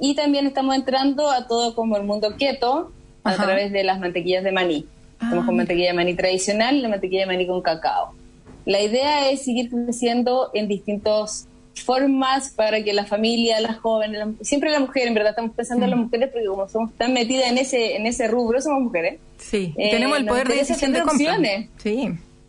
Y 0.01 0.15
también 0.15 0.47
estamos 0.47 0.75
entrando 0.75 1.31
a 1.31 1.47
todo 1.47 1.75
como 1.75 1.97
el 1.97 2.05
mundo 2.05 2.37
keto 2.37 2.93
a 3.25 3.37
través 3.37 3.73
de 3.73 3.85
las 3.85 3.99
mantequillas 4.01 4.45
de 4.45 4.53
maní. 4.53 4.87
Estamos 5.15 5.45
con 5.45 5.55
ah, 5.55 5.59
mantequilla 5.59 5.89
de 5.89 5.95
maní 5.95 6.15
tradicional 6.15 6.77
y 6.77 6.81
la 6.81 6.89
mantequilla 6.89 7.23
de 7.23 7.27
maní 7.27 7.47
con 7.47 7.63
cacao. 7.63 8.15
La 8.65 8.81
idea 8.81 9.31
es 9.31 9.45
seguir 9.45 9.71
creciendo 9.71 10.51
en 10.55 10.69
distintos 10.69 11.47
formas 11.75 12.51
para 12.51 12.83
que 12.85 12.93
la 12.93 13.05
familia, 13.07 13.61
las 13.61 13.79
jóvenes, 13.79 14.27
siempre 14.43 14.71
la 14.71 14.81
mujer, 14.81 15.09
en 15.09 15.15
verdad 15.15 15.31
estamos 15.31 15.53
pensando 15.57 15.85
en 15.85 15.91
las 15.91 16.01
mujeres 16.01 16.31
porque 16.31 16.47
como 16.47 16.69
somos 16.69 16.93
tan 16.95 17.13
metidas 17.13 17.51
en 17.51 17.59
ese 17.59 17.97
en 17.97 18.07
ese 18.07 18.29
rubro, 18.29 18.61
somos 18.61 18.83
mujeres. 18.83 19.21
Sí, 19.39 19.75
eh, 19.77 19.91
tenemos 19.91 20.19
el 20.19 20.27
poder 20.27 20.49
de 20.49 20.57
decisión 20.57 20.93
de 20.93 21.03
compra. 21.03 21.39
Sí. 21.79 22.09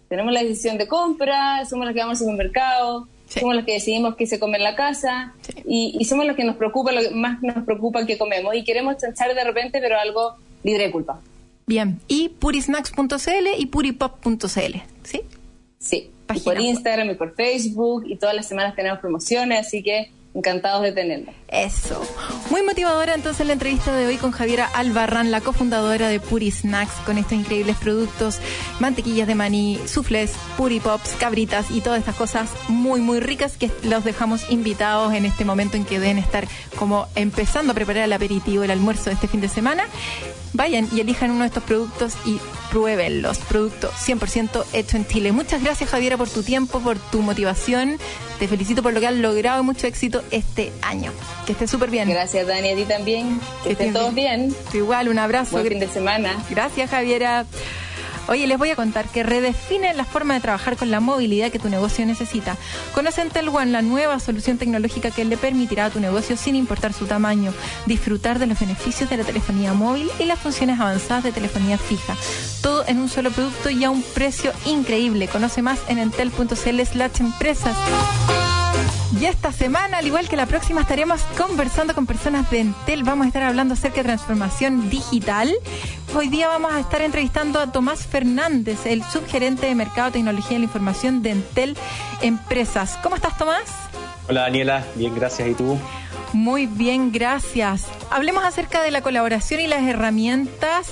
Tenemos 0.10 0.34
la 0.34 0.44
decisión 0.44 0.78
de 0.78 0.88
compra, 0.88 1.66
somos 1.66 1.86
las 1.86 1.96
que 1.96 2.02
vamos 2.02 2.20
al 2.20 2.28
supermercado, 2.28 3.08
somos 3.39 3.56
las 3.56 3.65
que 3.65 3.74
decidimos 3.74 4.15
qué 4.15 4.28
se 4.28 4.39
come 4.39 4.58
en 4.58 4.63
la 4.63 4.76
casa 4.76 5.34
y, 5.65 6.04
somos 6.06 6.26
los 6.26 6.36
que 6.36 6.43
nos 6.43 6.56
preocupa, 6.56 6.91
lo 6.91 7.02
que 7.02 7.12
más 7.12 7.41
nos 7.41 7.63
preocupa 7.65 8.06
que 8.06 8.17
comemos. 8.17 8.56
Y 8.56 8.63
queremos 8.63 8.98
chanchar 8.98 9.34
de 9.34 9.43
repente, 9.43 9.80
pero 9.82 9.98
algo 10.00 10.36
libre 10.63 10.84
de 10.84 10.91
culpa. 10.91 11.19
Bien, 11.65 12.00
y 12.08 12.30
purisnacks.cl 12.30 13.48
y 13.58 13.65
puripop.cl, 13.67 14.78
¿sí? 15.04 15.22
Sí. 15.80 16.10
Por 16.43 16.60
Instagram 16.60 17.12
y 17.12 17.15
por 17.15 17.36
Facebook 17.36 18.06
y 18.08 18.15
todas 18.15 18.36
las 18.36 18.48
semanas 18.48 18.76
tenemos 18.76 19.00
promociones, 19.00 19.67
así 19.67 19.84
que 19.84 20.10
encantados 20.34 20.82
de 20.82 20.91
tenerlo. 20.91 21.32
Eso. 21.48 22.02
Muy 22.50 22.63
motivadora 22.63 23.13
entonces 23.13 23.46
la 23.46 23.54
entrevista 23.54 23.96
de 23.96 24.08
hoy 24.08 24.17
con 24.17 24.32
Javiera 24.32 24.65
Albarrán, 24.65 25.32
la 25.32 25.41
cofundadora 25.41 26.08
de 26.08 26.19
Puri 26.19 26.52
Snacks, 26.52 26.93
con 27.06 27.17
estos 27.17 27.34
increíbles 27.34 27.78
productos, 27.78 28.39
mantequillas 28.80 29.28
de 29.28 29.36
maní, 29.36 29.80
sufles, 29.86 30.34
Puri 30.58 30.80
Pops, 30.80 31.15
cabritas 31.19 31.69
y 31.72 31.82
todas 31.82 32.00
estas 32.00 32.15
cosas 32.15 32.50
muy, 32.67 33.00
muy 33.00 33.19
ricas 33.19 33.58
que 33.58 33.72
los 33.84 34.04
dejamos 34.04 34.50
invitados 34.50 35.13
en 35.13 35.26
este 35.26 35.46
momento 35.46 35.78
en 35.78 35.86
que 35.86 36.00
deben 36.00 36.17
estar 36.17 36.48
como 36.78 37.08
empezando 37.15 37.72
a 37.72 37.76
preparar 37.76 38.06
el 38.06 38.13
aperitivo, 38.13 38.63
el 38.63 38.72
almuerzo 38.72 39.06
de 39.06 39.13
este 39.13 39.28
fin 39.28 39.41
de 39.41 39.50
semana 39.50 39.86
vayan 40.54 40.88
y 40.94 41.02
elijan 41.02 41.32
uno 41.32 41.42
de 41.42 41.48
estos 41.48 41.63
productos 41.63 42.13
y 42.26 42.39
pruébenlos. 42.72 43.38
Producto 43.39 43.92
100% 43.92 44.66
hecho 44.74 44.98
en 44.98 45.06
Chile. 45.06 45.32
Muchas 45.32 45.63
gracias 45.63 45.89
Javiera 45.89 46.18
por 46.18 46.30
tu 46.30 46.44
tiempo, 46.44 46.80
por 46.80 46.98
tu 46.98 47.22
motivación. 47.22 47.98
Te 48.39 48.48
felicito 48.48 48.82
por 48.82 48.94
lo 48.94 49.00
que 49.00 49.08
has 49.08 49.16
logrado 49.16 49.62
y 49.62 49.66
mucho 49.66 49.88
éxito 49.88 50.24
este 50.32 50.72
año. 50.82 51.12
Que 51.46 51.52
estés 51.52 51.70
súper 51.70 51.89
bien. 51.89 52.10
Gracias 52.10 52.48
Dani, 52.48 52.70
a 52.70 52.76
ti 52.76 52.86
también. 52.86 53.39
Que, 53.63 53.74
estén 53.74 53.94
todos 53.94 54.13
bien. 54.13 54.56
Igual, 54.74 55.10
un 55.10 55.20
abrazo. 55.20 55.52
Buen 55.52 55.68
fin 55.68 55.80
de 55.80 55.88
semana. 55.88 56.44
Gracias 56.50 56.89
Javiera. 56.89 57.46
Oye, 58.28 58.48
les 58.48 58.58
voy 58.58 58.70
a 58.70 58.76
contar 58.76 59.08
que 59.08 59.24
redefine 59.24 59.94
la 59.94 60.06
forma 60.06 60.34
de 60.34 60.40
trabajar 60.40 60.78
con 60.78 60.90
la 60.92 61.00
movilidad 61.00 61.52
que 61.52 61.60
tu 61.60 61.70
negocio 61.70 62.06
necesita. 62.06 62.58
Conoce 62.94 63.22
en 63.22 63.48
One 63.50 63.72
la 63.72 63.82
nueva 63.82 64.20
solución 64.20 64.58
tecnológica 64.58 65.12
que 65.12 65.26
le 65.26 65.38
permitirá 65.38 65.86
a 65.86 65.90
tu 65.90 66.00
negocio, 66.00 66.38
sin 66.38 66.56
importar 66.56 66.94
su 66.94 67.06
tamaño, 67.06 67.54
disfrutar 67.86 68.40
de 68.40 68.48
los 68.48 68.60
beneficios 68.60 69.10
de 69.10 69.18
la 69.18 69.24
telefonía 69.24 69.74
móvil 69.74 70.10
y 70.20 70.26
las 70.26 70.40
funciones 70.40 70.80
avanzadas 70.80 71.24
de 71.24 71.32
telefonía 71.32 71.78
fija. 71.78 72.16
Todo 72.62 72.86
en 72.88 73.00
un 73.00 73.10
solo 73.10 73.32
producto 73.32 73.70
y 73.70 73.84
a 73.84 73.90
un 73.90 74.02
precio 74.02 74.52
increíble. 74.66 75.28
Conoce 75.28 75.62
más 75.62 75.80
en 75.88 76.00
entel.cl 76.00 76.82
slash 76.86 77.20
empresas. 77.20 77.76
Y 79.24 79.26
esta 79.26 79.54
semana, 79.54 80.00
al 80.00 80.06
igual 80.06 80.28
que 80.28 80.36
la 80.36 80.48
próxima, 80.48 80.82
estaremos 80.82 81.22
conversando 81.38 81.96
con 81.96 82.06
personas 82.06 82.52
de 82.52 82.60
Entel. 82.60 83.06
Vamos 83.06 83.24
a 83.24 83.28
estar 83.30 83.44
hablando 83.44 83.74
acerca 83.74 84.02
de 84.02 84.04
transformación 84.04 84.90
digital. 84.90 85.50
Hoy 86.14 86.28
día 86.28 86.50
vamos 86.50 86.74
a 86.74 86.82
estar 86.82 87.02
entrevistando 87.02 87.62
a 87.62 87.72
Tomás 87.72 88.06
Fernández, 88.06 88.86
el 88.86 89.02
subgerente 89.02 89.66
de 89.66 89.76
Mercado, 89.76 90.12
Tecnología 90.12 90.58
y 90.58 90.60
la 90.60 90.66
Información 90.66 91.24
de 91.24 91.30
Entel 91.30 91.78
Empresas. 92.22 93.00
¿Cómo 93.02 93.16
estás, 93.16 93.38
Tomás? 93.38 93.64
Hola, 94.28 94.42
Daniela. 94.42 94.84
Bien, 94.96 95.16
gracias. 95.16 95.48
¿Y 95.48 95.54
tú? 95.54 95.80
Muy 96.34 96.66
bien, 96.66 97.14
gracias. 97.14 97.86
Hablemos 98.12 98.44
acerca 98.44 98.82
de 98.82 98.92
la 98.92 99.02
colaboración 99.02 99.62
y 99.62 99.68
las 99.68 99.84
herramientas 99.84 100.90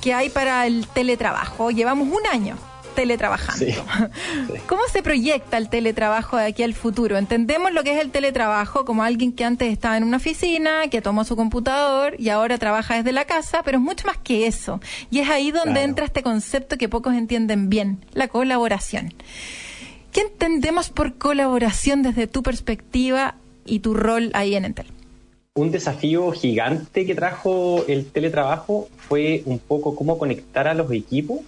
que 0.00 0.12
hay 0.12 0.28
para 0.28 0.66
el 0.66 0.88
teletrabajo. 0.88 1.70
Llevamos 1.70 2.08
un 2.08 2.26
año 2.32 2.56
teletrabajando. 3.00 3.64
¿Cómo 4.66 4.82
se 4.92 5.02
proyecta 5.02 5.56
el 5.56 5.70
teletrabajo 5.70 6.36
de 6.36 6.44
aquí 6.44 6.62
al 6.62 6.74
futuro? 6.74 7.16
Entendemos 7.16 7.72
lo 7.72 7.82
que 7.82 7.94
es 7.94 8.00
el 8.00 8.10
teletrabajo 8.10 8.84
como 8.84 9.02
alguien 9.02 9.32
que 9.32 9.42
antes 9.42 9.72
estaba 9.72 9.96
en 9.96 10.04
una 10.04 10.18
oficina, 10.18 10.88
que 10.90 11.00
tomó 11.00 11.24
su 11.24 11.34
computador 11.34 12.14
y 12.18 12.28
ahora 12.28 12.58
trabaja 12.58 12.96
desde 12.96 13.12
la 13.12 13.24
casa, 13.24 13.62
pero 13.64 13.78
es 13.78 13.82
mucho 13.82 14.06
más 14.06 14.18
que 14.18 14.46
eso. 14.46 14.80
Y 15.10 15.20
es 15.20 15.30
ahí 15.30 15.50
donde 15.50 15.82
entra 15.82 16.04
este 16.04 16.22
concepto 16.22 16.76
que 16.76 16.90
pocos 16.90 17.14
entienden 17.14 17.70
bien, 17.70 18.04
la 18.12 18.28
colaboración. 18.28 19.14
¿Qué 20.12 20.20
entendemos 20.20 20.90
por 20.90 21.14
colaboración 21.14 22.02
desde 22.02 22.26
tu 22.26 22.42
perspectiva 22.42 23.36
y 23.64 23.78
tu 23.78 23.94
rol 23.94 24.30
ahí 24.34 24.56
en 24.56 24.66
Entel? 24.66 24.88
Un 25.54 25.70
desafío 25.70 26.30
gigante 26.32 27.06
que 27.06 27.14
trajo 27.14 27.82
el 27.88 28.04
teletrabajo 28.10 28.90
fue 28.98 29.42
un 29.46 29.58
poco 29.58 29.96
cómo 29.96 30.18
conectar 30.18 30.68
a 30.68 30.74
los 30.74 30.92
equipos 30.92 31.40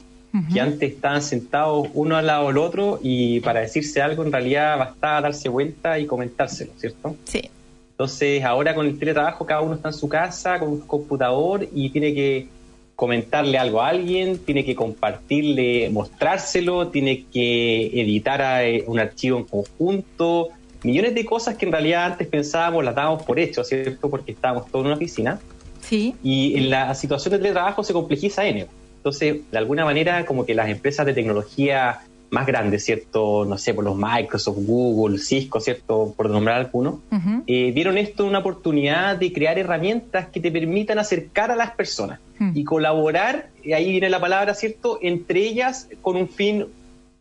que 0.53 0.61
antes 0.61 0.93
estaban 0.93 1.21
sentados 1.23 1.89
uno 1.93 2.17
al 2.17 2.27
lado 2.27 2.47
del 2.47 2.57
otro 2.57 2.99
y 3.03 3.41
para 3.41 3.61
decirse 3.61 4.01
algo 4.01 4.25
en 4.25 4.33
realidad 4.33 4.79
bastaba 4.79 5.21
darse 5.21 5.49
vuelta 5.51 5.99
y 5.99 6.07
comentárselo, 6.07 6.73
¿cierto? 6.79 7.17
Sí. 7.25 7.51
Entonces 7.91 8.43
ahora 8.43 8.75
con 8.75 8.87
el 8.87 8.99
teletrabajo 8.99 9.45
cada 9.45 9.61
uno 9.61 9.75
está 9.75 9.89
en 9.89 9.95
su 9.95 10.09
casa 10.09 10.59
con 10.59 10.71
un 10.71 10.81
computador 10.81 11.69
y 11.75 11.91
tiene 11.91 12.15
que 12.15 12.49
comentarle 12.97 13.59
algo 13.59 13.83
a 13.83 13.89
alguien, 13.89 14.39
tiene 14.39 14.65
que 14.65 14.75
compartirle, 14.75 15.91
mostrárselo, 15.91 16.89
tiene 16.89 17.25
que 17.31 17.87
editar 18.01 18.65
eh, 18.65 18.85
un 18.87 19.01
archivo 19.01 19.39
en 19.39 19.45
conjunto, 19.45 20.49
millones 20.83 21.15
de 21.15 21.25
cosas 21.25 21.57
que 21.57 21.67
en 21.67 21.73
realidad 21.73 22.13
antes 22.13 22.27
pensábamos 22.27 22.85
las 22.85 22.95
dábamos 22.95 23.23
por 23.25 23.39
hecho, 23.39 23.65
¿cierto? 23.65 24.09
Porque 24.09 24.33
estábamos 24.33 24.71
todos 24.71 24.85
en 24.85 24.87
una 24.87 24.97
oficina. 24.97 25.41
Sí. 25.81 26.15
Y 26.23 26.57
en 26.57 26.71
la 26.71 26.95
situación 26.95 27.33
de 27.33 27.39
teletrabajo 27.39 27.83
se 27.83 27.93
complejiza 27.93 28.47
N. 28.47 28.67
Entonces, 29.03 29.51
de 29.51 29.59
alguna 29.59 29.85
manera, 29.85 30.25
como 30.25 30.47
que 30.47 30.55
las 30.55 30.69
empresas 30.69 31.05
de 31.05 31.13
tecnología 31.13 32.03
más 32.31 32.47
grandes, 32.47 32.85
¿cierto? 32.85 33.45
No 33.45 33.59
sé, 33.59 33.75
por 33.75 33.83
los 33.83 33.97
Microsoft, 33.97 34.59
Google, 34.61 35.19
Cisco, 35.19 35.59
¿cierto? 35.59 36.15
Por 36.17 36.31
nombrar 36.31 36.59
algunos, 36.59 37.01
eh, 37.49 37.73
vieron 37.75 37.99
esto 37.99 38.25
una 38.25 38.39
oportunidad 38.39 39.17
de 39.17 39.33
crear 39.33 39.59
herramientas 39.59 40.29
que 40.29 40.39
te 40.39 40.53
permitan 40.53 41.01
acercar 41.01 41.51
a 41.51 41.57
las 41.57 41.73
personas 41.73 42.21
y 42.55 42.63
colaborar, 42.63 43.49
y 43.65 43.73
ahí 43.73 43.91
viene 43.91 44.09
la 44.09 44.21
palabra, 44.21 44.55
¿cierto? 44.55 45.01
Entre 45.03 45.41
ellas 45.41 45.89
con 46.01 46.17
un 46.17 46.29
fin 46.29 46.67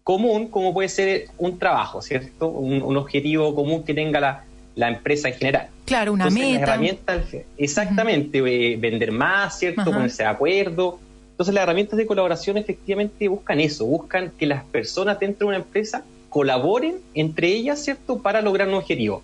común, 0.04 0.48
como 0.48 0.72
puede 0.72 0.90
ser 0.90 1.26
un 1.40 1.58
trabajo, 1.58 2.04
¿cierto? 2.04 2.48
Un, 2.48 2.96
objetivo 2.96 3.56
común 3.56 3.84
que 3.84 3.96
tenga 3.96 4.20
la, 4.20 4.44
la, 4.76 4.88
empresa 4.88 5.30
en 5.30 5.34
general. 5.34 5.68
Claro, 5.86 6.14
una 6.14 6.30
meta. 6.30 6.62
herramientas, 6.62 7.26
exactamente, 7.58 8.38
eh, 8.38 8.78
vender 8.78 9.12
más, 9.12 9.58
¿cierto? 9.58 9.86
Ponerse 9.86 10.22
de 10.22 10.30
acuerdo 10.30 11.00
entonces 11.42 11.56
las 11.56 11.64
herramientas 11.64 11.98
de 11.98 12.06
colaboración 12.06 12.58
efectivamente 12.60 13.28
buscan 13.28 13.60
eso, 13.60 13.84
buscan 13.84 14.32
que 14.38 14.46
las 14.46 14.64
personas 14.64 15.20
dentro 15.20 15.48
de 15.48 15.56
una 15.56 15.64
empresa 15.64 16.06
colaboren 16.30 17.00
entre 17.16 17.48
ellas, 17.48 17.84
¿cierto?, 17.84 18.20
para 18.20 18.44
lograr 18.44 18.68
un 18.68 18.76
objetivo. 18.76 19.24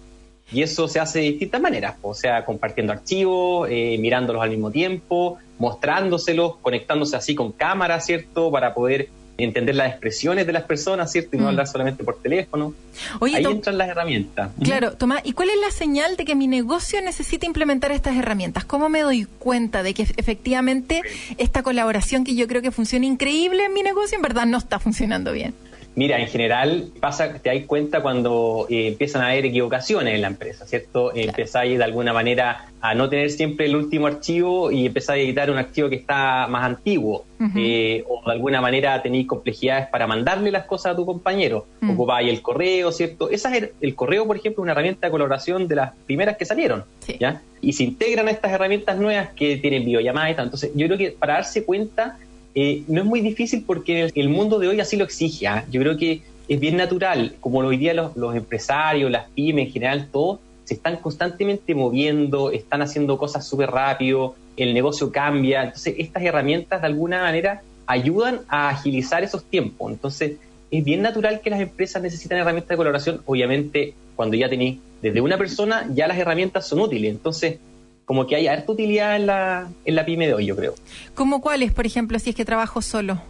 Y 0.51 0.63
eso 0.63 0.87
se 0.87 0.99
hace 0.99 1.19
de 1.19 1.25
distintas 1.25 1.61
maneras, 1.61 1.95
o 2.01 2.15
sea, 2.15 2.43
compartiendo 2.43 2.91
archivos, 2.91 3.67
eh, 3.69 3.97
mirándolos 3.99 4.41
al 4.41 4.49
mismo 4.49 4.71
tiempo, 4.71 5.37
mostrándoselos, 5.59 6.55
conectándose 6.55 7.15
así 7.15 7.35
con 7.35 7.51
cámara, 7.51 7.99
¿cierto?, 7.99 8.49
para 8.49 8.73
poder 8.73 9.09
entender 9.37 9.75
las 9.75 9.89
expresiones 9.89 10.47
de 10.47 10.53
las 10.53 10.63
personas, 10.63 11.11
¿cierto? 11.11 11.35
Y 11.35 11.39
no 11.39 11.45
mm. 11.45 11.47
hablar 11.49 11.67
solamente 11.67 12.03
por 12.03 12.17
teléfono. 12.19 12.73
Ahí 13.21 13.43
entran 13.43 13.77
las 13.77 13.89
herramientas. 13.89 14.51
Claro, 14.63 14.93
Tomás, 14.93 15.21
¿y 15.23 15.33
cuál 15.33 15.49
es 15.49 15.59
la 15.61 15.71
señal 15.71 16.17
de 16.17 16.25
que 16.25 16.35
mi 16.35 16.47
negocio 16.47 17.01
necesita 17.01 17.45
implementar 17.45 17.91
estas 17.91 18.15
herramientas? 18.15 18.65
¿Cómo 18.65 18.89
me 18.89 19.01
doy 19.01 19.25
cuenta 19.39 19.83
de 19.83 19.93
que 19.93 20.03
efectivamente 20.03 21.01
esta 21.37 21.63
colaboración 21.63 22.23
que 22.23 22.35
yo 22.35 22.47
creo 22.47 22.61
que 22.61 22.71
funciona 22.71 23.05
increíble 23.05 23.65
en 23.65 23.73
mi 23.73 23.83
negocio 23.83 24.15
en 24.15 24.21
verdad 24.21 24.45
no 24.45 24.57
está 24.57 24.79
funcionando 24.79 25.31
bien? 25.31 25.53
Mira, 25.97 26.19
en 26.19 26.27
general 26.27 26.89
pasa, 26.99 27.33
te 27.41 27.49
das 27.49 27.65
cuenta 27.65 28.01
cuando 28.01 28.67
eh, 28.69 28.89
empiezan 28.89 29.23
a 29.23 29.29
haber 29.29 29.47
equivocaciones 29.47 30.13
en 30.13 30.21
la 30.21 30.27
empresa, 30.27 30.67
¿cierto? 30.67 31.11
Empezáis 31.15 31.79
de 31.79 31.83
alguna 31.83 32.13
manera 32.13 32.67
a 32.81 32.93
no 32.93 33.09
tener 33.09 33.31
siempre 33.31 33.65
el 33.65 33.75
último 33.75 34.05
archivo 34.05 34.71
y 34.71 34.85
empezáis 34.85 35.23
a 35.23 35.25
editar 35.25 35.49
un 35.49 35.57
archivo 35.57 35.89
que 35.89 35.95
está 35.95 36.45
más 36.47 36.65
antiguo. 36.65 37.25
Eh, 37.55 38.03
o 38.07 38.21
de 38.25 38.31
alguna 38.31 38.61
manera 38.61 39.01
tenéis 39.01 39.25
complejidades 39.25 39.87
para 39.87 40.05
mandarle 40.05 40.51
las 40.51 40.65
cosas 40.65 40.93
a 40.93 40.95
tu 40.95 41.03
compañero. 41.03 41.65
Mm. 41.81 41.89
Ocupáis 41.89 42.29
el 42.29 42.43
correo, 42.43 42.91
¿cierto? 42.91 43.31
Esa 43.31 43.55
es 43.55 43.71
el, 43.81 43.95
correo, 43.95 44.27
por 44.27 44.37
ejemplo, 44.37 44.61
una 44.61 44.73
herramienta 44.73 45.07
de 45.07 45.11
colaboración 45.11 45.67
de 45.67 45.77
las 45.77 45.93
primeras 46.05 46.37
que 46.37 46.45
salieron, 46.45 46.83
¿ya? 47.19 47.41
Y 47.59 47.73
se 47.73 47.83
integran 47.83 48.27
a 48.27 48.31
estas 48.31 48.51
herramientas 48.51 48.99
nuevas 48.99 49.29
que 49.29 49.57
tienen 49.57 49.83
videollamadas 49.83 50.31
y 50.31 50.35
tal. 50.35 50.45
Entonces, 50.45 50.71
yo 50.75 50.85
creo 50.85 50.97
que 50.99 51.11
para 51.11 51.33
darse 51.33 51.65
cuenta 51.65 52.17
eh, 52.59 52.81
no 52.87 53.01
es 53.01 53.05
muy 53.05 53.21
difícil 53.21 53.63
porque 53.67 54.11
el, 54.15 54.29
mundo 54.29 54.57
de 54.57 54.67
hoy 54.67 54.79
así 54.79 54.97
lo 54.97 55.03
exige. 55.03 55.45
¿ah? 55.45 55.63
Yo 55.69 55.79
creo 55.79 55.95
que 55.95 56.23
es 56.47 56.59
bien 56.59 56.75
natural, 56.75 57.35
como 57.39 57.59
hoy 57.59 57.77
día 57.77 57.93
los, 57.93 58.35
empresarios, 58.35 59.11
las 59.11 59.29
pymes 59.29 59.67
en 59.67 59.71
general, 59.71 60.07
todos 60.11 60.39
se 60.63 60.73
están 60.73 60.95
constantemente 60.97 61.75
moviendo, 61.75 62.49
están 62.49 62.81
haciendo 62.81 63.19
cosas 63.19 63.47
súper 63.47 63.69
rápido, 63.69 64.33
el 64.57 64.73
negocio 64.73 65.11
cambia. 65.11 65.65
Entonces, 65.65 65.93
estas 65.99 66.23
herramientas 66.23 66.81
de 66.81 66.87
alguna 66.87 67.21
manera 67.21 67.61
ayudan 67.85 68.39
a 68.47 68.69
agilizar 68.69 69.23
esos 69.23 69.43
tiempos. 69.43 69.91
Entonces, 69.91 70.37
es 70.71 70.83
bien 70.83 71.03
natural 71.03 71.41
que 71.41 71.51
las 71.51 71.59
empresas 71.59 72.01
necesitan 72.01 72.39
herramientas 72.39 72.69
de 72.69 72.77
colaboración. 72.77 73.21
Obviamente, 73.27 73.93
cuando 74.15 74.35
ya 74.35 74.49
tenéis 74.49 74.79
desde 75.03 75.21
una 75.21 75.37
persona, 75.37 75.87
ya 75.93 76.07
las 76.07 76.17
herramientas 76.17 76.67
son 76.67 76.79
útiles. 76.79 77.11
Entonces, 77.11 77.59
como 78.07 78.25
que 78.25 78.37
hay 78.37 78.47
harta 78.47 78.71
utilidad 78.71 79.17
en 79.17 79.25
la, 79.25 79.67
en 79.83 79.95
la 79.95 80.05
pyme 80.05 80.27
de 80.27 80.33
hoy, 80.33 80.45
yo 80.45 80.55
creo. 80.55 80.75
¿Cómo 81.13 81.41
cuáles, 81.41 81.73
por 81.73 81.85
ejemplo, 81.85 82.17
si 82.19 82.29
es 82.29 82.35
que 82.37 82.45
trabajo 82.45 82.81
solo? 82.81 83.21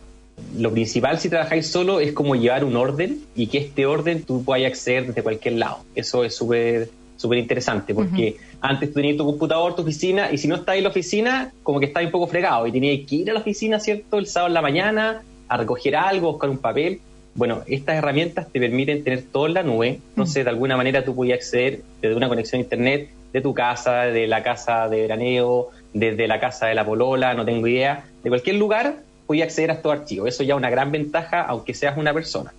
Lo 0.56 0.72
principal 0.72 1.20
si 1.20 1.30
trabajáis 1.30 1.66
solo 1.66 2.00
es 2.00 2.14
como 2.14 2.36
llevar 2.36 2.64
un 2.64 2.76
orden 2.76 3.18
y 3.36 3.48
que 3.48 3.58
este 3.58 3.88
orden 3.88 4.22
tú 4.22 4.44
puedas 4.44 4.68
acceder 4.68 5.08
desde 5.08 5.24
cualquier 5.24 5.56
lado. 5.56 5.80
Eso 5.96 6.24
es 6.24 6.36
súper 6.36 6.90
súper 7.16 7.40
interesante 7.40 7.96
porque 7.96 8.38
antes 8.62 8.90
tú 8.90 8.96
tenías 8.96 9.18
tu 9.18 9.26
computador, 9.26 9.76
tu 9.76 9.82
oficina 9.82 10.32
y 10.32 10.38
si 10.38 10.48
no 10.48 10.54
estás 10.54 10.76
en 10.76 10.84
la 10.84 10.90
oficina, 10.90 11.52
como 11.64 11.80
que 11.80 11.88
estás 11.88 12.06
un 12.06 12.12
poco 12.12 12.28
fregado 12.28 12.68
y 12.68 12.72
tenías 12.72 13.08
que 13.08 13.16
ir 13.16 13.32
a 13.32 13.34
la 13.34 13.40
oficina, 13.40 13.80
¿cierto? 13.80 14.20
El 14.20 14.28
sábado 14.28 14.50
en 14.50 14.54
la 14.54 14.62
mañana 14.62 15.24
a 15.48 15.58
recoger 15.58 15.96
algo, 15.96 16.34
buscar 16.34 16.52
un 16.52 16.60
papel. 16.60 17.02
Bueno, 17.34 17.64
estas 17.66 17.96
herramientas 17.96 18.48
te 18.52 18.60
permiten 18.60 19.04
tener 19.04 19.24
todo 19.24 19.48
en 19.48 19.56
la 19.56 19.64
nube, 19.64 20.00
entonces 20.10 20.44
de 20.44 20.50
alguna 20.52 20.78
manera 20.78 21.04
tú 21.04 21.16
puedes 21.16 21.34
acceder 21.34 21.82
desde 22.00 22.16
una 22.16 22.30
conexión 22.30 22.60
a 22.60 22.64
internet 22.64 23.10
de 23.38 23.42
tu 23.42 23.54
casa, 23.54 24.04
de 24.06 24.28
la 24.28 24.42
casa 24.44 24.90
de 24.90 25.02
veraneo, 25.02 25.70
desde 25.94 26.28
la 26.28 26.40
casa 26.40 26.68
de 26.68 26.76
la 26.76 26.86
polola, 26.86 27.34
no 27.34 27.46
tengo 27.46 27.68
idea, 27.68 28.06
de 28.24 28.30
cualquier 28.30 28.56
lugar 28.56 28.96
voy 29.28 29.42
acceder 29.42 29.72
a 29.72 29.74
estos 29.76 29.92
archivos. 29.92 30.30
Eso 30.30 30.44
ya 30.44 30.54
es 30.54 30.58
una 30.58 30.70
gran 30.70 30.92
ventaja, 30.92 31.42
aunque 31.44 31.74
seas 31.74 31.98
una 31.98 32.14
persona. 32.14 32.54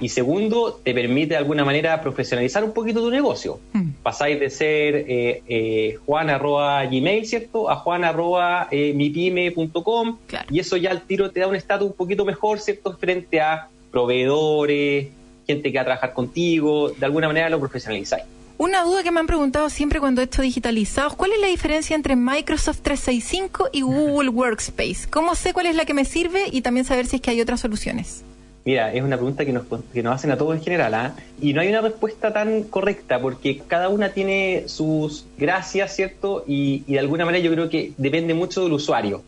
Y 0.00 0.10
segundo, 0.10 0.78
te 0.84 0.94
permite 0.94 1.30
de 1.30 1.36
alguna 1.38 1.64
manera 1.64 2.00
profesionalizar 2.00 2.62
un 2.62 2.72
poquito 2.72 3.00
tu 3.00 3.10
negocio. 3.10 3.58
Mm. 3.72 3.90
Pasáis 4.02 4.38
de 4.38 4.48
ser 4.48 4.94
eh, 4.94 5.42
eh, 5.48 5.98
juan 6.06 6.28
gmail, 6.28 7.26
¿cierto? 7.26 7.68
A 7.68 7.76
juan 7.76 8.04
arroba 8.04 8.68
eh, 8.70 8.92
mipyme.com. 8.94 10.18
Y 10.50 10.60
eso 10.60 10.76
ya 10.76 10.92
al 10.92 11.02
tiro 11.02 11.32
te 11.32 11.40
da 11.40 11.48
un 11.48 11.56
estatus 11.56 11.88
un 11.88 11.96
poquito 11.96 12.24
mejor, 12.24 12.60
¿cierto? 12.60 12.96
Frente 12.96 13.40
a 13.40 13.68
proveedores, 13.90 15.08
gente 15.48 15.72
que 15.72 15.78
va 15.78 15.82
a 15.82 15.86
trabajar 15.86 16.12
contigo. 16.12 16.90
De 16.90 17.04
alguna 17.04 17.26
manera 17.26 17.50
lo 17.50 17.58
profesionalizáis. 17.58 18.24
Una 18.62 18.84
duda 18.84 19.02
que 19.02 19.10
me 19.10 19.18
han 19.18 19.26
preguntado 19.26 19.68
siempre 19.70 19.98
cuando 19.98 20.20
he 20.20 20.24
hecho 20.26 20.40
digitalizados, 20.40 21.16
¿cuál 21.16 21.32
es 21.32 21.40
la 21.40 21.48
diferencia 21.48 21.96
entre 21.96 22.14
Microsoft 22.14 22.78
365 22.82 23.70
y 23.72 23.82
Google 23.82 24.28
Workspace? 24.28 25.10
¿Cómo 25.10 25.34
sé 25.34 25.52
cuál 25.52 25.66
es 25.66 25.74
la 25.74 25.84
que 25.84 25.94
me 25.94 26.04
sirve 26.04 26.44
y 26.48 26.62
también 26.62 26.86
saber 26.86 27.06
si 27.06 27.16
es 27.16 27.22
que 27.22 27.32
hay 27.32 27.40
otras 27.40 27.58
soluciones? 27.58 28.22
Mira, 28.64 28.94
es 28.94 29.02
una 29.02 29.16
pregunta 29.16 29.44
que 29.44 29.52
nos, 29.52 29.64
que 29.92 30.04
nos 30.04 30.14
hacen 30.14 30.30
a 30.30 30.38
todos 30.38 30.54
en 30.54 30.62
general, 30.62 30.94
¿ah? 30.94 31.16
y 31.40 31.54
no 31.54 31.60
hay 31.60 31.70
una 31.70 31.80
respuesta 31.80 32.32
tan 32.32 32.62
correcta 32.62 33.20
porque 33.20 33.58
cada 33.66 33.88
una 33.88 34.10
tiene 34.10 34.62
sus 34.66 35.26
gracias, 35.36 35.96
¿cierto? 35.96 36.44
Y, 36.46 36.84
y 36.86 36.92
de 36.92 37.00
alguna 37.00 37.24
manera 37.24 37.42
yo 37.42 37.50
creo 37.50 37.68
que 37.68 37.90
depende 37.98 38.32
mucho 38.32 38.62
del 38.62 38.74
usuario. 38.74 39.24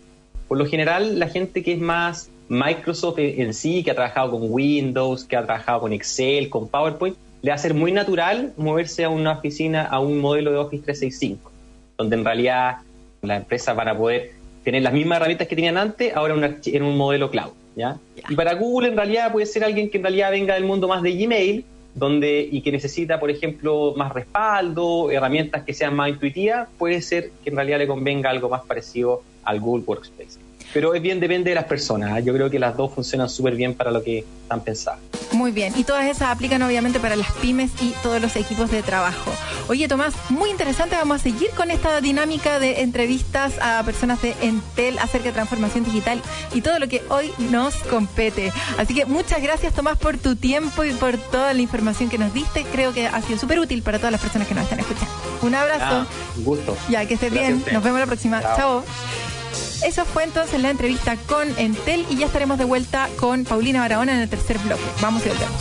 Por 0.47 0.59
lo 0.59 0.67
general, 0.67 1.19
la 1.19 1.27
gente 1.27 1.65
que 1.65 1.73
es 1.73 1.81
más 1.81 2.31
Microsoft 2.49 3.19
en 3.19 3.53
sí, 3.53 3.83
que 3.83 3.91
ha 3.91 3.95
trabajado 3.95 4.31
con 4.31 4.43
Windows, 4.49 5.25
que 5.25 5.37
ha 5.37 5.45
trabajado 5.45 5.81
con 5.81 5.93
Excel, 5.93 6.49
con 6.49 6.69
PowerPoint, 6.69 7.17
le 7.45 7.51
va 7.51 7.57
a 7.57 7.59
ser 7.59 7.75
muy 7.75 7.93
natural 7.93 8.55
moverse 8.57 9.05
a 9.05 9.11
una 9.11 9.33
oficina, 9.33 9.85
a 9.85 10.01
un 10.01 10.19
modelo 10.19 10.51
de 10.51 10.57
Office 10.57 10.83
365, 10.83 11.53
donde 11.99 12.17
en 12.17 12.25
realidad 12.25 12.77
las 13.21 13.43
empresas 13.43 13.77
van 13.77 13.89
a 13.89 13.99
poder 13.99 14.31
tener 14.65 14.83
las 14.83 14.95
mismas 14.95 15.19
herramientas 15.19 15.47
que 15.47 15.55
tenían 15.55 15.77
antes, 15.77 16.17
ahora 16.17 16.57
en 16.65 16.83
un 16.83 16.97
modelo 16.97 17.31
cloud. 17.31 17.51
¿ya? 17.77 17.99
Y 18.31 18.35
para 18.35 18.55
Google 18.55 18.89
en 18.89 18.97
realidad 18.97 19.31
puede 19.31 19.45
ser 19.45 19.63
alguien 19.63 19.91
que 19.91 19.99
en 19.99 20.05
realidad 20.05 20.31
venga 20.31 20.55
del 20.55 20.65
mundo 20.65 20.89
más 20.89 21.03
de 21.03 21.13
Gmail, 21.15 21.67
donde 21.95 22.49
y 22.51 22.63
que 22.63 22.73
necesita, 22.73 23.21
por 23.21 23.31
ejemplo, 23.31 23.93
más 23.95 24.15
respaldo, 24.15 25.11
herramientas 25.11 25.65
que 25.65 25.75
sean 25.75 25.95
más 25.95 26.09
intuitivas, 26.09 26.67
puede 26.79 27.03
ser 27.03 27.31
que 27.43 27.51
en 27.51 27.57
realidad 27.57 27.77
le 27.77 27.87
convenga 27.87 28.31
algo 28.31 28.49
más 28.49 28.63
parecido 28.65 29.23
al 29.43 29.61
Google 29.61 29.85
Workspace. 29.87 30.44
Pero 30.75 30.93
es 30.93 31.01
bien, 31.01 31.21
depende 31.21 31.51
de 31.51 31.55
las 31.55 31.65
personas. 31.65 32.19
¿eh? 32.19 32.25
Yo 32.25 32.35
creo 32.35 32.51
que 32.51 32.59
las 32.59 32.77
dos 32.77 32.93
funcionan 32.93 33.29
súper 33.29 33.55
bien 33.55 33.75
para 33.75 33.93
lo 33.93 34.03
que 34.03 34.25
están 34.43 34.61
pensadas. 34.61 34.99
Muy 35.33 35.53
bien. 35.53 35.73
Y 35.77 35.85
todas 35.85 36.05
esas 36.05 36.31
aplican 36.31 36.61
obviamente 36.63 36.99
para 36.99 37.15
las 37.15 37.31
pymes 37.35 37.71
y 37.81 37.95
todos 38.03 38.21
los 38.21 38.35
equipos 38.35 38.73
de 38.73 38.83
trabajo. 38.83 39.31
Oye, 39.69 39.87
Tomás, 39.87 40.15
muy 40.31 40.51
interesante. 40.51 40.97
Vamos 40.97 41.21
a 41.21 41.23
seguir 41.23 41.51
con 41.51 41.71
esta 41.71 42.01
dinámica 42.01 42.59
de 42.59 42.83
entrevistas 42.83 43.55
a 43.61 43.83
personas 43.85 44.21
de 44.21 44.35
Entel 44.43 44.99
acerca 44.99 45.29
de 45.29 45.33
transformación 45.33 45.85
digital 45.85 46.21
y 46.53 46.61
todo 46.61 46.81
lo 46.81 46.89
que 46.89 47.03
hoy 47.09 47.33
nos 47.51 47.77
compete. 47.77 48.53
Así 48.77 48.95
que 48.95 49.07
muchas 49.07 49.41
gracias, 49.41 49.75
Tomás, 49.75 49.97
por 49.97 50.19
tu 50.19 50.35
tiempo 50.35 50.83
y 50.83 50.93
por 50.93 51.17
toda 51.17 51.55
la 51.55 51.63
información 51.63 52.11
que 52.11 52.19
nos 52.19 52.35
diste. 52.35 52.65
Creo 52.73 52.93
que 52.93 53.07
ha 53.07 53.23
sido 53.23 53.39
súper 53.39 53.61
útil 53.61 53.83
para 53.83 53.99
todas 53.99 54.11
las 54.11 54.21
personas 54.21 54.49
que 54.49 54.55
nos 54.55 54.65
están 54.65 54.81
escuchando. 54.81 55.15
Un 55.43 55.55
abrazo. 55.55 55.85
Ah, 55.85 56.07
un 56.37 56.45
gusto. 56.45 56.77
Ya, 56.91 57.07
que 57.07 57.15
estés 57.15 57.33
bien. 57.33 57.65
Nos 57.73 57.83
vemos 57.85 58.01
la 58.01 58.07
próxima. 58.07 58.43
Chao. 58.43 58.83
Eso 59.85 60.05
fue 60.07 60.25
entonces 60.25 60.61
la 60.61 60.71
entrevista 60.71 61.17
con 61.29 61.47
Entel 61.59 62.07
y 62.09 62.17
ya 62.17 62.27
estaremos 62.27 62.57
de 62.59 62.65
vuelta 62.65 63.09
con 63.19 63.45
Paulina 63.45 63.81
Barahona 63.81 64.15
en 64.15 64.21
el 64.21 64.29
tercer 64.31 64.59
bloque. 64.59 64.83
Vamos 65.03 65.25
y 65.27 65.29
volvemos. 65.29 65.61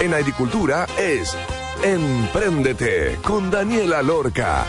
En 0.00 0.14
agricultura 0.14 0.86
es 0.96 1.36
Empréndete 1.82 3.18
con 3.22 3.50
Daniela 3.50 4.02
Lorca. 4.02 4.64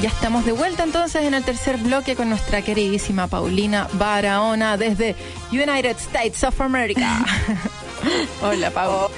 Ya 0.00 0.08
estamos 0.08 0.44
de 0.44 0.52
vuelta 0.52 0.82
entonces 0.82 1.22
en 1.22 1.34
el 1.34 1.44
tercer 1.44 1.76
bloque 1.76 2.16
con 2.16 2.28
nuestra 2.28 2.62
queridísima 2.62 3.28
Paulina 3.28 3.88
Barahona 3.92 4.76
desde 4.76 5.14
United 5.52 5.96
States 5.96 6.42
of 6.42 6.60
America. 6.60 7.24
Hola, 8.42 8.70
Pau. 8.70 9.08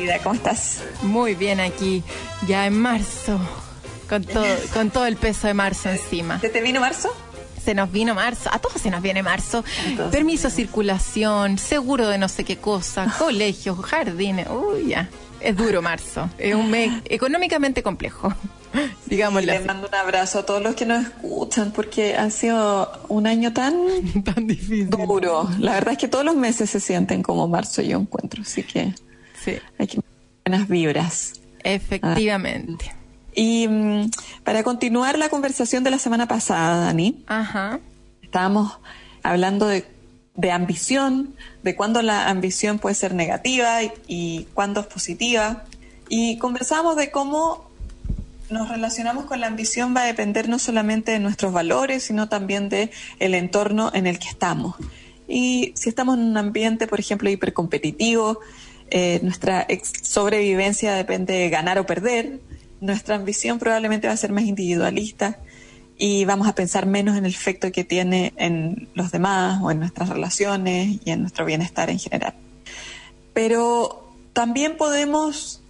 Hola, 0.00 0.18
¿cómo 0.22 0.34
estás? 0.34 0.82
Muy 1.02 1.34
bien 1.34 1.58
aquí, 1.58 2.04
ya 2.46 2.66
en 2.66 2.78
marzo, 2.78 3.40
con 4.08 4.24
todo, 4.24 4.46
con 4.72 4.90
todo 4.90 5.06
el 5.06 5.16
peso 5.16 5.48
de 5.48 5.54
marzo 5.54 5.88
encima. 5.90 6.38
¿Se 6.38 6.48
te 6.48 6.60
vino 6.60 6.80
marzo? 6.80 7.12
Se 7.68 7.74
nos 7.74 7.92
vino 7.92 8.14
marzo, 8.14 8.48
a 8.50 8.58
todos 8.60 8.80
se 8.80 8.90
nos 8.90 9.02
viene 9.02 9.22
marzo. 9.22 9.62
Permiso 10.10 10.48
circulación, 10.48 11.58
seguro 11.58 12.08
de 12.08 12.16
no 12.16 12.26
sé 12.30 12.42
qué 12.42 12.56
cosa, 12.56 13.14
colegios, 13.18 13.78
jardines, 13.84 14.46
uy, 14.48 14.88
ya. 14.88 15.10
Es 15.38 15.54
duro 15.54 15.82
marzo, 15.82 16.30
es 16.38 16.54
un 16.54 16.70
mes 16.70 16.90
económicamente 17.04 17.82
complejo. 17.82 18.32
Digámosle. 19.06 19.52
les 19.52 19.66
mando 19.66 19.86
un 19.86 19.94
abrazo 19.94 20.38
a 20.38 20.46
todos 20.46 20.62
los 20.62 20.76
que 20.76 20.86
nos 20.86 21.04
escuchan 21.08 21.70
porque 21.72 22.16
ha 22.16 22.30
sido 22.30 22.90
un 23.08 23.26
año 23.26 23.52
tan, 23.52 23.76
tan 24.24 24.46
difícil. 24.46 24.88
Duro. 24.88 25.46
La 25.58 25.74
verdad 25.74 25.92
es 25.92 25.98
que 25.98 26.08
todos 26.08 26.24
los 26.24 26.36
meses 26.36 26.70
se 26.70 26.80
sienten 26.80 27.22
como 27.22 27.48
marzo 27.48 27.82
yo 27.82 27.98
encuentro, 27.98 28.40
así 28.40 28.62
que 28.62 28.94
sí. 29.44 29.58
hay 29.78 29.86
que 29.86 30.00
buenas 30.46 30.66
vibras. 30.68 31.34
Efectivamente. 31.62 32.94
Y 33.34 33.68
mm, 33.68 34.10
para 34.44 34.62
continuar 34.62 35.18
la 35.18 35.28
conversación 35.28 35.84
de 35.84 35.90
la 35.90 35.98
semana 35.98 36.26
pasada, 36.26 36.84
Dani, 36.86 37.24
Ajá. 37.26 37.80
estábamos 38.22 38.78
hablando 39.22 39.66
de, 39.66 39.84
de, 40.34 40.50
ambición, 40.50 41.34
de 41.62 41.76
cuándo 41.76 42.02
la 42.02 42.28
ambición 42.28 42.78
puede 42.78 42.94
ser 42.94 43.14
negativa 43.14 43.82
y, 43.82 43.92
y 44.06 44.48
cuándo 44.54 44.80
es 44.80 44.86
positiva. 44.86 45.64
Y 46.08 46.38
conversamos 46.38 46.96
de 46.96 47.10
cómo 47.10 47.68
nos 48.50 48.68
relacionamos 48.68 49.26
con 49.26 49.40
la 49.40 49.46
ambición 49.46 49.94
va 49.94 50.02
a 50.02 50.06
depender 50.06 50.48
no 50.48 50.58
solamente 50.58 51.12
de 51.12 51.18
nuestros 51.18 51.52
valores, 51.52 52.04
sino 52.04 52.28
también 52.28 52.68
de 52.68 52.90
el 53.18 53.34
entorno 53.34 53.90
en 53.94 54.06
el 54.06 54.18
que 54.18 54.28
estamos. 54.28 54.76
Y 55.28 55.72
si 55.76 55.90
estamos 55.90 56.16
en 56.16 56.24
un 56.24 56.36
ambiente, 56.38 56.86
por 56.86 56.98
ejemplo, 56.98 57.28
hipercompetitivo, 57.28 58.40
eh, 58.90 59.20
nuestra 59.22 59.66
sobrevivencia 60.02 60.94
depende 60.94 61.34
de 61.34 61.50
ganar 61.50 61.78
o 61.78 61.84
perder, 61.84 62.40
nuestra 62.80 63.16
ambición 63.16 63.58
probablemente 63.58 64.06
va 64.06 64.14
a 64.14 64.16
ser 64.16 64.32
más 64.32 64.44
individualista 64.44 65.38
y 65.98 66.24
vamos 66.24 66.46
a 66.46 66.54
pensar 66.54 66.86
menos 66.86 67.16
en 67.16 67.26
el 67.26 67.32
efecto 67.32 67.72
que 67.72 67.84
tiene 67.84 68.32
en 68.36 68.88
los 68.94 69.10
demás 69.10 69.60
o 69.62 69.70
en 69.70 69.80
nuestras 69.80 70.08
relaciones 70.08 71.00
y 71.04 71.10
en 71.10 71.22
nuestro 71.22 71.44
bienestar 71.44 71.90
en 71.90 71.98
general. 71.98 72.34
Pero 73.34 74.12
también 74.32 74.76
podemos 74.76 75.62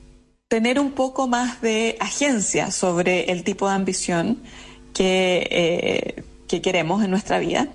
tener 0.48 0.78
un 0.78 0.92
poco 0.92 1.28
más 1.28 1.60
de 1.60 1.96
agencia 2.00 2.70
sobre 2.70 3.30
el 3.32 3.44
tipo 3.44 3.68
de 3.68 3.74
ambición 3.74 4.38
que, 4.94 5.46
eh, 5.50 6.24
que 6.46 6.60
queremos 6.60 7.02
en 7.02 7.10
nuestra 7.10 7.38
vida, 7.38 7.68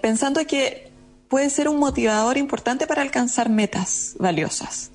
pensando 0.00 0.44
que 0.46 0.90
puede 1.28 1.50
ser 1.50 1.68
un 1.68 1.78
motivador 1.78 2.36
importante 2.36 2.86
para 2.86 3.02
alcanzar 3.02 3.48
metas 3.48 4.16
valiosas. 4.18 4.90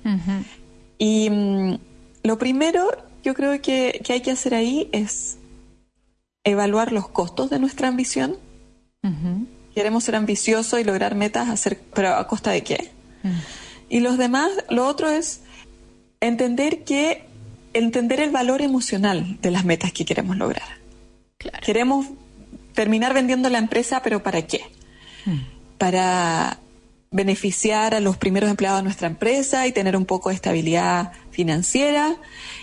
Y 0.98 1.28
mm, 1.30 1.78
lo 2.22 2.38
primero 2.38 2.90
yo 3.22 3.34
creo 3.34 3.60
que, 3.60 4.00
que, 4.04 4.12
hay 4.12 4.20
que 4.20 4.30
hacer 4.30 4.54
ahí 4.54 4.88
es 4.92 5.38
evaluar 6.44 6.92
los 6.92 7.08
costos 7.08 7.50
de 7.50 7.58
nuestra 7.58 7.88
ambición. 7.88 8.36
Queremos 9.74 10.04
ser 10.04 10.16
ambiciosos 10.16 10.80
y 10.80 10.84
lograr 10.84 11.14
metas, 11.14 11.48
hacer, 11.48 11.80
pero 11.94 12.14
a 12.14 12.26
costa 12.26 12.50
de 12.50 12.62
qué. 12.62 12.90
Y 13.88 14.00
los 14.00 14.18
demás, 14.18 14.50
lo 14.68 14.86
otro 14.86 15.08
es 15.08 15.40
entender 16.20 16.84
que 16.84 17.24
entender 17.72 18.20
el 18.20 18.30
valor 18.30 18.62
emocional 18.62 19.38
de 19.40 19.50
las 19.50 19.64
metas 19.64 19.92
que 19.92 20.04
queremos 20.04 20.36
lograr. 20.36 20.78
Queremos 21.64 22.06
terminar 22.74 23.14
vendiendo 23.14 23.48
la 23.48 23.58
empresa, 23.58 24.02
pero 24.02 24.22
¿para 24.22 24.42
qué? 24.42 24.62
Hmm. 25.24 25.40
Para 25.78 26.58
beneficiar 27.10 27.94
a 27.94 28.00
los 28.00 28.16
primeros 28.16 28.50
empleados 28.50 28.80
de 28.80 28.84
nuestra 28.84 29.06
empresa 29.06 29.66
y 29.66 29.72
tener 29.72 29.96
un 29.96 30.04
poco 30.04 30.28
de 30.28 30.34
estabilidad 30.34 31.12
financiera. 31.30 32.16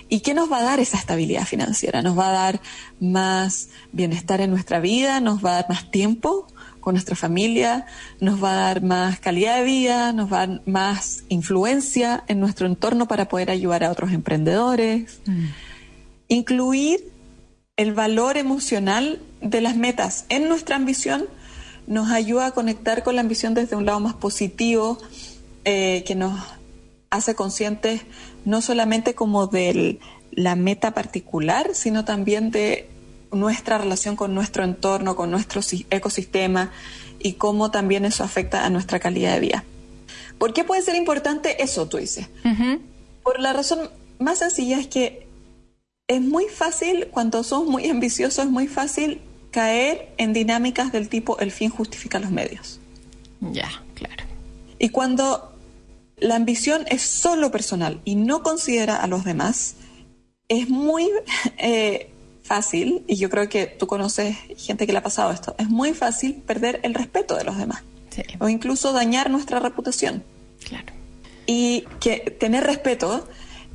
¿Y 0.07 0.19
qué 0.19 0.33
nos 0.33 0.51
va 0.51 0.59
a 0.59 0.63
dar 0.63 0.79
esa 0.79 0.97
estabilidad 0.97 1.45
financiera? 1.45 2.01
Nos 2.01 2.17
va 2.17 2.29
a 2.29 2.31
dar 2.31 2.61
más 2.99 3.69
bienestar 3.91 4.39
en 4.41 4.51
nuestra 4.51 4.79
vida, 4.79 5.19
nos 5.19 5.43
va 5.43 5.51
a 5.51 5.55
dar 5.55 5.69
más 5.69 5.89
tiempo 5.89 6.47
con 6.79 6.93
nuestra 6.93 7.15
familia, 7.15 7.87
nos 8.19 8.43
va 8.43 8.51
a 8.51 8.55
dar 8.67 8.83
más 8.83 9.19
calidad 9.19 9.57
de 9.57 9.63
vida, 9.63 10.13
nos 10.13 10.31
va 10.31 10.43
a 10.43 10.47
dar 10.47 10.61
más 10.67 11.23
influencia 11.29 12.23
en 12.27 12.39
nuestro 12.39 12.67
entorno 12.67 13.07
para 13.07 13.27
poder 13.27 13.49
ayudar 13.49 13.83
a 13.83 13.91
otros 13.91 14.11
emprendedores. 14.11 15.19
Mm. 15.25 15.45
Incluir 16.27 17.11
el 17.75 17.93
valor 17.93 18.37
emocional 18.37 19.19
de 19.41 19.61
las 19.61 19.75
metas 19.75 20.25
en 20.29 20.47
nuestra 20.47 20.75
ambición 20.75 21.25
nos 21.87 22.11
ayuda 22.11 22.47
a 22.47 22.51
conectar 22.51 23.03
con 23.03 23.15
la 23.15 23.21
ambición 23.21 23.55
desde 23.55 23.75
un 23.75 23.85
lado 23.85 23.99
más 23.99 24.13
positivo, 24.13 24.99
eh, 25.65 26.03
que 26.05 26.13
nos 26.13 26.39
hace 27.09 27.33
conscientes 27.35 28.01
no 28.45 28.61
solamente 28.61 29.15
como 29.15 29.47
de 29.47 29.99
la 30.31 30.55
meta 30.55 30.93
particular, 30.93 31.71
sino 31.73 32.05
también 32.05 32.51
de 32.51 32.87
nuestra 33.31 33.77
relación 33.77 34.15
con 34.15 34.33
nuestro 34.33 34.63
entorno, 34.63 35.15
con 35.15 35.31
nuestro 35.31 35.61
ecosistema 35.89 36.71
y 37.19 37.33
cómo 37.33 37.71
también 37.71 38.05
eso 38.05 38.23
afecta 38.23 38.65
a 38.65 38.69
nuestra 38.69 38.99
calidad 38.99 39.33
de 39.33 39.39
vida. 39.39 39.63
¿Por 40.37 40.53
qué 40.53 40.63
puede 40.63 40.81
ser 40.81 40.95
importante 40.95 41.63
eso, 41.63 41.87
tú 41.87 41.97
dices? 41.97 42.27
Por 43.23 43.39
la 43.39 43.53
razón 43.53 43.89
más 44.19 44.39
sencilla 44.39 44.79
es 44.79 44.87
que 44.87 45.27
es 46.07 46.21
muy 46.21 46.45
fácil, 46.45 47.07
cuando 47.11 47.43
somos 47.43 47.67
muy 47.67 47.89
ambiciosos, 47.89 48.45
es 48.45 48.51
muy 48.51 48.67
fácil 48.67 49.21
caer 49.51 50.13
en 50.17 50.33
dinámicas 50.33 50.91
del 50.91 51.09
tipo 51.09 51.39
el 51.39 51.51
fin 51.51 51.69
justifica 51.69 52.19
los 52.19 52.29
medios. 52.29 52.79
Ya, 53.39 53.69
claro. 53.95 54.23
Y 54.77 54.89
cuando 54.89 55.54
la 56.17 56.35
ambición 56.35 56.85
es 56.87 57.01
solo 57.01 57.51
personal 57.51 58.01
y 58.05 58.15
no 58.15 58.43
considera 58.43 58.97
a 58.97 59.07
los 59.07 59.23
demás, 59.23 59.75
es 60.47 60.69
muy 60.69 61.09
eh, 61.57 62.11
fácil, 62.43 63.03
y 63.07 63.15
yo 63.15 63.29
creo 63.29 63.49
que 63.49 63.65
tú 63.65 63.87
conoces 63.87 64.37
gente 64.57 64.85
que 64.85 64.93
le 64.93 64.99
ha 64.99 65.03
pasado 65.03 65.31
esto, 65.31 65.55
es 65.57 65.69
muy 65.69 65.93
fácil 65.93 66.35
perder 66.35 66.79
el 66.83 66.93
respeto 66.93 67.35
de 67.35 67.43
los 67.43 67.57
demás. 67.57 67.83
O 68.39 68.47
incluso 68.47 68.93
dañar 68.93 69.29
nuestra 69.29 69.59
reputación. 69.59 70.23
Claro. 70.63 70.93
Y 71.45 71.83
que 71.99 72.37
tener 72.39 72.63
respeto 72.63 73.27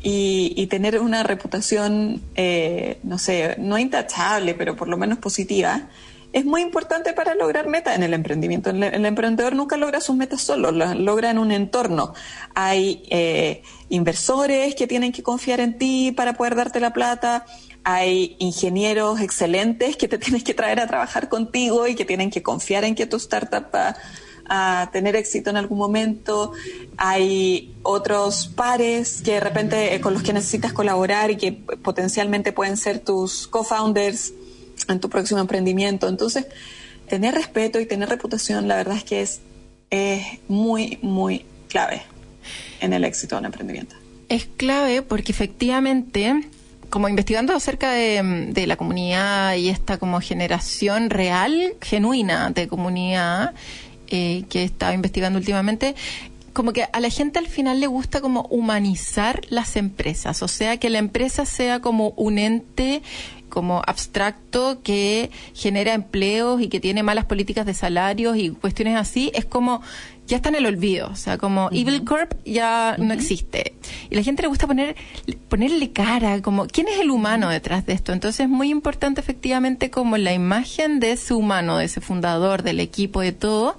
y, 0.03 0.66
tener 0.68 0.99
una 0.99 1.22
reputación, 1.22 2.22
eh, 2.34 2.99
no 3.03 3.18
sé, 3.18 3.57
no 3.59 3.76
intachable, 3.76 4.55
pero 4.55 4.76
por 4.76 4.88
lo 4.88 4.97
menos 4.97 5.18
positiva, 5.18 5.91
es 6.32 6.44
muy 6.44 6.62
importante 6.62 7.12
para 7.12 7.34
lograr 7.34 7.66
metas 7.66 7.96
en 7.96 8.02
el 8.02 8.14
emprendimiento. 8.14 8.70
El, 8.70 9.04
emprendedor 9.04 9.54
nunca 9.54 9.76
logra 9.76 10.00
sus 10.00 10.16
metas 10.16 10.40
solo, 10.40 10.70
las 10.70 10.96
logra 10.96 11.30
en 11.30 11.38
un 11.38 11.50
entorno. 11.50 12.14
Hay 12.54 13.02
eh, 13.10 13.62
inversores 13.88 14.74
que 14.74 14.86
tienen 14.86 15.12
que 15.12 15.22
confiar 15.22 15.60
en 15.60 15.76
ti 15.76 16.12
para 16.12 16.34
poder 16.34 16.54
darte 16.54 16.78
la 16.80 16.92
plata, 16.92 17.46
hay 17.82 18.36
ingenieros 18.38 19.20
excelentes 19.20 19.96
que 19.96 20.06
te 20.06 20.18
tienes 20.24 20.44
que 20.44 20.54
traer 20.54 20.80
a 20.80 20.86
trabajar 20.86 21.28
contigo 21.28 21.88
y 21.88 21.94
que 21.94 22.04
tienen 22.04 22.30
que 22.30 22.42
confiar 22.42 22.84
en 22.84 22.94
que 22.94 23.06
tu 23.06 23.16
startup 23.16 23.66
va 23.74 23.96
a 24.52 24.90
tener 24.92 25.14
éxito 25.14 25.50
en 25.50 25.56
algún 25.56 25.78
momento. 25.78 26.52
Hay 26.96 27.74
otros 27.82 28.48
pares 28.48 29.22
que 29.22 29.34
de 29.34 29.40
repente 29.40 29.94
eh, 29.94 30.00
con 30.00 30.12
los 30.12 30.22
que 30.22 30.32
necesitas 30.32 30.72
colaborar 30.72 31.30
y 31.30 31.36
que 31.36 31.52
potencialmente 31.52 32.52
pueden 32.52 32.76
ser 32.76 32.98
tus 32.98 33.46
co-founders 33.46 34.32
en 34.88 35.00
tu 35.00 35.08
próximo 35.08 35.40
emprendimiento. 35.40 36.08
Entonces, 36.08 36.46
tener 37.08 37.34
respeto 37.34 37.80
y 37.80 37.86
tener 37.86 38.08
reputación, 38.08 38.68
la 38.68 38.76
verdad 38.76 38.96
es 38.96 39.04
que 39.04 39.22
es, 39.22 39.40
es 39.90 40.24
muy, 40.48 40.98
muy 41.02 41.44
clave 41.68 42.02
en 42.80 42.92
el 42.92 43.04
éxito 43.04 43.36
de 43.36 43.40
un 43.40 43.46
emprendimiento. 43.46 43.96
Es 44.28 44.46
clave 44.56 45.02
porque 45.02 45.32
efectivamente 45.32 46.48
como 46.90 47.08
investigando 47.08 47.54
acerca 47.54 47.92
de, 47.92 48.64
la 48.66 48.76
comunidad 48.76 49.54
y 49.54 49.68
esta 49.68 49.96
como 49.98 50.20
generación 50.20 51.08
real, 51.08 51.74
genuina 51.80 52.50
de 52.50 52.68
comunidad 52.68 53.54
eh, 54.08 54.44
que 54.50 54.62
he 54.62 54.64
estado 54.64 54.92
investigando 54.92 55.38
últimamente, 55.38 55.94
como 56.52 56.72
que 56.72 56.88
a 56.92 57.00
la 57.00 57.08
gente 57.08 57.38
al 57.38 57.46
final 57.46 57.78
le 57.78 57.86
gusta 57.86 58.20
como 58.20 58.42
humanizar 58.50 59.40
las 59.50 59.76
empresas, 59.76 60.42
o 60.42 60.48
sea, 60.48 60.78
que 60.78 60.90
la 60.90 60.98
empresa 60.98 61.46
sea 61.46 61.80
como 61.80 62.08
un 62.16 62.38
ente 62.38 63.02
como 63.51 63.82
abstracto 63.86 64.82
que 64.82 65.30
genera 65.55 65.92
empleos 65.92 66.62
y 66.62 66.68
que 66.68 66.80
tiene 66.80 67.03
malas 67.03 67.26
políticas 67.26 67.66
de 67.66 67.74
salarios 67.74 68.38
y 68.38 68.51
cuestiones 68.51 68.96
así, 68.96 69.30
es 69.34 69.44
como 69.44 69.82
ya 70.30 70.36
está 70.36 70.48
en 70.48 70.55
el 70.55 70.66
olvido, 70.66 71.09
o 71.09 71.16
sea, 71.16 71.38
como 71.38 71.68
Evil 71.72 72.05
Corp 72.05 72.34
ya 72.44 72.94
no 72.98 73.12
existe. 73.12 73.74
Y 74.11 74.14
la 74.14 74.22
gente 74.22 74.42
le 74.42 74.48
gusta 74.48 74.68
poner 74.68 74.94
ponerle 75.48 75.90
cara, 75.90 76.40
como 76.40 76.68
quién 76.68 76.86
es 76.86 77.01
el 77.01 77.11
humano 77.11 77.48
detrás 77.48 77.84
de 77.84 77.94
esto. 77.94 78.12
Entonces 78.12 78.42
es 78.42 78.48
muy 78.48 78.70
importante 78.70 79.20
efectivamente 79.20 79.90
como 79.90 80.16
la 80.18 80.32
imagen 80.32 81.01
de 81.01 81.12
ese 81.12 81.34
humano, 81.34 81.78
de 81.78 81.86
ese 81.86 82.01
fundador, 82.01 82.62
del 82.62 82.78
equipo, 82.78 83.20
de 83.20 83.32
todo, 83.32 83.76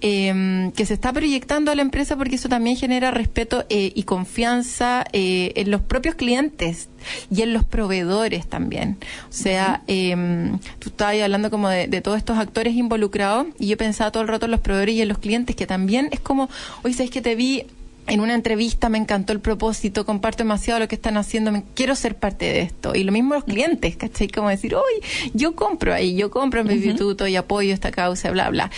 em, 0.00 0.72
que 0.72 0.86
se 0.86 0.94
está 0.94 1.12
proyectando 1.12 1.70
a 1.70 1.74
la 1.74 1.82
empresa 1.82 2.16
porque 2.16 2.36
eso 2.36 2.48
también 2.48 2.76
genera 2.76 3.10
respeto 3.10 3.64
eh, 3.68 3.92
y 3.94 4.02
confianza 4.04 5.04
eh, 5.12 5.52
en 5.56 5.70
los 5.70 5.80
propios 5.80 6.14
clientes 6.14 6.88
y 7.30 7.42
en 7.42 7.52
los 7.52 7.64
proveedores 7.64 8.46
también. 8.46 8.98
O 9.28 9.32
sea, 9.32 9.82
em, 9.86 10.58
tú 10.78 10.90
estabas 10.90 11.20
hablando 11.20 11.50
como 11.50 11.68
de, 11.68 11.86
de, 11.86 12.00
todos 12.00 12.18
estos 12.18 12.38
actores 12.38 12.74
involucrados 12.74 13.46
y 13.58 13.68
yo 13.68 13.76
pensaba 13.76 14.10
todo 14.10 14.22
el 14.22 14.28
rato 14.28 14.46
en 14.46 14.52
los 14.52 14.60
proveedores 14.60 14.94
y 14.94 15.02
en 15.02 15.08
los 15.08 15.18
clientes 15.18 15.56
que 15.56 15.66
también 15.66 16.08
es 16.12 16.20
como, 16.20 16.48
oye, 16.82 16.94
¿sabes 16.94 17.10
que 17.10 17.22
te 17.22 17.34
vi 17.34 17.64
en 18.10 18.20
una 18.20 18.34
entrevista 18.34 18.88
me 18.88 18.98
encantó 18.98 19.32
el 19.32 19.40
propósito, 19.40 20.04
comparto 20.04 20.42
demasiado 20.42 20.80
lo 20.80 20.88
que 20.88 20.96
están 20.96 21.16
haciendo, 21.16 21.52
me, 21.52 21.64
quiero 21.74 21.94
ser 21.94 22.16
parte 22.16 22.46
de 22.46 22.62
esto. 22.62 22.94
Y 22.94 23.04
lo 23.04 23.12
mismo 23.12 23.34
los 23.34 23.44
clientes, 23.44 23.96
¿cachai? 23.96 24.28
Como 24.28 24.48
decir, 24.48 24.74
uy, 24.74 25.30
yo 25.32 25.54
compro 25.54 25.94
ahí, 25.94 26.16
yo 26.16 26.30
compro 26.30 26.60
en 26.60 26.66
mi 26.66 26.74
instituto 26.74 27.26
y 27.28 27.36
apoyo 27.36 27.72
esta 27.72 27.90
causa, 27.90 28.30
bla, 28.30 28.50
bla 28.50 28.70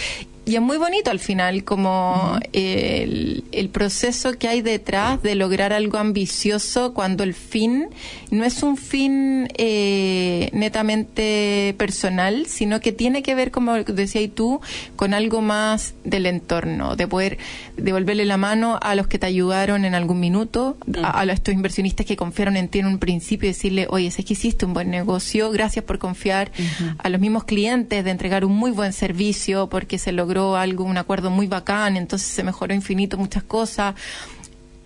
y 0.45 0.57
es 0.57 0.61
muy 0.61 0.77
bonito 0.77 1.11
al 1.11 1.21
final 1.21 1.63
como 1.63 2.39
el, 2.53 3.45
el, 3.53 3.69
proceso 3.69 4.33
que 4.33 4.49
hay 4.49 4.61
detrás 4.61 5.23
de 5.23 5.37
lograr 5.37 5.73
algo 5.73 5.99
ambicioso 5.99 6.95
cuando 6.95 7.23
el 7.23 7.33
fin 7.33 7.89
no 8.31 8.45
es 8.45 8.65
un 8.65 8.77
fin 8.77 9.49
eh, 9.57 10.51
netamente 10.53 11.77
personal, 11.79 12.47
sino 12.47 12.81
que 12.81 12.91
tiene 12.91 13.23
que 13.23 13.37
ver, 13.37 13.53
como 13.53 13.75
decías 13.75 14.31
tú, 14.35 14.61
con 14.97 15.15
algo 15.15 15.43
más 15.43 15.95
del 16.03 16.27
entorno, 16.27 16.97
de 16.97 17.07
poder 17.07 17.39
devolverle 17.77 18.25
la 18.25 18.37
mano 18.37 18.81
a 18.83 18.97
los 18.97 19.07
que 19.07 19.21
te 19.21 19.27
ayudaron 19.27 19.85
en 19.85 19.95
algún 19.95 20.19
minuto, 20.19 20.77
a, 21.05 21.21
a, 21.21 21.25
estos 21.25 21.55
inversionistas 21.55 22.05
que 22.05 22.17
confiaron 22.17 22.57
en 22.57 22.69
ti 22.69 22.81
en 22.81 22.87
un 22.87 22.99
principio 22.99 23.49
y 23.49 23.53
decirle, 23.53 23.87
oye, 23.91 24.09
es 24.09 24.17
que 24.17 24.33
hiciste 24.33 24.67
un 24.67 24.75
buen 24.75 24.91
negocio, 24.91 25.51
gracias 25.53 25.85
por 25.85 25.99
confiar, 25.99 26.51
a 26.99 27.09
los 27.09 27.21
mismos 27.21 27.45
clientes 27.45 28.05
de 28.05 28.11
entregar 28.11 28.45
un 28.45 28.57
muy 28.57 28.73
buen 28.73 28.93
servicio 28.93 29.69
porque 29.69 29.99
se 29.99 30.11
logró 30.11 30.32
algo, 30.57 30.85
un 30.85 30.99
acuerdo 30.99 31.31
muy 31.31 31.47
bacán, 31.47 31.97
entonces 31.97 32.29
se 32.29 32.43
mejoró 32.43 32.75
infinito 32.75 33.17
muchas 33.17 33.43
cosas 33.43 33.95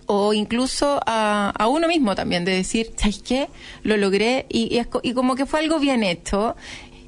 o 0.07 0.33
incluso 0.33 0.99
a, 1.05 1.67
uno 1.69 1.87
mismo 1.87 2.15
también, 2.15 2.45
de 2.45 2.53
decir, 2.53 2.91
¿sabes 2.95 3.19
qué? 3.19 3.49
Lo 3.83 3.97
logré 3.97 4.45
y, 4.49 4.79
y, 5.03 5.13
como 5.13 5.35
que 5.35 5.45
fue 5.45 5.59
algo 5.59 5.79
bien 5.79 6.01
hecho. 6.01 6.55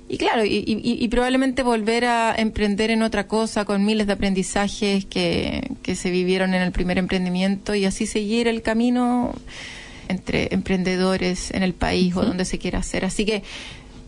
Y 0.09 0.17
claro, 0.17 0.43
y, 0.43 0.63
y, 0.65 1.07
probablemente 1.07 1.61
volver 1.61 2.05
a 2.05 2.35
emprender 2.35 2.89
en 2.89 3.03
otra 3.03 3.27
cosa 3.27 3.63
con 3.63 3.85
miles 3.85 4.07
de 4.07 4.13
aprendizajes 4.13 5.05
que, 5.05 5.71
que 5.83 5.95
se 5.95 6.09
vivieron 6.09 6.53
en 6.55 6.63
el 6.63 6.71
primer 6.71 6.97
emprendimiento 6.97 7.75
y 7.75 7.85
así 7.85 8.07
seguir 8.07 8.47
el 8.47 8.63
camino 8.63 9.33
entre 10.07 10.51
emprendedores 10.51 11.51
en 11.51 11.61
el 11.61 11.73
país 11.73 12.15
o 12.15 12.23
donde 12.23 12.43
se 12.43 12.57
quiera 12.57 12.79
hacer. 12.79 13.05
Así 13.05 13.23
que 13.23 13.43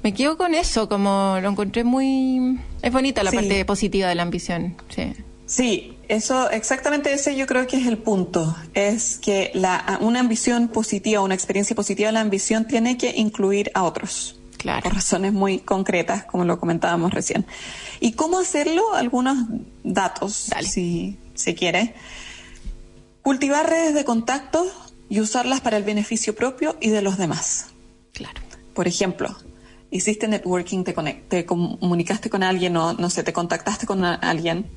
me 0.03 0.13
quedo 0.13 0.37
con 0.37 0.53
eso, 0.53 0.89
como 0.89 1.37
lo 1.41 1.49
encontré 1.49 1.83
muy... 1.83 2.59
Es 2.81 2.91
bonita 2.91 3.23
la 3.23 3.31
parte 3.31 3.65
positiva 3.65 4.09
de 4.09 4.15
la 4.15 4.23
ambición, 4.23 4.75
sí. 4.89 5.13
Sí, 5.45 5.97
eso 6.07 6.49
exactamente 6.49 7.11
ese 7.11 7.35
yo 7.35 7.45
creo 7.45 7.67
que 7.67 7.75
es 7.75 7.85
el 7.85 7.97
punto. 7.97 8.55
Es 8.73 9.17
que 9.17 9.51
la, 9.53 9.97
una 9.99 10.21
ambición 10.21 10.69
positiva, 10.69 11.21
una 11.21 11.35
experiencia 11.35 11.75
positiva 11.75 12.07
de 12.07 12.13
la 12.13 12.21
ambición 12.21 12.67
tiene 12.67 12.97
que 12.97 13.13
incluir 13.17 13.69
a 13.73 13.83
otros. 13.83 14.39
Claro. 14.57 14.83
Por 14.83 14.93
razones 14.93 15.33
muy 15.33 15.59
concretas, 15.59 16.23
como 16.23 16.45
lo 16.45 16.57
comentábamos 16.57 17.13
recién. 17.13 17.45
¿Y 17.99 18.13
cómo 18.13 18.39
hacerlo? 18.39 18.93
Algunos 18.93 19.37
datos, 19.83 20.51
si 20.63 21.17
se 21.33 21.53
quiere. 21.53 21.95
Cultivar 23.21 23.69
redes 23.69 23.93
de 23.93 24.05
contacto 24.05 24.65
y 25.09 25.19
usarlas 25.19 25.59
para 25.59 25.75
el 25.75 25.83
beneficio 25.83 26.33
propio 26.33 26.77
y 26.79 26.91
de 26.91 27.01
los 27.01 27.17
demás. 27.17 27.67
Claro. 28.13 28.39
Por 28.73 28.87
ejemplo, 28.87 29.35
hiciste 29.91 30.27
networking, 30.27 30.83
te, 30.83 30.93
te 31.27 31.45
comunicaste 31.45 32.29
con 32.29 32.43
alguien 32.43 32.75
o 32.77 32.93
no 32.93 33.09
sé, 33.09 33.23
te 33.23 33.33
contactaste 33.33 33.85
con 33.85 34.03
alguien 34.03 34.71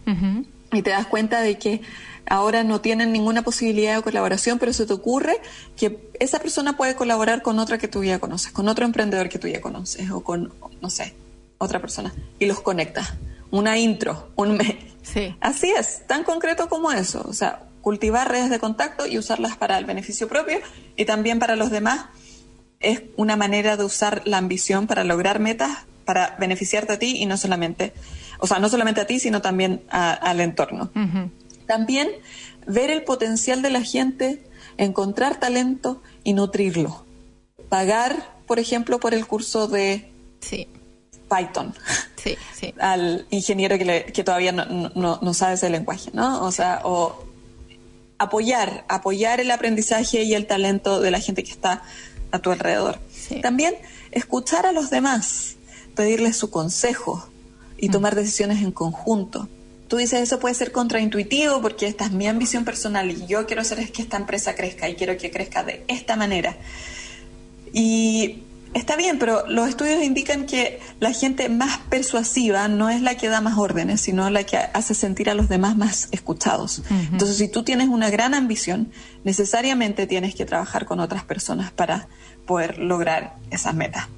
y 0.72 0.82
te 0.82 0.90
das 0.90 1.06
cuenta 1.06 1.40
de 1.40 1.56
que 1.56 1.80
ahora 2.26 2.64
no 2.64 2.80
tienen 2.80 3.12
ninguna 3.12 3.42
posibilidad 3.42 3.96
de 3.96 4.02
colaboración, 4.02 4.58
pero 4.58 4.72
se 4.72 4.86
te 4.86 4.92
ocurre 4.92 5.36
que 5.76 6.10
esa 6.18 6.40
persona 6.40 6.76
puede 6.76 6.96
colaborar 6.96 7.42
con 7.42 7.58
otra 7.58 7.78
que 7.78 7.88
tú 7.88 8.02
ya 8.02 8.18
conoces, 8.18 8.52
con 8.52 8.68
otro 8.68 8.84
emprendedor 8.84 9.28
que 9.28 9.38
tú 9.38 9.46
ya 9.46 9.60
conoces 9.60 10.10
o 10.10 10.22
con, 10.22 10.52
no 10.82 10.90
sé, 10.90 11.14
otra 11.58 11.80
persona 11.80 12.12
y 12.38 12.46
los 12.46 12.60
conectas. 12.60 13.14
Una 13.50 13.78
intro, 13.78 14.30
un. 14.36 14.58
Sí. 15.04 15.36
Así 15.40 15.70
es, 15.70 16.06
tan 16.06 16.24
concreto 16.24 16.70
como 16.70 16.90
eso. 16.90 17.22
O 17.28 17.34
sea, 17.34 17.64
cultivar 17.82 18.30
redes 18.30 18.48
de 18.48 18.58
contacto 18.58 19.06
y 19.06 19.18
usarlas 19.18 19.54
para 19.54 19.76
el 19.76 19.84
beneficio 19.84 20.28
propio 20.28 20.60
y 20.96 21.04
también 21.04 21.38
para 21.38 21.54
los 21.54 21.70
demás 21.70 22.06
es 22.84 23.02
una 23.16 23.36
manera 23.36 23.76
de 23.76 23.84
usar 23.84 24.22
la 24.24 24.38
ambición 24.38 24.86
para 24.86 25.04
lograr 25.04 25.40
metas, 25.40 25.86
para 26.04 26.36
beneficiarte 26.38 26.92
a 26.92 26.98
ti 26.98 27.16
y 27.16 27.26
no 27.26 27.36
solamente, 27.36 27.92
o 28.38 28.46
sea, 28.46 28.58
no 28.58 28.68
solamente 28.68 29.00
a 29.00 29.06
ti, 29.06 29.18
sino 29.18 29.40
también 29.42 29.82
al 29.90 30.40
entorno. 30.40 30.90
También 31.66 32.08
ver 32.66 32.90
el 32.90 33.02
potencial 33.02 33.62
de 33.62 33.70
la 33.70 33.82
gente, 33.82 34.44
encontrar 34.76 35.40
talento 35.40 36.02
y 36.22 36.34
nutrirlo. 36.34 37.04
Pagar, 37.68 38.34
por 38.46 38.58
ejemplo, 38.58 39.00
por 39.00 39.14
el 39.14 39.26
curso 39.26 39.66
de 39.66 40.10
Python. 41.28 41.74
Al 42.80 43.26
ingeniero 43.30 43.76
que, 43.78 44.22
todavía 44.24 44.52
no, 44.52 44.90
no, 44.94 45.34
sabe 45.34 45.54
ese 45.54 45.68
lenguaje, 45.68 46.10
¿no? 46.12 46.42
O 46.44 46.52
sea, 46.52 46.80
o 46.84 47.24
apoyar, 48.18 48.84
apoyar 48.88 49.40
el 49.40 49.50
aprendizaje 49.50 50.22
y 50.22 50.34
el 50.34 50.46
talento 50.46 51.00
de 51.00 51.10
la 51.10 51.20
gente 51.20 51.44
que 51.44 51.50
está 51.50 51.82
a 52.34 52.40
tu 52.40 52.50
alrededor. 52.50 52.98
También 53.42 53.74
escuchar 54.10 54.66
a 54.66 54.72
los 54.72 54.90
demás, 54.90 55.56
pedirles 55.94 56.36
su 56.36 56.50
consejo 56.50 57.28
y 57.78 57.88
mm. 57.88 57.92
tomar 57.92 58.14
decisiones 58.14 58.62
en 58.62 58.72
conjunto. 58.72 59.48
Tú 59.88 59.98
dices, 59.98 60.20
eso 60.20 60.40
puede 60.40 60.54
ser 60.54 60.72
contraintuitivo 60.72 61.60
porque 61.60 61.86
esta 61.86 62.06
es 62.06 62.12
mi 62.12 62.26
ambición 62.26 62.64
personal 62.64 63.10
y 63.10 63.26
yo 63.26 63.46
quiero 63.46 63.62
hacer 63.62 63.78
es 63.78 63.90
que 63.90 64.02
esta 64.02 64.16
empresa 64.16 64.54
crezca 64.54 64.88
y 64.88 64.96
quiero 64.96 65.16
que 65.16 65.30
crezca 65.30 65.62
de 65.62 65.84
esta 65.88 66.16
manera. 66.16 66.56
Y 67.72 68.42
está 68.72 68.96
bien, 68.96 69.18
pero 69.18 69.46
los 69.46 69.68
estudios 69.68 70.02
indican 70.02 70.46
que 70.46 70.80
la 71.00 71.12
gente 71.12 71.48
más 71.48 71.78
persuasiva 71.90 72.66
no 72.68 72.90
es 72.90 73.02
la 73.02 73.16
que 73.16 73.28
da 73.28 73.40
más 73.40 73.56
órdenes, 73.56 74.00
sino 74.00 74.28
la 74.30 74.44
que 74.44 74.56
hace 74.56 74.94
sentir 74.94 75.30
a 75.30 75.34
los 75.34 75.48
demás 75.48 75.76
más 75.76 76.08
escuchados. 76.10 76.82
Entonces, 76.90 77.36
si 77.36 77.48
tú 77.48 77.62
tienes 77.62 77.88
una 77.88 78.10
gran 78.10 78.34
ambición, 78.34 78.90
necesariamente 79.22 80.06
tienes 80.06 80.34
que 80.34 80.44
trabajar 80.44 80.86
con 80.86 81.00
otras 81.00 81.24
personas 81.24 81.70
para 81.72 82.08
poder 82.46 82.78
lograr 82.78 83.36
esas 83.50 83.74
metas. 83.74 84.08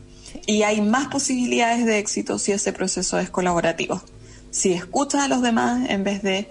Y 0.47 0.63
hay 0.63 0.81
más 0.81 1.09
posibilidades 1.09 1.87
de 1.87 1.99
éxito 1.99 2.39
si 2.39 2.53
ese 2.53 2.73
proceso 2.73 3.19
es 3.19 3.31
colaborativo, 3.31 4.03
si 4.51 4.73
escuchas 4.73 5.23
a 5.23 5.29
los 5.29 5.43
demás 5.43 5.89
en 5.89 6.05
vez 6.05 6.23
de, 6.23 6.51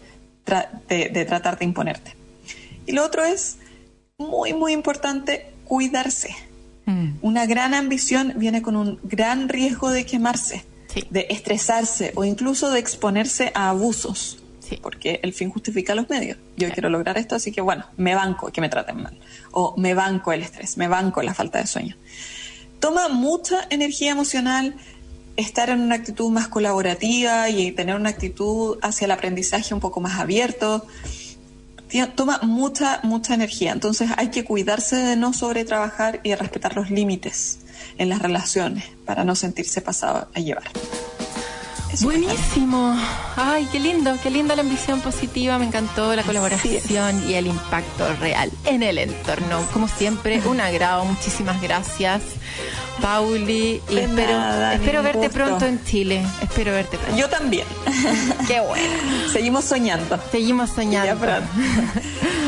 de 0.88 1.26
tratar 1.26 1.58
de 1.60 1.66
imponerte. 1.66 2.16
Y 2.86 2.92
lo 2.92 3.04
otro 3.04 3.24
es 3.24 3.58
muy, 4.18 4.54
muy 4.54 4.74
importante, 4.74 5.52
cuidarse 5.66 6.36
Mm. 6.86 7.18
Una 7.22 7.46
gran 7.46 7.74
ambición 7.74 8.34
viene 8.36 8.62
con 8.62 8.76
un 8.76 9.00
gran 9.04 9.50
riesgo 9.50 9.90
de 9.90 10.06
quemarse, 10.06 10.66
de 11.10 11.28
estresarse 11.30 12.14
o 12.16 12.24
incluso 12.24 12.72
de 12.72 12.80
exponerse 12.80 13.52
a 13.56 13.70
abusos. 13.70 14.44
Porque 14.82 15.20
el 15.24 15.34
fin 15.34 15.50
justifica 15.50 15.96
los 15.96 16.10
medios. 16.10 16.38
Yo 16.58 16.70
quiero 16.72 16.90
lograr 16.90 17.18
esto, 17.18 17.36
así 17.36 17.52
que 17.52 17.62
bueno, 17.62 17.86
me 17.98 18.16
banco 18.16 18.52
que 18.52 18.62
me 18.62 18.70
traten 18.70 19.02
mal. 19.02 19.18
O 19.52 19.76
me 19.78 19.94
banco 19.94 20.34
el 20.34 20.42
estrés, 20.42 20.78
me 20.78 20.88
banco 20.88 21.22
la 21.22 21.34
falta 21.34 21.60
de 21.60 21.68
sueño. 21.68 21.96
Toma 22.80 23.08
mucha 23.10 23.68
energía 23.70 24.12
emocional 24.12 24.76
estar 25.38 25.70
en 25.70 25.82
una 25.82 25.96
actitud 25.96 26.32
más 26.32 26.48
colaborativa 26.48 27.50
y 27.50 27.72
tener 27.72 27.96
una 27.96 28.10
actitud 28.10 28.78
hacia 28.82 29.06
el 29.06 29.12
aprendizaje 29.12 29.74
un 29.74 29.80
poco 29.80 30.00
más 30.00 30.20
abierto 30.20 30.86
toma 32.16 32.40
mucha, 32.44 33.00
mucha 33.04 33.34
energía. 33.34 33.72
Entonces 33.72 34.10
hay 34.18 34.30
que 34.30 34.44
cuidarse 34.44 34.98
de 34.98 35.16
no 35.16 35.34
sobretrabajar 35.34 36.20
y 36.24 36.30
de 36.30 36.36
respetar 36.36 36.76
los 36.76 36.90
límites 36.90 37.60
en 37.98 38.10
las 38.10 38.22
relaciones 38.22 38.86
para 39.06 39.24
no 39.24 39.36
sentirse 39.36 39.82
pasado 39.82 40.28
a 40.34 40.40
llevar. 40.40 40.66
Buenísimo. 42.02 42.96
Ay, 43.36 43.68
qué 43.72 43.80
lindo, 43.80 44.18
qué 44.22 44.30
linda 44.30 44.56
la 44.56 44.62
ambición 44.62 45.02
positiva. 45.02 45.58
Me 45.58 45.66
encantó 45.66 46.16
la 46.16 46.24
colaboración 46.24 47.30
y 47.30 47.34
el 47.34 47.48
impacto 47.48 48.08
real 48.20 48.52
en 48.66 48.84
el 48.84 48.98
entorno. 48.98 49.66
Como 49.72 49.88
siempre, 49.88 50.42
un 50.46 50.60
agrado. 50.60 51.06
Muchísimas 51.06 51.62
gracias. 51.62 52.22
Pauli, 53.02 53.82
y 53.90 53.98
espero, 53.98 54.72
espero 54.72 55.04
verte 55.04 55.30
pronto 55.30 55.66
en 55.66 55.84
Chile. 55.84 56.26
Espero 56.42 56.72
verte 56.72 56.98
pronto. 56.98 57.18
Yo 57.18 57.30
también. 57.30 57.66
Qué 58.48 58.62
bueno. 58.62 58.88
Seguimos 59.32 59.66
soñando. 59.66 60.20
Seguimos 60.32 60.70
soñando. 60.72 61.28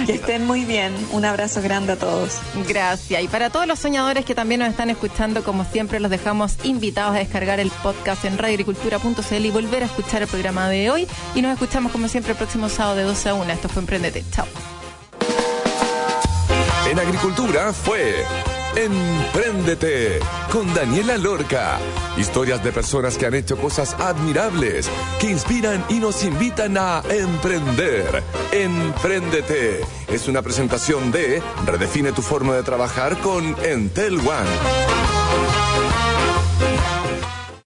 que 0.05 0.13
estén 0.13 0.45
muy 0.45 0.63
bien. 0.63 0.93
Un 1.11 1.25
abrazo 1.25 1.61
grande 1.61 1.93
a 1.93 1.95
todos. 1.97 2.37
Gracias. 2.67 3.21
Y 3.21 3.27
para 3.27 3.49
todos 3.49 3.67
los 3.67 3.79
soñadores 3.79 4.25
que 4.25 4.35
también 4.35 4.59
nos 4.59 4.69
están 4.69 4.89
escuchando, 4.89 5.43
como 5.43 5.65
siempre, 5.65 5.99
los 5.99 6.09
dejamos 6.09 6.55
invitados 6.63 7.15
a 7.15 7.19
descargar 7.19 7.59
el 7.59 7.69
podcast 7.69 8.23
en 8.25 8.37
y 9.31 9.51
volver 9.51 9.83
a 9.83 9.85
escuchar 9.85 10.21
el 10.21 10.27
programa 10.27 10.69
de 10.69 10.89
hoy. 10.89 11.07
Y 11.35 11.41
nos 11.41 11.53
escuchamos, 11.53 11.91
como 11.91 12.07
siempre, 12.07 12.31
el 12.31 12.37
próximo 12.37 12.69
sábado 12.69 12.95
de 12.95 13.03
12 13.03 13.29
a 13.29 13.33
1. 13.33 13.51
Esto 13.51 13.69
fue 13.69 13.81
Emprendete. 13.81 14.23
Chao. 14.31 14.45
En 16.89 16.99
Agricultura 16.99 17.73
fue 17.73 18.25
Empréndete 18.75 20.19
con 20.51 20.73
Daniela 20.73 21.17
Lorca. 21.17 21.79
Historias 22.15 22.63
de 22.63 22.71
personas 22.71 23.17
que 23.17 23.25
han 23.25 23.33
hecho 23.33 23.57
cosas 23.57 23.95
admirables, 23.95 24.89
que 25.19 25.31
inspiran 25.31 25.83
y 25.89 25.95
nos 25.95 26.23
invitan 26.23 26.77
a 26.77 27.01
emprender. 27.09 28.23
Empréndete 28.51 29.81
es 30.07 30.27
una 30.27 30.41
presentación 30.41 31.11
de 31.11 31.41
Redefine 31.65 32.11
tu 32.11 32.21
forma 32.21 32.55
de 32.55 32.63
trabajar 32.63 33.17
con 33.17 33.55
Entel 33.63 34.19
One. 34.19 34.49